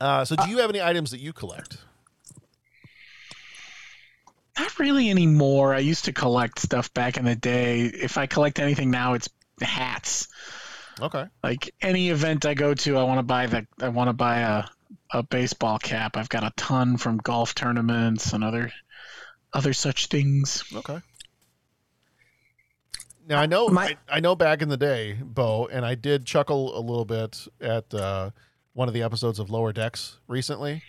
Uh, 0.00 0.24
so, 0.24 0.36
do 0.36 0.48
you 0.48 0.58
have 0.58 0.70
any 0.70 0.80
items 0.80 1.10
that 1.10 1.20
you 1.20 1.32
collect? 1.32 1.78
Not 4.58 4.78
really 4.78 5.10
anymore. 5.10 5.74
I 5.74 5.80
used 5.80 6.06
to 6.06 6.12
collect 6.12 6.60
stuff 6.60 6.92
back 6.94 7.16
in 7.16 7.24
the 7.24 7.36
day. 7.36 7.82
If 7.82 8.16
I 8.16 8.26
collect 8.26 8.58
anything 8.58 8.90
now, 8.90 9.14
it's 9.14 9.28
hats. 9.60 10.28
Okay. 11.00 11.24
Like 11.42 11.74
any 11.82 12.08
event 12.10 12.46
I 12.46 12.54
go 12.54 12.72
to, 12.72 12.96
I 12.96 13.02
want 13.02 13.18
to 13.18 13.22
buy 13.22 13.46
the 13.46 13.66
I 13.80 13.88
want 13.88 14.08
to 14.08 14.14
buy 14.14 14.38
a 14.40 14.64
a 15.12 15.22
baseball 15.22 15.78
cap. 15.78 16.16
I've 16.16 16.28
got 16.28 16.42
a 16.44 16.52
ton 16.56 16.96
from 16.96 17.18
golf 17.18 17.54
tournaments 17.54 18.32
and 18.32 18.42
other 18.42 18.72
other 19.56 19.72
such 19.72 20.06
things. 20.06 20.62
Okay. 20.74 21.00
Now 23.28 23.40
I 23.40 23.46
know 23.46 23.68
I, 23.76 23.96
I 24.08 24.20
know 24.20 24.36
back 24.36 24.62
in 24.62 24.68
the 24.68 24.76
day, 24.76 25.18
Bo, 25.20 25.66
and 25.66 25.84
I 25.84 25.94
did 25.96 26.24
chuckle 26.26 26.78
a 26.78 26.80
little 26.80 27.04
bit 27.04 27.46
at 27.60 27.92
uh, 27.92 28.30
one 28.74 28.86
of 28.88 28.94
the 28.94 29.02
episodes 29.02 29.38
of 29.38 29.50
Lower 29.50 29.72
Decks 29.72 30.18
recently. 30.28 30.82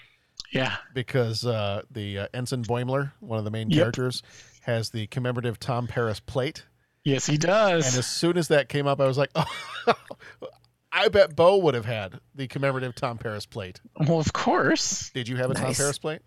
Yeah. 0.51 0.75
Because 0.93 1.45
uh, 1.45 1.81
the 1.89 2.19
uh, 2.19 2.27
Ensign 2.33 2.63
Boimler, 2.63 3.11
one 3.21 3.39
of 3.39 3.45
the 3.45 3.51
main 3.51 3.69
Yep. 3.69 3.79
characters, 3.79 4.21
has 4.61 4.91
the 4.91 5.07
commemorative 5.07 5.59
Tom 5.59 5.87
Paris 5.87 6.19
plate. 6.19 6.65
Yes, 7.03 7.25
he 7.25 7.37
does. 7.37 7.87
And 7.87 7.97
as 7.97 8.05
soon 8.05 8.37
as 8.37 8.49
that 8.49 8.69
came 8.69 8.85
up, 8.85 8.99
I 9.01 9.07
was 9.07 9.17
like, 9.17 9.31
oh, 9.33 9.45
I 10.91 11.07
bet 11.07 11.35
Bo 11.35 11.57
would 11.57 11.73
have 11.73 11.85
had 11.85 12.19
the 12.35 12.47
commemorative 12.47 12.93
Tom 12.95 13.17
Paris 13.17 13.45
plate. 13.45 13.79
Well, 14.07 14.19
of 14.19 14.31
course. 14.33 15.09
Did 15.11 15.27
you 15.27 15.37
have 15.37 15.49
a 15.49 15.53
Tom 15.53 15.63
Nice. 15.63 15.77
Paris 15.77 15.97
plate? 15.97 16.21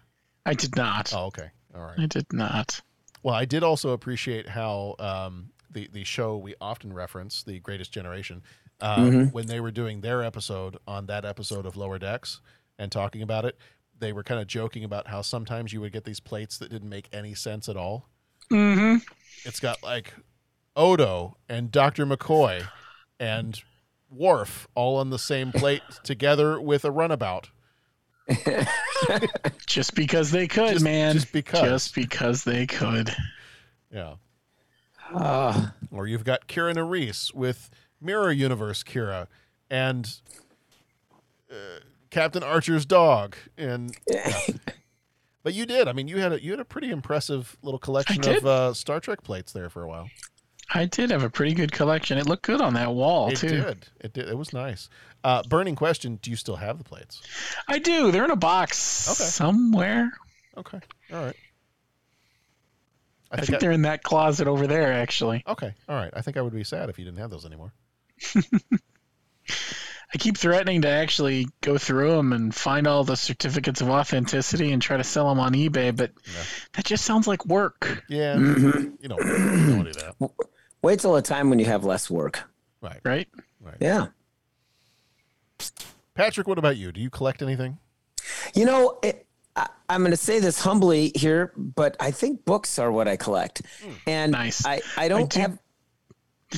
I 0.45 0.55
did 0.55 0.75
not. 0.77 1.13
Oh, 1.15 1.27
okay. 1.27 1.51
All 1.75 1.83
right. 1.83 1.99
I 1.99 2.07
did 2.07 2.33
not. 2.33 2.81
Well, 3.23 3.35
I 3.35 3.45
did 3.45 3.63
also 3.63 3.91
appreciate 3.91 4.49
how 4.49 4.95
um, 4.99 5.51
the 5.71 5.89
the 5.93 6.05
show 6.05 6.37
we 6.37 6.55
often 6.61 6.93
reference, 6.93 7.43
The 7.43 7.61
Greatest 7.61 7.93
Generation, 7.93 8.43
um, 8.81 9.11
Mhm. 9.11 9.33
when 9.33 9.47
they 9.47 9.61
were 9.61 9.71
doing 9.71 10.01
their 10.01 10.23
episode 10.23 10.77
on 10.87 11.07
that 11.07 11.25
episode 11.25 11.67
of 11.67 11.77
Lower 11.77 11.99
Decks 11.99 12.41
and 12.79 12.91
talking 12.91 13.23
about 13.23 13.45
it, 13.45 13.59
they 13.99 14.13
were 14.13 14.23
kind 14.25 14.41
of 14.41 14.47
joking 14.47 14.85
about 14.85 15.09
how 15.09 15.21
sometimes 15.23 15.73
you 15.73 15.81
would 15.83 15.93
get 15.93 16.05
these 16.05 16.21
plates 16.21 16.57
that 16.59 16.71
didn't 16.71 16.89
make 16.89 17.09
any 17.13 17.35
sense 17.35 17.69
at 17.69 17.77
all. 17.77 18.09
Mm-hmm. 18.51 18.97
It's 19.45 19.61
got 19.61 19.83
like 19.83 20.15
Odo 20.75 21.37
and 21.49 21.71
Dr. 21.71 22.07
McCoy 22.07 22.67
and 23.19 23.61
Worf 24.11 24.67
all 24.75 24.97
on 24.97 25.11
the 25.11 25.19
same 25.19 25.53
plate 25.53 25.83
together 26.03 26.61
with 26.61 26.85
a 26.85 26.91
runabout. 26.91 27.51
Just 29.67 29.95
because 29.95 30.31
they 30.31 30.47
could, 30.49 30.73
Just- 30.75 30.85
man. 30.85 31.15
just 31.15 31.33
because. 31.33 31.61
Just 31.61 31.95
because 31.95 32.45
they 32.45 32.67
could. 32.67 33.15
Yeah. 33.93 34.15
Ah. 35.13 35.75
or 35.91 36.07
you've 36.07 36.23
got 36.25 36.47
Kira 36.47 36.73
Nerys 36.75 37.35
with 37.35 37.69
Mirror 38.01 38.33
Universe 38.33 38.83
Kira 38.85 39.27
and 39.69 40.21
uh, 41.51 41.55
Captain 42.11 42.43
Archer's 42.45 42.87
dog, 42.87 43.35
and 43.59 43.97
but 45.43 45.53
you 45.55 45.67
did. 45.67 45.89
I 45.89 45.93
mean, 45.93 46.07
you 46.07 46.19
had 46.19 46.33
a 46.35 46.43
you 46.43 46.53
had 46.53 46.61
a 46.61 46.65
pretty 46.65 46.91
impressive 46.91 47.57
little 47.63 47.81
collection 47.81 48.25
of 48.29 48.47
uh, 48.47 48.73
Star 48.75 49.01
Trek 49.01 49.23
plates 49.25 49.53
there 49.53 49.69
for 49.69 49.83
a 49.83 49.89
while. 49.89 50.09
I 50.73 50.85
did 50.87 51.11
have 51.11 51.23
a 51.25 51.31
pretty 51.31 51.55
good 51.55 51.73
collection. 51.73 52.17
It 52.19 52.27
looked 52.27 52.45
good 52.45 52.61
on 52.61 52.75
that 52.75 52.93
wall 52.95 53.31
it 53.31 53.37
too. 53.37 53.49
did. 53.49 53.87
It 54.01 54.13
did. 54.13 54.29
It 54.29 54.39
was 54.39 54.53
nice. 54.53 54.89
Uh, 55.25 55.43
burning 55.43 55.75
question: 55.77 56.19
Do 56.23 56.31
you 56.31 56.37
still 56.37 56.57
have 56.57 56.79
the 56.79 56.85
plates? 56.85 57.21
I 57.69 57.79
do. 57.79 58.11
They're 58.13 58.25
in 58.25 58.31
a 58.31 58.37
box 58.37 59.09
Okay. 59.11 59.29
somewhere. 59.29 60.13
Okay. 60.57 60.81
All 61.13 61.25
right. 61.25 61.37
I, 63.33 63.41
think, 63.43 63.61
they're 63.61 63.71
in 63.71 63.83
that 63.83 64.03
closet 64.03 64.49
over 64.49 64.67
there, 64.67 64.93
actually. 64.93 65.45
Okay. 65.47 65.73
All 65.89 65.95
right. 65.97 66.11
I 66.13 66.21
think 66.21 66.37
I 66.37 66.41
would 66.43 66.53
be 66.53 66.65
sad 66.65 66.89
if 66.91 66.99
you 66.99 67.05
didn't 67.05 67.19
have 67.21 67.31
those 67.31 67.47
anymore. 67.47 67.73
I 70.13 70.19
keep 70.19 70.37
threatening 70.37 70.83
to 70.83 70.89
actually 70.89 71.47
go 71.61 71.79
through 71.79 72.11
them 72.17 72.33
and 72.33 72.53
find 72.53 72.89
all 72.89 73.05
the 73.05 73.17
certificates 73.17 73.81
of 73.81 73.89
authenticity 73.89 74.73
and 74.73 74.83
try 74.83 74.97
to 74.97 75.05
sell 75.05 75.29
them 75.29 75.39
on 75.39 75.53
eBay, 75.53 75.95
but 75.97 76.11
that 76.73 76.85
just 76.85 77.05
sounds 77.05 77.29
like 77.29 77.47
work. 77.47 78.03
Yeah, 78.09 78.35
Mhm. 78.35 78.97
you 79.01 79.09
know, 79.09 79.17
you 79.21 79.69
don't 79.69 79.77
want 79.77 79.87
to 79.87 79.93
do 79.93 80.01
that. 80.01 80.31
Wait 80.83 81.01
till 81.01 81.17
a 81.17 81.23
time 81.23 81.51
when 81.51 81.59
you 81.59 81.67
have 81.67 81.85
less 81.85 82.09
work. 82.11 82.43
Right. 82.81 83.01
Right. 83.05 83.29
Right. 83.61 83.77
Yeah. 83.81 84.07
Patrick, 86.15 86.47
what 86.49 86.59
about 86.59 86.77
you? 86.77 86.93
Do 86.93 87.01
you 87.01 87.11
collect 87.11 87.43
anything? 87.43 87.79
You 88.55 88.65
know, 88.65 88.99
it, 89.03 89.27
I, 89.57 89.69
I'm 89.89 90.01
going 90.01 90.11
to 90.13 90.17
say 90.17 90.39
this 90.39 90.61
humbly 90.61 91.13
here, 91.15 91.53
but 91.57 91.97
I 92.01 92.11
think 92.11 92.45
books 92.45 92.79
are 92.79 92.91
what 92.91 93.09
I 93.09 93.17
collect, 93.17 93.63
hmm. 93.83 93.93
and 94.07 94.33
Nice. 94.33 94.65
I 94.67 94.81
I 94.97 95.09
don't 95.09 95.31
do- 95.31 95.41
have. 95.41 95.59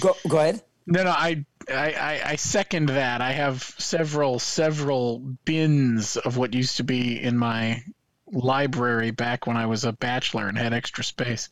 Go 0.01 0.17
go 0.29 0.39
ahead. 0.39 0.63
No, 0.85 1.05
no, 1.05 1.11
I, 1.11 1.45
I, 1.71 1.93
I, 1.93 2.21
I 2.31 2.37
second 2.37 2.87
that. 2.89 3.21
I 3.21 3.31
have 3.31 3.63
several, 3.79 4.41
several 4.41 5.21
bins 5.45 6.17
of 6.17 6.37
what 6.37 6.55
used 6.55 6.79
to 6.79 6.83
be 6.85 7.23
in 7.23 7.39
my 7.39 7.85
library 8.27 9.13
back 9.13 9.47
when 9.47 9.57
I 9.57 9.67
was 9.67 9.85
a 9.85 9.93
bachelor 9.93 10.49
and 10.49 10.59
had 10.59 10.73
extra 10.73 11.05
space. 11.05 11.51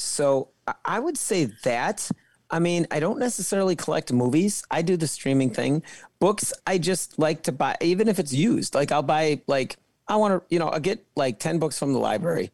So 0.00 0.48
I- 0.66 0.74
I 0.84 0.98
would 1.00 1.16
say 1.18 1.46
that. 1.64 2.10
I 2.50 2.58
mean, 2.58 2.86
I 2.90 2.98
don't 2.98 3.18
necessarily 3.18 3.76
collect 3.76 4.12
movies. 4.12 4.64
I 4.70 4.82
do 4.82 4.96
the 4.96 5.06
streaming 5.06 5.50
thing. 5.50 5.82
Books, 6.18 6.52
I 6.66 6.78
just 6.78 7.18
like 7.18 7.42
to 7.44 7.52
buy, 7.52 7.76
even 7.80 8.08
if 8.08 8.18
it's 8.18 8.32
used. 8.32 8.74
Like 8.74 8.90
I'll 8.90 9.02
buy, 9.02 9.40
like 9.46 9.76
I 10.08 10.16
want 10.16 10.40
to, 10.40 10.54
you 10.54 10.58
know, 10.58 10.68
I'll 10.68 10.80
get 10.80 11.04
like 11.14 11.38
ten 11.38 11.58
books 11.60 11.78
from 11.78 11.92
the 11.92 12.00
library, 12.00 12.50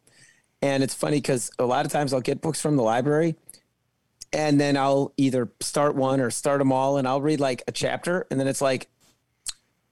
and 0.61 0.83
it's 0.83 0.93
funny 0.93 1.17
because 1.17 1.49
a 1.57 1.65
lot 1.65 1.85
of 1.85 1.91
times 1.91 2.13
I'll 2.13 2.21
get 2.21 2.41
books 2.41 2.61
from 2.61 2.75
the 2.75 2.83
library, 2.83 3.35
and 4.31 4.61
then 4.61 4.77
I'll 4.77 5.13
either 5.17 5.49
start 5.61 5.95
one 5.95 6.21
or 6.21 6.29
start 6.29 6.59
them 6.59 6.71
all, 6.71 6.97
and 6.97 7.07
I'll 7.07 7.21
read 7.21 7.39
like 7.39 7.63
a 7.67 7.71
chapter, 7.71 8.27
and 8.29 8.39
then 8.39 8.47
it's 8.47 8.61
like, 8.61 8.87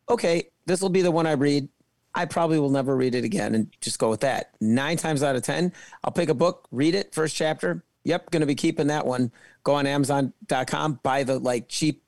okay, 0.07 0.49
this 0.67 0.81
will 0.81 0.89
be 0.89 1.01
the 1.01 1.11
one 1.11 1.25
I 1.25 1.31
read. 1.31 1.67
I 2.15 2.25
probably 2.25 2.59
will 2.59 2.69
never 2.69 2.95
read 2.95 3.13
it 3.13 3.25
again 3.25 3.53
and 3.53 3.69
just 3.81 3.99
go 3.99 4.09
with 4.09 4.21
that. 4.21 4.51
Nine 4.61 4.95
times 4.95 5.21
out 5.21 5.35
of 5.35 5.43
10, 5.43 5.73
I'll 6.03 6.11
pick 6.11 6.29
a 6.29 6.33
book, 6.33 6.67
read 6.71 6.95
it, 6.95 7.13
first 7.13 7.35
chapter. 7.35 7.83
Yep, 8.05 8.31
going 8.31 8.41
to 8.41 8.47
be 8.47 8.55
keeping 8.55 8.87
that 8.87 9.05
one. 9.05 9.31
Go 9.63 9.73
on 9.73 9.85
Amazon.com, 9.85 10.99
buy 11.03 11.23
the 11.23 11.39
like 11.39 11.67
cheap 11.67 12.03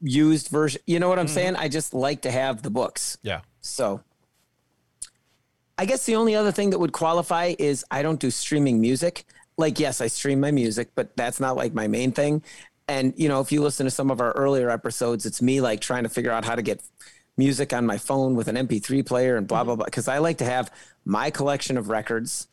used 0.00 0.48
version. 0.48 0.80
You 0.86 1.00
know 1.00 1.08
what 1.08 1.18
I'm 1.18 1.26
mm-hmm. 1.26 1.34
saying? 1.34 1.56
I 1.56 1.68
just 1.68 1.94
like 1.94 2.22
to 2.22 2.30
have 2.30 2.62
the 2.62 2.70
books. 2.70 3.18
Yeah. 3.22 3.40
So 3.60 4.02
I 5.76 5.86
guess 5.86 6.06
the 6.06 6.16
only 6.16 6.34
other 6.34 6.52
thing 6.52 6.70
that 6.70 6.78
would 6.78 6.92
qualify 6.92 7.54
is 7.58 7.84
I 7.90 8.02
don't 8.02 8.20
do 8.20 8.30
streaming 8.30 8.80
music. 8.80 9.24
Like, 9.56 9.80
yes, 9.80 10.00
I 10.00 10.06
stream 10.06 10.40
my 10.40 10.52
music, 10.52 10.90
but 10.94 11.16
that's 11.16 11.40
not 11.40 11.56
like 11.56 11.74
my 11.74 11.88
main 11.88 12.12
thing. 12.12 12.42
And, 12.86 13.12
you 13.16 13.28
know, 13.28 13.40
if 13.40 13.52
you 13.52 13.62
listen 13.62 13.86
to 13.86 13.90
some 13.90 14.10
of 14.10 14.20
our 14.20 14.32
earlier 14.32 14.70
episodes, 14.70 15.26
it's 15.26 15.42
me 15.42 15.60
like 15.60 15.80
trying 15.80 16.04
to 16.04 16.08
figure 16.08 16.30
out 16.30 16.44
how 16.44 16.54
to 16.54 16.62
get 16.62 16.82
music 17.38 17.72
on 17.72 17.86
my 17.86 17.96
phone 17.96 18.34
with 18.34 18.48
an 18.48 18.56
MP3 18.56 19.06
player 19.06 19.36
and 19.36 19.46
blah, 19.46 19.64
blah, 19.64 19.76
blah. 19.76 19.86
Cause 19.86 20.08
I 20.08 20.18
like 20.18 20.38
to 20.38 20.44
have 20.44 20.70
my 21.04 21.30
collection 21.30 21.78
of 21.78 21.88
records 21.88 22.48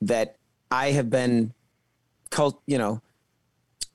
that 0.00 0.36
I 0.70 0.92
have 0.92 1.10
been 1.10 1.52
cult, 2.30 2.62
you 2.66 2.78
know, 2.78 3.02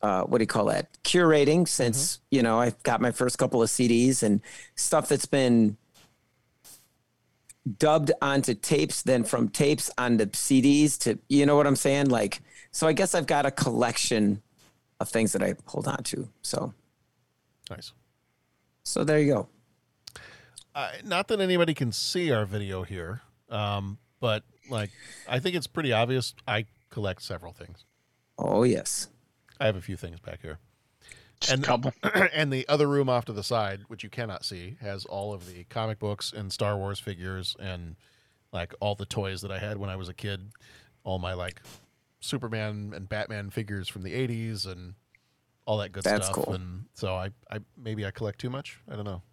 uh, 0.01 0.21
what 0.23 0.37
do 0.37 0.43
you 0.43 0.47
call 0.47 0.65
that? 0.65 0.89
Curating 1.03 1.67
since, 1.67 2.19
you 2.29 2.43
know, 2.43 2.59
I 2.59 2.73
got 2.83 3.01
my 3.01 3.11
first 3.11 3.39
couple 3.39 3.63
of 3.63 3.69
CDs 3.69 4.21
and 4.21 4.41
stuff 4.75 5.09
that's 5.09 5.25
been 5.25 5.77
dubbed 7.79 8.11
onto 8.21 8.53
tapes, 8.53 9.01
then 9.01 9.23
from 9.23 9.49
tapes 9.49 9.89
onto 9.97 10.25
CDs 10.27 10.97
to, 10.99 11.17
you 11.29 11.45
know 11.45 11.55
what 11.55 11.65
I'm 11.65 11.75
saying? 11.75 12.09
Like, 12.09 12.41
so 12.71 12.87
I 12.87 12.93
guess 12.93 13.15
I've 13.15 13.25
got 13.27 13.45
a 13.45 13.51
collection 13.51 14.41
of 14.99 15.09
things 15.09 15.31
that 15.33 15.41
I 15.43 15.55
hold 15.65 15.87
on 15.87 16.03
to. 16.03 16.29
So, 16.41 16.73
Nice. 17.69 17.91
so 18.83 19.03
there 19.03 19.19
you 19.19 19.33
go. 19.33 19.49
Uh, 20.77 20.91
not 21.03 21.27
that 21.27 21.39
anybody 21.41 21.73
can 21.73 21.91
see 21.91 22.31
our 22.31 22.45
video 22.45 22.83
here, 22.83 23.21
um, 23.49 23.97
but 24.19 24.43
like 24.69 24.91
I 25.27 25.39
think 25.39 25.55
it's 25.55 25.65
pretty 25.65 25.91
obvious. 25.91 26.35
I 26.47 26.65
collect 26.91 27.23
several 27.23 27.51
things. 27.51 27.83
Oh, 28.37 28.61
yes. 28.61 29.07
I 29.59 29.65
have 29.65 29.75
a 29.75 29.81
few 29.81 29.97
things 29.97 30.19
back 30.19 30.39
here. 30.43 30.59
Just 31.39 31.51
and 31.51 31.63
a 31.63 31.65
couple. 31.65 31.93
and 32.31 32.53
the 32.53 32.63
other 32.69 32.87
room 32.87 33.09
off 33.09 33.25
to 33.25 33.33
the 33.33 33.41
side, 33.41 33.85
which 33.87 34.03
you 34.03 34.11
cannot 34.11 34.45
see, 34.45 34.77
has 34.79 35.03
all 35.05 35.33
of 35.33 35.47
the 35.47 35.63
comic 35.63 35.97
books 35.97 36.31
and 36.31 36.53
Star 36.53 36.77
Wars 36.77 36.99
figures 36.99 37.55
and 37.59 37.95
like 38.53 38.75
all 38.79 38.93
the 38.93 39.07
toys 39.07 39.41
that 39.41 39.51
I 39.51 39.57
had 39.57 39.77
when 39.77 39.89
I 39.89 39.95
was 39.95 40.09
a 40.09 40.13
kid, 40.13 40.51
all 41.03 41.17
my 41.17 41.33
like 41.33 41.59
Superman 42.19 42.93
and 42.95 43.09
Batman 43.09 43.49
figures 43.49 43.87
from 43.89 44.03
the 44.03 44.13
'80s 44.13 44.67
and 44.71 44.93
all 45.65 45.79
that 45.79 45.91
good 45.91 46.03
That's 46.03 46.27
stuff. 46.27 46.35
cool. 46.35 46.53
And 46.53 46.85
so 46.93 47.15
I, 47.15 47.31
I 47.49 47.61
maybe 47.75 48.05
I 48.05 48.11
collect 48.11 48.37
too 48.37 48.51
much. 48.51 48.79
I 48.87 48.95
don't 48.95 49.05
know. 49.05 49.23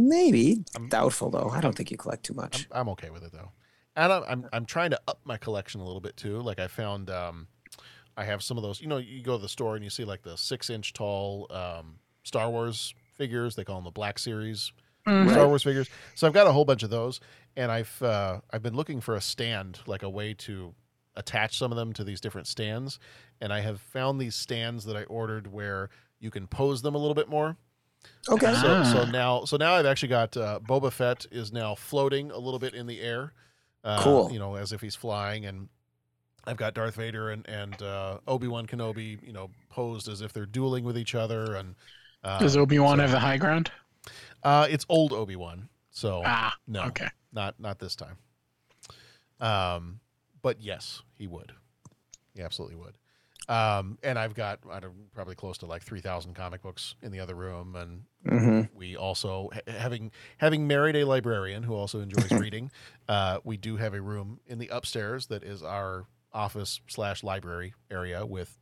Maybe. 0.00 0.64
I'm, 0.76 0.88
Doubtful, 0.88 1.30
though. 1.30 1.50
I 1.52 1.60
don't 1.60 1.74
think 1.76 1.90
you 1.90 1.96
collect 1.96 2.24
too 2.24 2.34
much. 2.34 2.68
I'm, 2.70 2.82
I'm 2.82 2.88
okay 2.90 3.10
with 3.10 3.24
it 3.24 3.32
though, 3.32 3.50
and 3.96 4.12
I'm, 4.12 4.22
I'm 4.28 4.48
I'm 4.52 4.64
trying 4.66 4.90
to 4.90 5.00
up 5.08 5.20
my 5.24 5.36
collection 5.36 5.80
a 5.80 5.84
little 5.84 6.00
bit 6.00 6.16
too. 6.16 6.40
Like 6.40 6.60
I 6.60 6.68
found, 6.68 7.10
um, 7.10 7.48
I 8.16 8.24
have 8.24 8.42
some 8.42 8.56
of 8.56 8.62
those. 8.62 8.80
You 8.80 8.86
know, 8.86 8.98
you 8.98 9.22
go 9.22 9.36
to 9.36 9.42
the 9.42 9.48
store 9.48 9.74
and 9.74 9.82
you 9.82 9.90
see 9.90 10.04
like 10.04 10.22
the 10.22 10.36
six 10.36 10.70
inch 10.70 10.92
tall 10.92 11.46
um, 11.50 11.96
Star 12.22 12.48
Wars 12.48 12.94
figures. 13.16 13.56
They 13.56 13.64
call 13.64 13.76
them 13.76 13.84
the 13.84 13.90
Black 13.90 14.18
Series 14.18 14.72
Mhm. 15.06 15.30
Star 15.30 15.48
Wars 15.48 15.62
figures. 15.62 15.88
So 16.14 16.26
I've 16.26 16.34
got 16.34 16.46
a 16.46 16.52
whole 16.52 16.64
bunch 16.66 16.82
of 16.82 16.90
those, 16.90 17.18
and 17.56 17.72
I've 17.72 18.00
uh, 18.02 18.40
I've 18.52 18.62
been 18.62 18.74
looking 18.76 19.00
for 19.00 19.14
a 19.16 19.20
stand, 19.20 19.80
like 19.86 20.02
a 20.02 20.10
way 20.10 20.34
to 20.34 20.74
attach 21.16 21.58
some 21.58 21.72
of 21.72 21.76
them 21.78 21.92
to 21.94 22.04
these 22.04 22.20
different 22.20 22.46
stands, 22.46 22.98
and 23.40 23.52
I 23.52 23.60
have 23.60 23.80
found 23.80 24.20
these 24.20 24.36
stands 24.36 24.84
that 24.84 24.96
I 24.96 25.02
ordered 25.04 25.46
where 25.50 25.88
you 26.20 26.30
can 26.30 26.46
pose 26.46 26.82
them 26.82 26.94
a 26.94 26.98
little 26.98 27.14
bit 27.14 27.28
more. 27.28 27.56
Okay. 28.28 28.52
So, 28.54 28.84
so 28.84 29.00
Ah. 29.06 29.10
now, 29.10 29.44
so 29.44 29.56
now 29.56 29.74
I've 29.74 29.86
actually 29.86 30.08
got 30.10 30.36
uh, 30.36 30.60
Boba 30.62 30.92
Fett 30.92 31.26
is 31.30 31.52
now 31.52 31.74
floating 31.74 32.30
a 32.30 32.38
little 32.38 32.58
bit 32.58 32.74
in 32.74 32.86
the 32.86 33.00
air. 33.00 33.32
Uh, 33.84 34.02
Cool. 34.02 34.30
You 34.32 34.38
know, 34.38 34.54
as 34.56 34.72
if 34.72 34.80
he's 34.80 34.94
flying, 34.96 35.46
and 35.46 35.68
I've 36.44 36.56
got 36.56 36.74
Darth 36.74 36.96
Vader 36.96 37.30
and 37.30 37.48
and 37.48 37.80
uh, 37.82 38.18
Obi 38.26 38.46
Wan 38.48 38.66
Kenobi, 38.66 39.18
you 39.26 39.32
know, 39.32 39.50
posed 39.70 40.08
as 40.08 40.20
if 40.20 40.32
they're 40.32 40.46
dueling 40.46 40.84
with 40.84 40.98
each 40.98 41.14
other. 41.14 41.54
And 41.54 41.74
uh, 42.24 42.38
Does 42.38 42.56
Obi 42.56 42.78
Wan 42.78 42.98
so- 42.98 43.02
have 43.02 43.10
the 43.12 43.20
high 43.20 43.38
ground? 43.38 43.70
Uh, 44.42 44.66
it's 44.70 44.84
old 44.88 45.12
Obi 45.12 45.36
Wan, 45.36 45.68
so 45.90 46.22
Ah, 46.24 46.54
no, 46.66 46.82
okay. 46.84 47.08
not 47.32 47.58
not 47.60 47.78
this 47.78 47.96
time. 47.96 48.16
Um, 49.40 50.00
but 50.42 50.60
yes, 50.60 51.02
he 51.14 51.26
would. 51.26 51.52
He 52.34 52.42
absolutely 52.42 52.76
would. 52.76 52.94
Um, 53.48 53.98
and 54.02 54.18
I've 54.18 54.34
got 54.34 54.58
I 54.70 54.78
don't 54.80 55.10
probably 55.14 55.34
close 55.34 55.56
to 55.58 55.66
like 55.66 55.82
three 55.82 56.00
thousand 56.00 56.34
comic 56.34 56.60
books 56.62 56.96
in 57.02 57.12
the 57.12 57.20
other 57.20 57.34
room, 57.34 57.74
and 57.76 58.04
Mhm. 58.26 58.68
we 58.74 58.94
also 58.96 59.48
ha- 59.54 59.60
having 59.72 60.10
having 60.36 60.66
married 60.66 60.96
a 60.96 61.04
librarian 61.04 61.62
who 61.62 61.74
also 61.74 62.00
enjoys 62.00 62.30
reading. 62.50 62.70
Uh, 63.08 63.38
we 63.44 63.56
do 63.56 63.76
have 63.76 63.94
a 63.94 64.00
room 64.02 64.40
in 64.46 64.58
the 64.58 64.68
upstairs 64.68 65.26
that 65.28 65.42
is 65.42 65.62
our 65.62 66.06
office 66.32 66.80
slash 66.88 67.24
library 67.24 67.72
area 67.90 68.26
with 68.26 68.58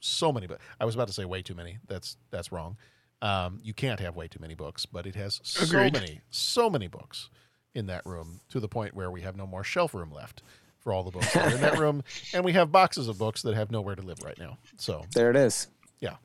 so 0.00 0.30
many. 0.30 0.46
But 0.46 0.60
I 0.78 0.84
was 0.84 0.94
about 0.94 1.06
to 1.08 1.14
say 1.14 1.24
way 1.24 1.40
too 1.40 1.54
many. 1.54 1.78
That's 1.86 2.18
that's 2.30 2.52
wrong. 2.52 2.76
Um, 3.22 3.60
you 3.62 3.72
can't 3.72 4.00
have 4.00 4.16
way 4.16 4.28
too 4.28 4.40
many 4.40 4.54
books, 4.54 4.84
but 4.84 5.06
it 5.06 5.14
has 5.14 5.40
so 5.44 5.88
many, 5.90 6.20
so 6.28 6.68
many 6.68 6.88
books 6.88 7.30
in 7.74 7.86
that 7.86 8.04
room 8.04 8.40
to 8.50 8.60
the 8.60 8.68
point 8.68 8.94
where 8.94 9.10
we 9.10 9.22
have 9.22 9.36
no 9.36 9.46
more 9.46 9.64
shelf 9.64 9.94
room 9.94 10.10
left 10.12 10.42
for 10.82 10.92
all 10.92 11.02
the 11.02 11.10
books 11.10 11.32
that 11.32 11.52
are 11.52 11.54
in 11.54 11.60
that 11.62 11.78
room, 11.78 12.02
and 12.34 12.44
we 12.44 12.52
have 12.52 12.70
boxes 12.72 13.08
of 13.08 13.18
books 13.18 13.42
that 13.42 13.54
have 13.54 13.70
nowhere 13.70 13.94
to 13.94 14.02
live 14.02 14.18
right 14.24 14.38
now. 14.38 14.58
So 14.76 15.04
There 15.14 15.30
it 15.30 15.36
is. 15.36 15.68
yeah, 16.00 16.16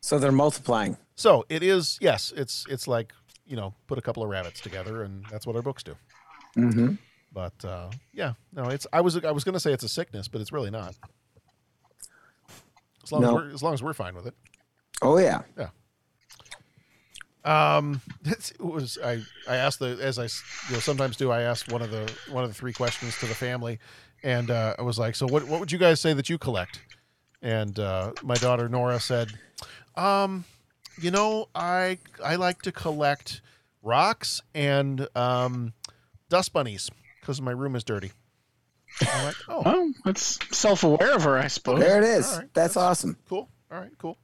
So 0.00 0.18
they're 0.18 0.32
multiplying. 0.32 0.96
so 1.14 1.44
it 1.48 1.62
is. 1.62 1.98
Yes, 2.00 2.32
it's 2.36 2.64
it's 2.68 2.86
like 2.88 3.12
you 3.46 3.56
know, 3.56 3.74
put 3.86 3.98
a 3.98 4.02
couple 4.02 4.22
of 4.22 4.28
rabbits 4.30 4.60
together, 4.60 5.02
and 5.02 5.24
that's 5.30 5.46
what 5.46 5.56
our 5.56 5.62
books 5.62 5.82
do. 5.82 5.96
Mm-hmm. 6.56 6.94
But 7.32 7.64
uh, 7.64 7.90
yeah, 8.12 8.34
no, 8.52 8.64
it's. 8.64 8.86
I 8.92 9.00
was 9.00 9.16
I 9.24 9.30
was 9.30 9.42
going 9.44 9.54
to 9.54 9.60
say 9.60 9.72
it's 9.72 9.84
a 9.84 9.88
sickness, 9.88 10.28
but 10.28 10.40
it's 10.40 10.52
really 10.52 10.70
not. 10.70 10.94
As 13.04 13.10
long 13.12 13.24
as 13.24 13.30
we're 13.32 13.50
as 13.54 13.62
long 13.62 13.74
as 13.74 13.82
we're 13.82 13.92
fine 13.94 14.14
with 14.14 14.26
it. 14.26 14.34
Oh, 15.00 15.18
yeah. 15.18 15.42
Yeah. 15.58 15.68
Um, 17.44 18.00
it 18.24 18.60
was 18.60 18.98
I 19.02 19.22
I 19.48 19.56
asked 19.56 19.78
the 19.78 19.98
as 20.00 20.18
I 20.18 20.24
you 20.68 20.74
know 20.74 20.80
sometimes 20.80 21.16
do 21.16 21.30
I 21.30 21.42
ask 21.42 21.70
one 21.70 21.82
of 21.82 21.90
the 21.90 22.12
one 22.30 22.44
of 22.44 22.50
the 22.50 22.54
three 22.54 22.72
questions 22.72 23.18
to 23.18 23.26
the 23.26 23.34
family, 23.34 23.78
and 24.22 24.50
uh, 24.50 24.76
I 24.78 24.82
was 24.82 24.98
like, 24.98 25.14
so 25.14 25.26
what 25.26 25.44
what 25.48 25.60
would 25.60 25.72
you 25.72 25.78
guys 25.78 26.00
say 26.00 26.12
that 26.12 26.28
you 26.28 26.38
collect? 26.38 26.80
And 27.40 27.78
uh, 27.78 28.12
my 28.22 28.34
daughter 28.36 28.68
Nora 28.68 29.00
said, 29.00 29.32
um, 29.96 30.44
you 31.00 31.10
know, 31.10 31.48
I 31.54 31.98
I 32.24 32.36
like 32.36 32.62
to 32.62 32.72
collect 32.72 33.40
rocks 33.82 34.40
and 34.54 35.08
um, 35.16 35.72
dust 36.28 36.52
bunnies 36.52 36.90
because 37.20 37.40
my 37.42 37.50
room 37.50 37.74
is 37.74 37.84
dirty. 37.84 38.12
I'm 39.00 39.24
like, 39.24 39.36
oh, 39.48 39.62
Well, 39.64 39.92
that's 40.04 40.38
self-aware 40.56 41.14
of 41.14 41.24
her, 41.24 41.38
I 41.38 41.48
suppose. 41.48 41.80
There 41.80 41.98
it 41.98 42.04
is. 42.04 42.30
All 42.30 42.38
right. 42.40 42.54
That's 42.54 42.76
awesome. 42.76 43.16
cool. 43.28 43.48
All 43.70 43.78
right, 43.80 43.90
cool. 43.98 44.18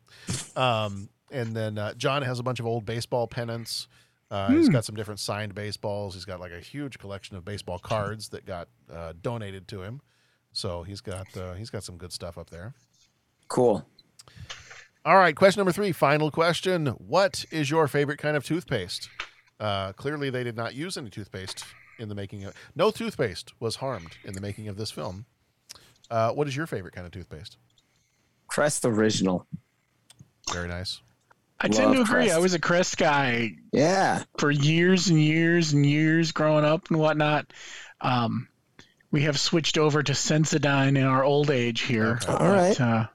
Um, 0.57 1.09
and 1.31 1.55
then 1.55 1.79
uh, 1.79 1.95
John 1.95 2.22
has 2.22 2.39
a 2.39 2.43
bunch 2.43 2.61
of 2.61 2.66
old 2.66 2.85
baseball 2.85 3.26
pennants. 3.26 3.89
Uh, 4.31 4.51
He's 4.51 4.66
Hmm. 4.66 4.72
got 4.72 4.85
some 4.85 4.95
different 4.95 5.20
signed 5.20 5.55
baseballs. 5.55 6.14
He's 6.14 6.24
got 6.26 6.39
like 6.41 6.53
a 6.53 6.61
huge 6.61 6.99
collection 6.99 7.37
of 7.37 7.45
baseball 7.45 7.79
cards 7.79 8.29
that 8.31 8.45
got 8.45 8.68
uh, 8.93 9.14
donated 9.20 9.66
to 9.68 9.83
him. 9.83 10.01
So 10.53 10.83
he's 10.83 11.01
got 11.01 11.35
uh, 11.37 11.55
he's 11.55 11.70
got 11.70 11.85
some 11.85 11.97
good 11.97 12.12
stuff 12.12 12.37
up 12.37 12.51
there. 12.51 12.74
Cool. 13.49 13.87
All 15.05 15.16
right, 15.16 15.35
question 15.35 15.61
number 15.61 15.72
three, 15.72 15.93
final 15.93 16.31
question. 16.31 16.89
What 16.99 17.45
is 17.51 17.70
your 17.70 17.89
favorite 17.89 18.18
kind 18.18 18.37
of 18.37 18.45
toothpaste? 18.45 19.09
Uh, 19.59 19.93
clearly, 19.95 20.29
they 20.29 20.45
did 20.45 20.57
not 20.57 20.74
use 20.74 20.97
any 20.99 21.09
toothpaste 21.09 21.64
in 21.99 22.09
the 22.11 22.14
making 22.14 22.45
of. 22.45 22.55
No 22.76 22.91
toothpaste 22.91 23.55
was 23.61 23.76
harmed 23.76 24.16
in 24.24 24.35
the 24.35 24.41
making 24.41 24.68
of 24.68 24.76
this 24.76 24.91
film. 24.91 25.24
Uh, 26.11 26.33
what 26.33 26.47
is 26.47 26.55
your 26.57 26.66
favorite 26.66 26.95
kind 26.95 27.07
of 27.07 27.12
toothpaste? 27.12 27.57
Crest 28.49 28.85
original. 28.85 29.47
Very 30.53 30.68
nice. 30.68 31.01
I 31.61 31.69
tend 31.69 31.95
to 31.95 32.03
agree. 32.03 32.27
Crest. 32.27 32.35
I 32.35 32.39
was 32.39 32.55
a 32.55 32.59
Crest 32.61 32.97
guy 32.99 33.53
Yeah. 33.73 34.23
for 34.39 34.51
years 34.51 35.09
and 35.09 35.21
years 35.21 35.73
and 35.73 35.85
years 35.85 36.33
growing 36.33 36.65
up 36.65 36.89
and 36.91 36.99
whatnot. 36.99 37.53
Um, 38.01 38.49
we 39.11 39.23
have 39.23 39.41
switched 39.41 39.77
over 39.79 40.03
to 40.03 40.13
Sensodyne 40.13 40.97
in 40.97 41.05
our 41.05 41.25
old 41.25 41.51
age 41.51 41.81
here. 41.81 42.21
All 42.29 42.37
right. 42.39 42.77
But, 42.79 42.85
uh, 42.85 43.07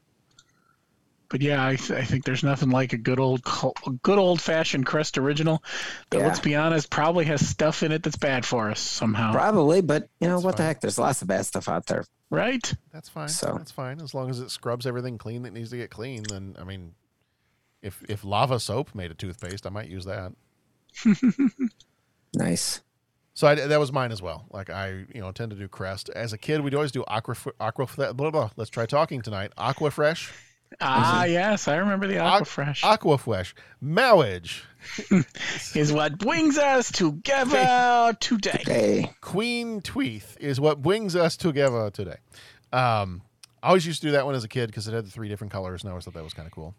but 1.29 1.41
yeah, 1.41 1.65
I, 1.65 1.75
th- 1.77 1.91
I 1.99 2.03
think 2.03 2.25
there's 2.25 2.43
nothing 2.43 2.69
like 2.69 2.93
a 2.93 2.97
good 2.97 3.19
old, 3.19 3.43
co- 3.43 3.73
good 4.03 4.19
old 4.19 4.41
fashioned 4.41 4.85
Crest 4.85 5.17
original. 5.17 5.63
That 6.09 6.19
Yeah. 6.19 6.27
let's 6.27 6.39
be 6.41 6.55
honest, 6.55 6.89
probably 6.89 7.25
has 7.25 7.47
stuff 7.47 7.81
in 7.81 7.91
it 7.91 8.03
that's 8.03 8.17
bad 8.17 8.45
for 8.45 8.69
us 8.69 8.79
somehow. 8.79 9.31
Probably, 9.31 9.81
but 9.81 10.09
you 10.19 10.27
know 10.27 10.39
what 10.39 10.57
the 10.57 10.63
heck? 10.63 10.81
There's 10.81 10.99
lots 10.99 11.21
of 11.21 11.27
bad 11.27 11.45
stuff 11.45 11.69
out 11.69 11.85
there. 11.87 12.03
Right? 12.29 12.73
That's 12.91 13.09
fine. 13.09 13.29
So- 13.29 13.55
That's 13.57 13.71
fine. 13.71 14.01
As 14.01 14.13
long 14.13 14.29
as 14.29 14.39
it 14.41 14.51
scrubs 14.51 14.85
everything 14.85 15.17
clean 15.17 15.43
that 15.43 15.53
needs 15.53 15.69
to 15.69 15.77
get 15.77 15.89
clean, 15.91 16.23
then 16.29 16.55
I 16.59 16.65
mean, 16.65 16.93
if 17.83 18.03
if 18.09 18.23
lava 18.23 18.59
soap 18.59 18.95
made 18.95 19.11
a 19.11 19.13
toothpaste, 19.13 19.67
I 19.67 19.69
might 19.69 19.89
use 19.89 20.05
that. 20.05 20.33
Nice. 22.35 22.81
So 23.35 23.47
I, 23.47 23.55
that 23.55 23.79
was 23.79 23.91
mine 23.91 24.11
as 24.11 24.21
well. 24.21 24.45
Like 24.51 24.69
I, 24.69 25.05
you 25.13 25.21
know, 25.21 25.31
tend 25.31 25.51
to 25.51 25.57
do 25.57 25.67
Crest. 25.67 26.09
As 26.09 26.33
a 26.33 26.37
kid, 26.37 26.61
we'd 26.61 26.75
always 26.75 26.91
do 26.91 27.03
Aqua 27.07 27.35
Aqua. 27.59 28.13
Blah 28.13 28.31
blah. 28.31 28.49
Let's 28.55 28.69
try 28.69 28.85
talking 28.85 29.21
tonight. 29.21 29.51
Aqua 29.57 29.91
Fresh. 29.91 30.31
Ah, 30.81 31.25
yes, 31.25 31.67
I 31.67 31.75
remember 31.75 32.07
the 32.07 32.15
Aquafresh. 32.15 32.83
Aqua 32.83 33.19
Fresh. 33.19 33.53
Marriage. 33.79 34.63
is 35.75 35.93
what 35.93 36.17
brings 36.17 36.57
us 36.57 36.91
together 36.91 38.17
today. 38.19 38.63
Hey. 38.65 39.11
Queen 39.21 39.81
Tweeth 39.81 40.35
is 40.39 40.59
what 40.59 40.81
brings 40.81 41.15
us 41.15 41.37
together 41.37 41.91
today. 41.91 42.17
Um, 42.71 43.21
I 43.61 43.67
always 43.67 43.85
used 43.85 44.01
to 44.01 44.07
do 44.07 44.11
that 44.13 44.25
one 44.25 44.33
as 44.33 44.43
a 44.43 44.47
kid 44.47 44.67
because 44.67 44.87
it 44.87 44.95
had 44.95 45.05
the 45.05 45.11
three 45.11 45.29
different 45.29 45.53
colors, 45.53 45.83
and 45.83 45.89
I 45.89 45.91
always 45.91 46.05
thought 46.05 46.15
that 46.15 46.23
was 46.23 46.33
kind 46.33 46.47
of 46.47 46.51
cool. 46.51 46.73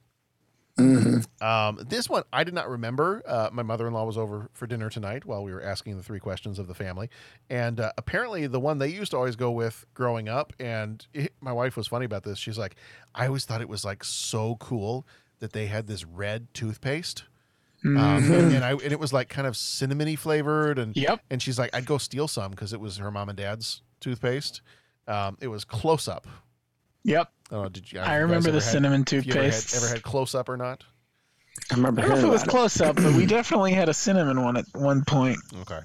Um, 1.41 1.79
this 1.89 2.09
one 2.09 2.25
I 2.33 2.43
did 2.43 2.55
not 2.55 2.69
remember. 2.69 3.23
Uh, 3.27 3.51
my 3.53 3.63
mother 3.63 3.87
in 3.87 3.93
law 3.93 4.05
was 4.05 4.19
over 4.19 4.49
for 4.53 4.67
dinner 4.67 4.91
tonight 4.91 5.25
while 5.25 5.45
we 5.45 5.53
were 5.53 5.63
asking 5.63 5.97
the 5.97 6.03
three 6.03 6.19
questions 6.21 6.59
of 6.59 6.67
the 6.67 6.75
family, 6.75 7.11
and 7.51 7.81
uh, 7.81 7.93
apparently 7.97 8.47
the 8.47 8.61
one 8.61 8.79
they 8.79 8.89
used 8.89 9.11
to 9.13 9.17
always 9.17 9.37
go 9.37 9.51
with 9.51 9.85
growing 9.95 10.29
up. 10.29 10.53
And 10.59 11.07
it, 11.13 11.33
my 11.41 11.53
wife 11.53 11.77
was 11.77 11.87
funny 11.87 12.07
about 12.07 12.25
this. 12.25 12.39
She's 12.39 12.59
like, 12.59 12.77
I 13.15 13.27
always 13.27 13.45
thought 13.45 13.61
it 13.61 13.69
was 13.69 13.85
like 13.85 14.03
so 14.05 14.57
cool 14.57 15.07
that 15.41 15.53
they 15.53 15.67
had 15.67 15.87
this 15.87 16.05
red 16.05 16.53
toothpaste. 16.55 17.25
Um, 17.85 17.97
and, 18.33 18.55
and 18.55 18.65
I 18.65 18.71
and 18.73 18.93
it 18.93 18.99
was 18.99 19.13
like 19.13 19.29
kind 19.29 19.47
of 19.47 19.55
cinnamony 19.55 20.19
flavored, 20.19 20.79
and 20.79 20.97
Yep. 20.97 21.21
And 21.31 21.43
she's 21.43 21.59
like, 21.59 21.75
I'd 21.75 21.85
go 21.85 21.99
steal 21.99 22.27
some 22.27 22.51
because 22.51 22.73
it 22.73 22.81
was 22.81 22.97
her 22.97 23.11
mom 23.11 23.29
and 23.29 23.37
dad's 23.37 23.83
toothpaste. 24.01 24.63
Um, 25.07 25.37
it 25.41 25.49
was 25.49 25.65
close 25.65 26.09
up. 26.09 26.27
Yep. 27.05 27.31
Oh, 27.51 27.69
did 27.69 27.93
you? 27.93 28.01
I 28.01 28.03
if 28.03 28.09
you 28.09 28.23
remember 28.23 28.51
the 28.51 28.57
ever 28.57 28.65
had- 28.65 28.73
cinnamon 28.73 29.03
if 29.03 29.13
you 29.27 29.33
ever 29.33 29.43
had- 29.43 29.65
Ever 29.77 29.89
had, 29.89 30.03
close 30.03 30.35
up 30.35 30.49
or 30.49 30.57
not? 30.57 30.83
I 31.71 31.75
remember 31.77 32.01
I 32.03 32.09
don't 32.09 32.11
know 32.15 32.19
if 32.19 32.25
it 32.25 32.29
was 32.29 32.43
about 32.43 32.51
close 32.51 32.81
up, 32.81 32.97
but 32.97 33.15
we 33.15 33.27
definitely 33.27 33.73
had 33.73 33.89
a 33.89 33.95
cinnamon 33.95 34.43
one 34.43 34.57
at 34.57 34.65
one 34.75 35.05
point. 35.05 35.39
Okay. 35.61 35.81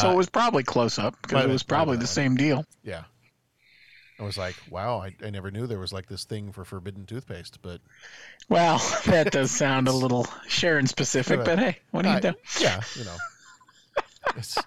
so 0.00 0.08
Uh, 0.08 0.12
it 0.12 0.16
was 0.16 0.28
probably 0.28 0.64
close 0.64 0.98
up 0.98 1.16
because 1.22 1.44
it 1.44 1.48
was 1.48 1.62
been, 1.62 1.74
might 1.74 1.78
have 1.78 1.84
probably 1.86 1.96
the 1.98 2.06
same 2.06 2.36
deal. 2.36 2.64
Yeah. 2.82 3.04
I 4.18 4.22
was 4.24 4.36
like, 4.36 4.54
wow, 4.68 5.00
I, 5.00 5.14
I 5.24 5.30
never 5.30 5.50
knew 5.50 5.66
there 5.66 5.78
was 5.78 5.92
like 5.94 6.06
this 6.06 6.24
thing 6.24 6.52
for 6.52 6.64
forbidden 6.64 7.06
toothpaste, 7.06 7.60
but 7.62 7.80
Well, 8.50 8.78
that 9.06 9.30
does 9.32 9.50
sound 9.50 9.88
a 9.88 9.92
little 9.92 10.26
Sharon 10.48 10.86
specific, 10.86 11.42
but 11.44 11.58
hey, 11.58 11.78
what 11.90 12.02
do 12.02 12.08
you 12.10 12.16
I- 12.16 12.20
do? 12.20 12.32
Yeah, 12.60 12.80
you 12.96 13.04
know. 13.04 13.16
It's 14.36 14.58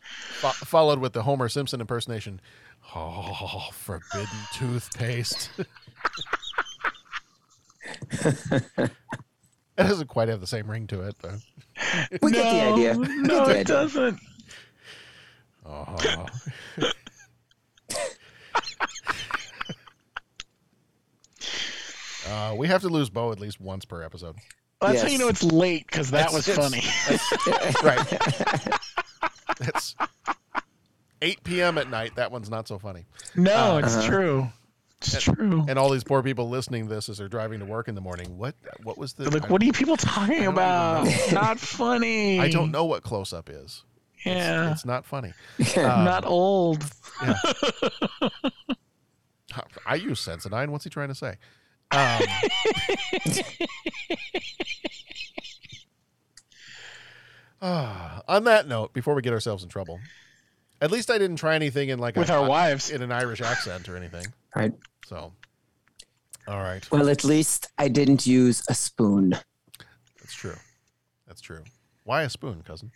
fo- 0.00 0.48
followed 0.50 0.98
with 0.98 1.12
the 1.14 1.22
Homer 1.22 1.48
Simpson 1.48 1.80
impersonation. 1.80 2.40
Oh, 2.94 3.68
forbidden 3.72 4.26
toothpaste. 4.52 5.50
it 8.10 8.90
doesn't 9.76 10.08
quite 10.08 10.28
have 10.28 10.40
the 10.40 10.46
same 10.46 10.70
ring 10.70 10.86
to 10.88 11.00
it, 11.02 11.16
though. 11.22 11.38
We 12.20 12.32
get 12.32 12.42
the 12.42 12.72
idea. 12.72 12.94
We 12.98 13.06
No, 13.22 13.46
the 13.46 13.50
it 13.52 13.60
idea. 13.60 13.64
doesn't. 13.64 14.20
Oh. 15.64 16.26
uh, 22.28 22.54
we 22.56 22.66
have 22.68 22.82
to 22.82 22.88
lose 22.88 23.10
Bo 23.10 23.32
at 23.32 23.40
least 23.40 23.60
once 23.60 23.84
per 23.84 24.02
episode. 24.02 24.36
Well, 24.80 24.90
that's 24.92 25.02
how 25.02 25.08
you 25.08 25.18
know 25.18 25.28
it's 25.28 25.42
late 25.44 25.86
because 25.86 26.10
that 26.10 26.30
That's- 26.32 26.34
was 26.34 26.48
it's- 26.48 26.58
funny. 26.58 26.82
right. 27.84 28.78
That's 31.42 31.48
8 31.48 31.54
p.m. 31.54 31.78
at 31.78 31.90
night. 31.90 32.14
That 32.16 32.30
one's 32.32 32.50
not 32.50 32.68
so 32.68 32.78
funny. 32.78 33.04
no, 33.36 33.76
Uh, 33.76 33.78
it's 33.84 34.04
true. 34.04 34.48
It's 35.00 35.20
true. 35.22 35.64
And 35.68 35.78
all 35.78 35.90
these 35.90 36.04
poor 36.04 36.22
people 36.22 36.48
listening 36.48 36.86
to 36.88 36.94
this 36.94 37.08
as 37.08 37.18
they're 37.18 37.28
driving 37.28 37.58
to 37.58 37.64
work 37.66 37.88
in 37.88 37.94
the 37.96 38.00
morning. 38.00 38.38
What 38.38 38.54
what 38.84 38.96
was 38.96 39.14
the 39.14 39.24
They're 39.24 39.40
like, 39.40 39.50
what 39.50 39.60
are 39.60 39.64
you 39.64 39.72
people 39.72 39.96
talking 39.96 40.46
about? 40.46 41.08
Not 41.32 41.58
funny. 41.58 42.38
I 42.38 42.48
don't 42.48 42.70
know 42.70 42.84
what 42.84 43.02
close 43.02 43.32
up 43.32 43.50
is. 43.50 43.82
Yeah. 44.24 44.70
It's, 44.70 44.84
not 44.84 45.04
funny. 45.04 45.32
Not 45.76 46.24
Um, 46.24 46.30
old. 46.32 46.84
yeah. 47.20 47.34
I 49.84 49.96
use 49.96 50.24
Sensodyne. 50.24 50.68
What's 50.68 50.84
he 50.84 50.90
trying 50.90 51.08
to 51.08 51.14
say? 51.16 51.34
Um, 51.90 52.22
ah, 57.60 58.22
on 58.28 58.44
that 58.44 58.66
note, 58.68 58.92
before 58.92 59.14
we 59.14 59.22
get 59.22 59.32
ourselves 59.32 59.62
in 59.62 59.68
trouble, 59.68 60.00
at 60.82 60.90
least 60.90 61.10
I 61.10 61.16
didn't 61.16 61.36
try 61.36 61.54
anything 61.54 61.88
in 61.88 61.98
like 61.98 62.16
With 62.16 62.28
a, 62.28 62.34
our 62.34 62.46
wives. 62.48 62.90
in 62.90 63.00
an 63.00 63.10
Irish 63.12 63.40
accent 63.40 63.88
or 63.88 63.96
anything. 63.96 64.26
Right. 64.54 64.74
So, 65.06 65.32
all 66.46 66.58
right, 66.58 66.86
Well, 66.92 67.08
at 67.08 67.24
least 67.24 67.68
I 67.78 67.88
didn't 67.88 68.26
use 68.26 68.62
a 68.68 68.74
spoon. 68.74 69.30
that's 70.20 70.34
true. 70.34 70.56
That's 71.26 71.40
true. 71.40 71.64
Why 72.04 72.22
a 72.24 72.28
spoon, 72.28 72.62
cousin? 72.66 72.90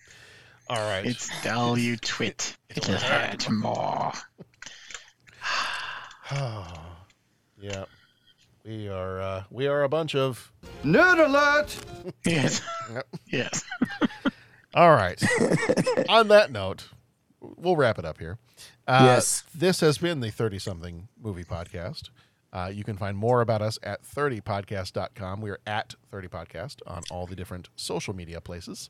All 0.69 0.77
right. 0.77 1.07
It's 1.07 1.31
dull, 1.43 1.79
you 1.79 1.97
twit. 1.97 2.57
It'll 2.69 2.97
hurt 2.97 3.49
more. 3.51 4.13
yeah. 7.61 7.85
We 8.65 8.89
are 8.89 9.21
uh, 9.21 9.45
we 9.51 9.67
are 9.69 9.85
a 9.85 9.89
bunch 9.89 10.15
of 10.15 10.53
Nerd 10.85 11.25
alert! 11.25 11.77
Yes. 12.25 12.61
Yes. 13.29 13.65
All 14.75 14.91
right. 14.91 15.23
On 16.09 16.29
that 16.29 16.51
note, 16.53 16.89
we'll 17.57 17.77
wrap 17.77 17.99
it 17.99 18.05
up 18.05 18.19
here. 18.19 18.39
Uh, 18.87 19.03
Yes. 19.05 19.45
This 19.55 19.81
has 19.81 19.99
been 19.99 20.21
the 20.21 20.31
30 20.31 20.59
something 20.59 21.09
movie 21.21 21.45
podcast. 21.45 22.11
Uh, 22.53 22.71
you 22.73 22.85
can 22.85 22.97
find 22.97 23.19
more 23.19 23.43
about 23.43 23.61
us 23.61 23.79
at 23.83 24.03
30podcast.com. 24.05 25.43
We 25.43 25.51
are 25.51 25.59
at 25.67 25.95
30podcast 26.11 26.77
on 26.87 27.03
all 27.11 27.27
the 27.27 27.37
different 27.37 27.69
social 27.77 28.15
media 28.15 28.41
places. 28.41 28.89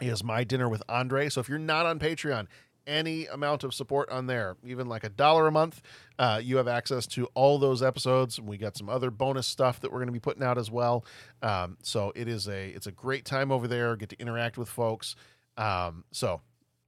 is 0.00 0.24
My 0.24 0.44
Dinner 0.44 0.68
with 0.68 0.82
Andre. 0.88 1.28
So 1.28 1.40
if 1.40 1.48
you're 1.48 1.58
not 1.58 1.86
on 1.86 1.98
Patreon, 1.98 2.46
any 2.86 3.26
amount 3.26 3.64
of 3.64 3.72
support 3.72 4.10
on 4.10 4.26
there, 4.26 4.56
even 4.64 4.88
like 4.88 5.04
a 5.04 5.08
dollar 5.08 5.46
a 5.46 5.52
month, 5.52 5.80
uh, 6.18 6.40
you 6.42 6.56
have 6.58 6.68
access 6.68 7.06
to 7.06 7.26
all 7.34 7.58
those 7.58 7.82
episodes. 7.82 8.40
We 8.40 8.58
got 8.58 8.76
some 8.76 8.88
other 8.88 9.10
bonus 9.10 9.46
stuff 9.46 9.80
that 9.80 9.90
we're 9.90 9.98
going 9.98 10.08
to 10.08 10.12
be 10.12 10.20
putting 10.20 10.42
out 10.42 10.58
as 10.58 10.70
well. 10.70 11.04
Um, 11.42 11.78
so 11.82 12.12
it 12.14 12.28
is 12.28 12.48
a 12.48 12.68
it's 12.70 12.86
a 12.86 12.92
great 12.92 13.24
time 13.24 13.50
over 13.50 13.66
there. 13.66 13.96
Get 13.96 14.10
to 14.10 14.20
interact 14.20 14.58
with 14.58 14.68
folks. 14.68 15.16
Um, 15.56 16.04
so 16.10 16.40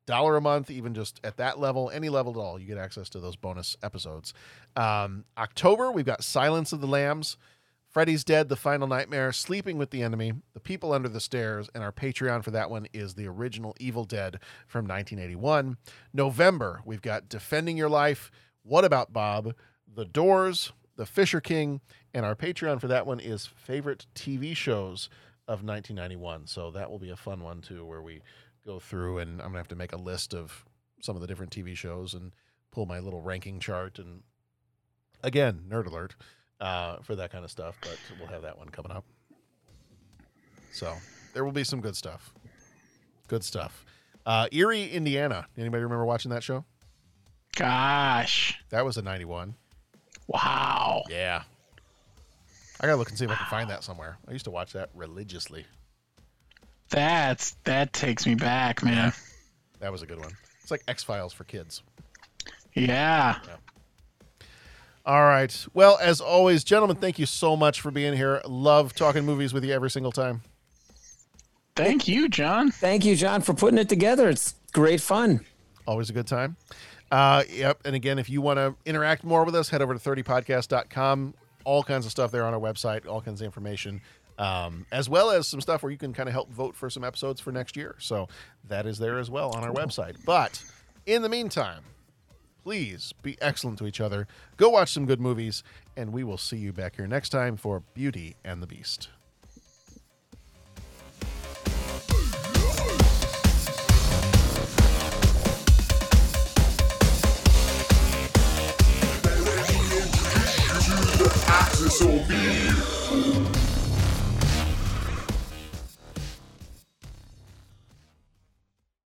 dollar 0.07 0.37
a 0.37 0.41
month, 0.41 0.71
even 0.71 0.95
just 0.95 1.21
at 1.25 1.37
that 1.37 1.59
level, 1.59 1.91
any 1.91 2.09
level 2.09 2.33
at 2.33 2.39
all, 2.39 2.59
you 2.59 2.67
get 2.67 2.79
access 2.79 3.09
to 3.11 3.21
those 3.21 3.37
bonus 3.37 3.77
episodes. 3.83 4.33
Um, 4.77 5.25
October, 5.37 5.91
we've 5.91 6.07
got 6.07 6.23
Silence 6.25 6.73
of 6.73 6.81
the 6.81 6.87
Lambs. 6.87 7.37
Freddy's 7.97 8.25
Dead, 8.25 8.51
The 8.51 8.57
Final 8.57 8.87
Nightmare, 8.87 9.33
Sleeping 9.33 9.79
with 9.79 9.89
the 9.89 10.03
Enemy, 10.03 10.35
The 10.53 10.61
People 10.61 10.93
Under 10.93 11.09
the 11.09 11.19
Stairs, 11.19 11.71
and 11.75 11.83
our 11.83 11.93
Patreon 11.93 12.45
for 12.45 12.51
that 12.51 12.69
one 12.71 12.87
is 12.93 13.15
the 13.15 13.27
original 13.27 13.75
Evil 13.81 14.05
Dead 14.05 14.39
from 14.67 14.85
1981. 14.85 15.79
November, 16.13 16.83
we've 16.85 17.01
got 17.01 17.31
Defending 17.31 17.79
Your 17.79 17.89
Life, 17.89 18.31
What 18.63 18.85
About 18.85 19.15
Bob, 19.15 19.55
The 19.91 20.05
Doors, 20.05 20.75
The 20.97 21.07
Fisher 21.07 21.41
King, 21.41 21.81
and 22.13 22.27
our 22.27 22.35
Patreon 22.35 22.83
for 22.83 22.89
that 22.89 23.07
one 23.07 23.19
is 23.19 23.47
Favorite 23.47 24.05
TV 24.15 24.55
Shows 24.55 25.09
of 25.49 25.65
1991. 25.65 26.49
So 26.49 26.71
that 26.73 26.91
will 26.91 26.99
be 26.99 27.09
a 27.09 27.17
fun 27.17 27.43
one 27.43 27.63
too, 27.63 27.83
where 27.83 28.03
we 28.03 28.21
go 28.63 28.79
through 28.79 29.21
and 29.21 29.41
I'm 29.41 29.47
going 29.47 29.53
to 29.53 29.61
have 29.61 29.69
to 29.69 29.75
make 29.75 29.95
a 29.95 29.97
list 29.97 30.35
of 30.35 30.67
some 31.01 31.17
of 31.17 31.23
the 31.23 31.27
different 31.27 31.57
TV 31.57 31.75
shows 31.75 32.13
and 32.13 32.35
pull 32.73 32.85
my 32.85 32.99
little 32.99 33.23
ranking 33.23 33.59
chart 33.59 33.99
and 33.99 34.21
Again, 35.23 35.65
nerd 35.71 35.87
alert 35.87 36.15
uh, 36.61 36.97
for 37.03 37.17
that 37.17 37.31
kind 37.31 37.45
of 37.45 37.51
stuff, 37.51 37.77
but 37.81 37.99
we'll 38.19 38.29
have 38.29 38.43
that 38.43 38.59
one 38.59 38.69
coming 38.69 38.93
up. 38.93 39.05
So 40.73 40.95
there 41.33 41.45
will 41.45 41.53
be 41.53 41.65
some 41.65 41.81
good 41.81 41.97
stuff. 41.97 42.33
Good 43.29 43.45
stuff. 43.45 43.85
Uh, 44.25 44.49
Erie, 44.53 44.91
Indiana. 44.91 45.47
Anybody 45.57 45.83
remember 45.83 46.05
watching 46.05 46.31
that 46.31 46.43
show? 46.43 46.65
Gosh. 47.55 48.59
That 48.71 48.85
was 48.85 48.97
a 48.97 49.03
91. 49.03 49.55
Wow. 50.27 51.05
Yeah. 51.09 51.43
I 52.81 52.87
gotta 52.87 52.97
look 52.97 53.09
and 53.09 53.19
see 53.19 53.25
if 53.25 53.31
I 53.31 53.37
can 53.37 53.47
find 53.47 53.71
that 53.71 53.85
somewhere. 53.85 54.19
I 54.29 54.33
used 54.33 54.45
to 54.45 54.51
watch 54.51 54.75
that 54.75 54.91
religiously. 54.95 55.65
That's 56.91 57.57
that 57.65 57.93
takes 57.93 58.27
me 58.27 58.35
back, 58.35 58.83
man. 58.83 59.13
That 59.81 59.91
was 59.93 60.03
a 60.03 60.07
good 60.07 60.19
one. 60.19 60.33
It's 60.63 60.71
like 60.71 60.83
X 60.87 61.03
Files 61.03 61.33
for 61.33 61.45
kids. 61.45 61.83
Yeah. 62.75 63.39
All 65.07 65.23
right. 65.23 65.67
Well, 65.73 65.99
as 66.03 66.21
always, 66.21 66.65
gentlemen, 66.65 66.97
thank 66.97 67.21
you 67.21 67.27
so 67.27 67.57
much 67.57 67.81
for 67.81 67.93
being 67.93 68.15
here. 68.17 68.43
Love 68.45 68.93
talking 68.93 69.25
movies 69.25 69.55
with 69.55 69.65
you 69.65 69.73
every 69.73 69.89
single 69.89 70.11
time. 70.11 70.43
Thank 71.77 72.09
you, 72.09 72.29
John. 72.29 72.73
Thank 72.73 73.05
you, 73.05 73.15
John, 73.15 73.41
for 73.43 73.55
putting 73.55 73.79
it 73.79 73.89
together. 73.89 74.29
It's 74.29 74.57
great 74.73 75.01
fun. 75.01 75.41
Always 75.87 76.11
a 76.11 76.13
good 76.13 76.27
time. 76.27 76.57
Uh, 77.13 77.45
yep. 77.49 77.79
And 77.85 77.95
again, 77.95 78.19
if 78.19 78.29
you 78.29 78.41
want 78.41 78.59
to 78.59 78.75
interact 78.85 79.23
more 79.23 79.45
with 79.45 79.55
us, 79.55 79.69
head 79.69 79.81
over 79.81 79.95
to 79.95 80.01
30podcast.com. 80.01 81.35
All 81.65 81.85
kinds 81.85 82.05
of 82.05 82.11
stuff 82.11 82.33
there 82.33 82.45
on 82.45 82.53
our 82.53 82.61
website, 82.61 83.07
all 83.07 83.21
kinds 83.21 83.41
of 83.41 83.45
information, 83.45 84.01
um, 84.39 84.87
as 84.91 85.09
well 85.09 85.31
as 85.31 85.47
some 85.47 85.61
stuff 85.61 85.85
where 85.85 85.93
you 85.93 85.99
can 85.99 86.13
kind 86.13 86.29
of 86.29 86.33
help 86.33 86.51
vote 86.51 86.75
for 86.75 86.91
some 86.91 87.05
episodes 87.05 87.41
for 87.41 87.53
next 87.53 87.77
year. 87.77 87.95
So 87.99 88.29
that 88.69 88.87
is 88.87 88.99
there 88.99 89.19
as 89.19 89.31
well 89.31 89.51
on 89.55 89.63
our 89.63 89.73
website. 89.73 90.17
But 90.25 90.65
in 91.07 91.23
the 91.23 91.29
meantime, 91.29 91.83
please 92.67 93.15
be 93.23 93.41
excellent 93.41 93.79
to 93.79 93.87
each 93.87 94.01
other. 94.01 94.27
Go 94.57 94.71
watch 94.71 94.93
some 94.93 95.07
good 95.07 95.21
movies, 95.21 95.63
and 95.97 96.13
we 96.13 96.25
will 96.25 96.37
see 96.37 96.57
you 96.57 96.73
back 96.73 96.97
here 96.97 97.07
next 97.07 97.29
time 97.29 97.57
for 97.57 97.85
Beauty 97.95 98.35
and 98.45 98.61
the 98.61 98.67
Beast. 98.67 99.09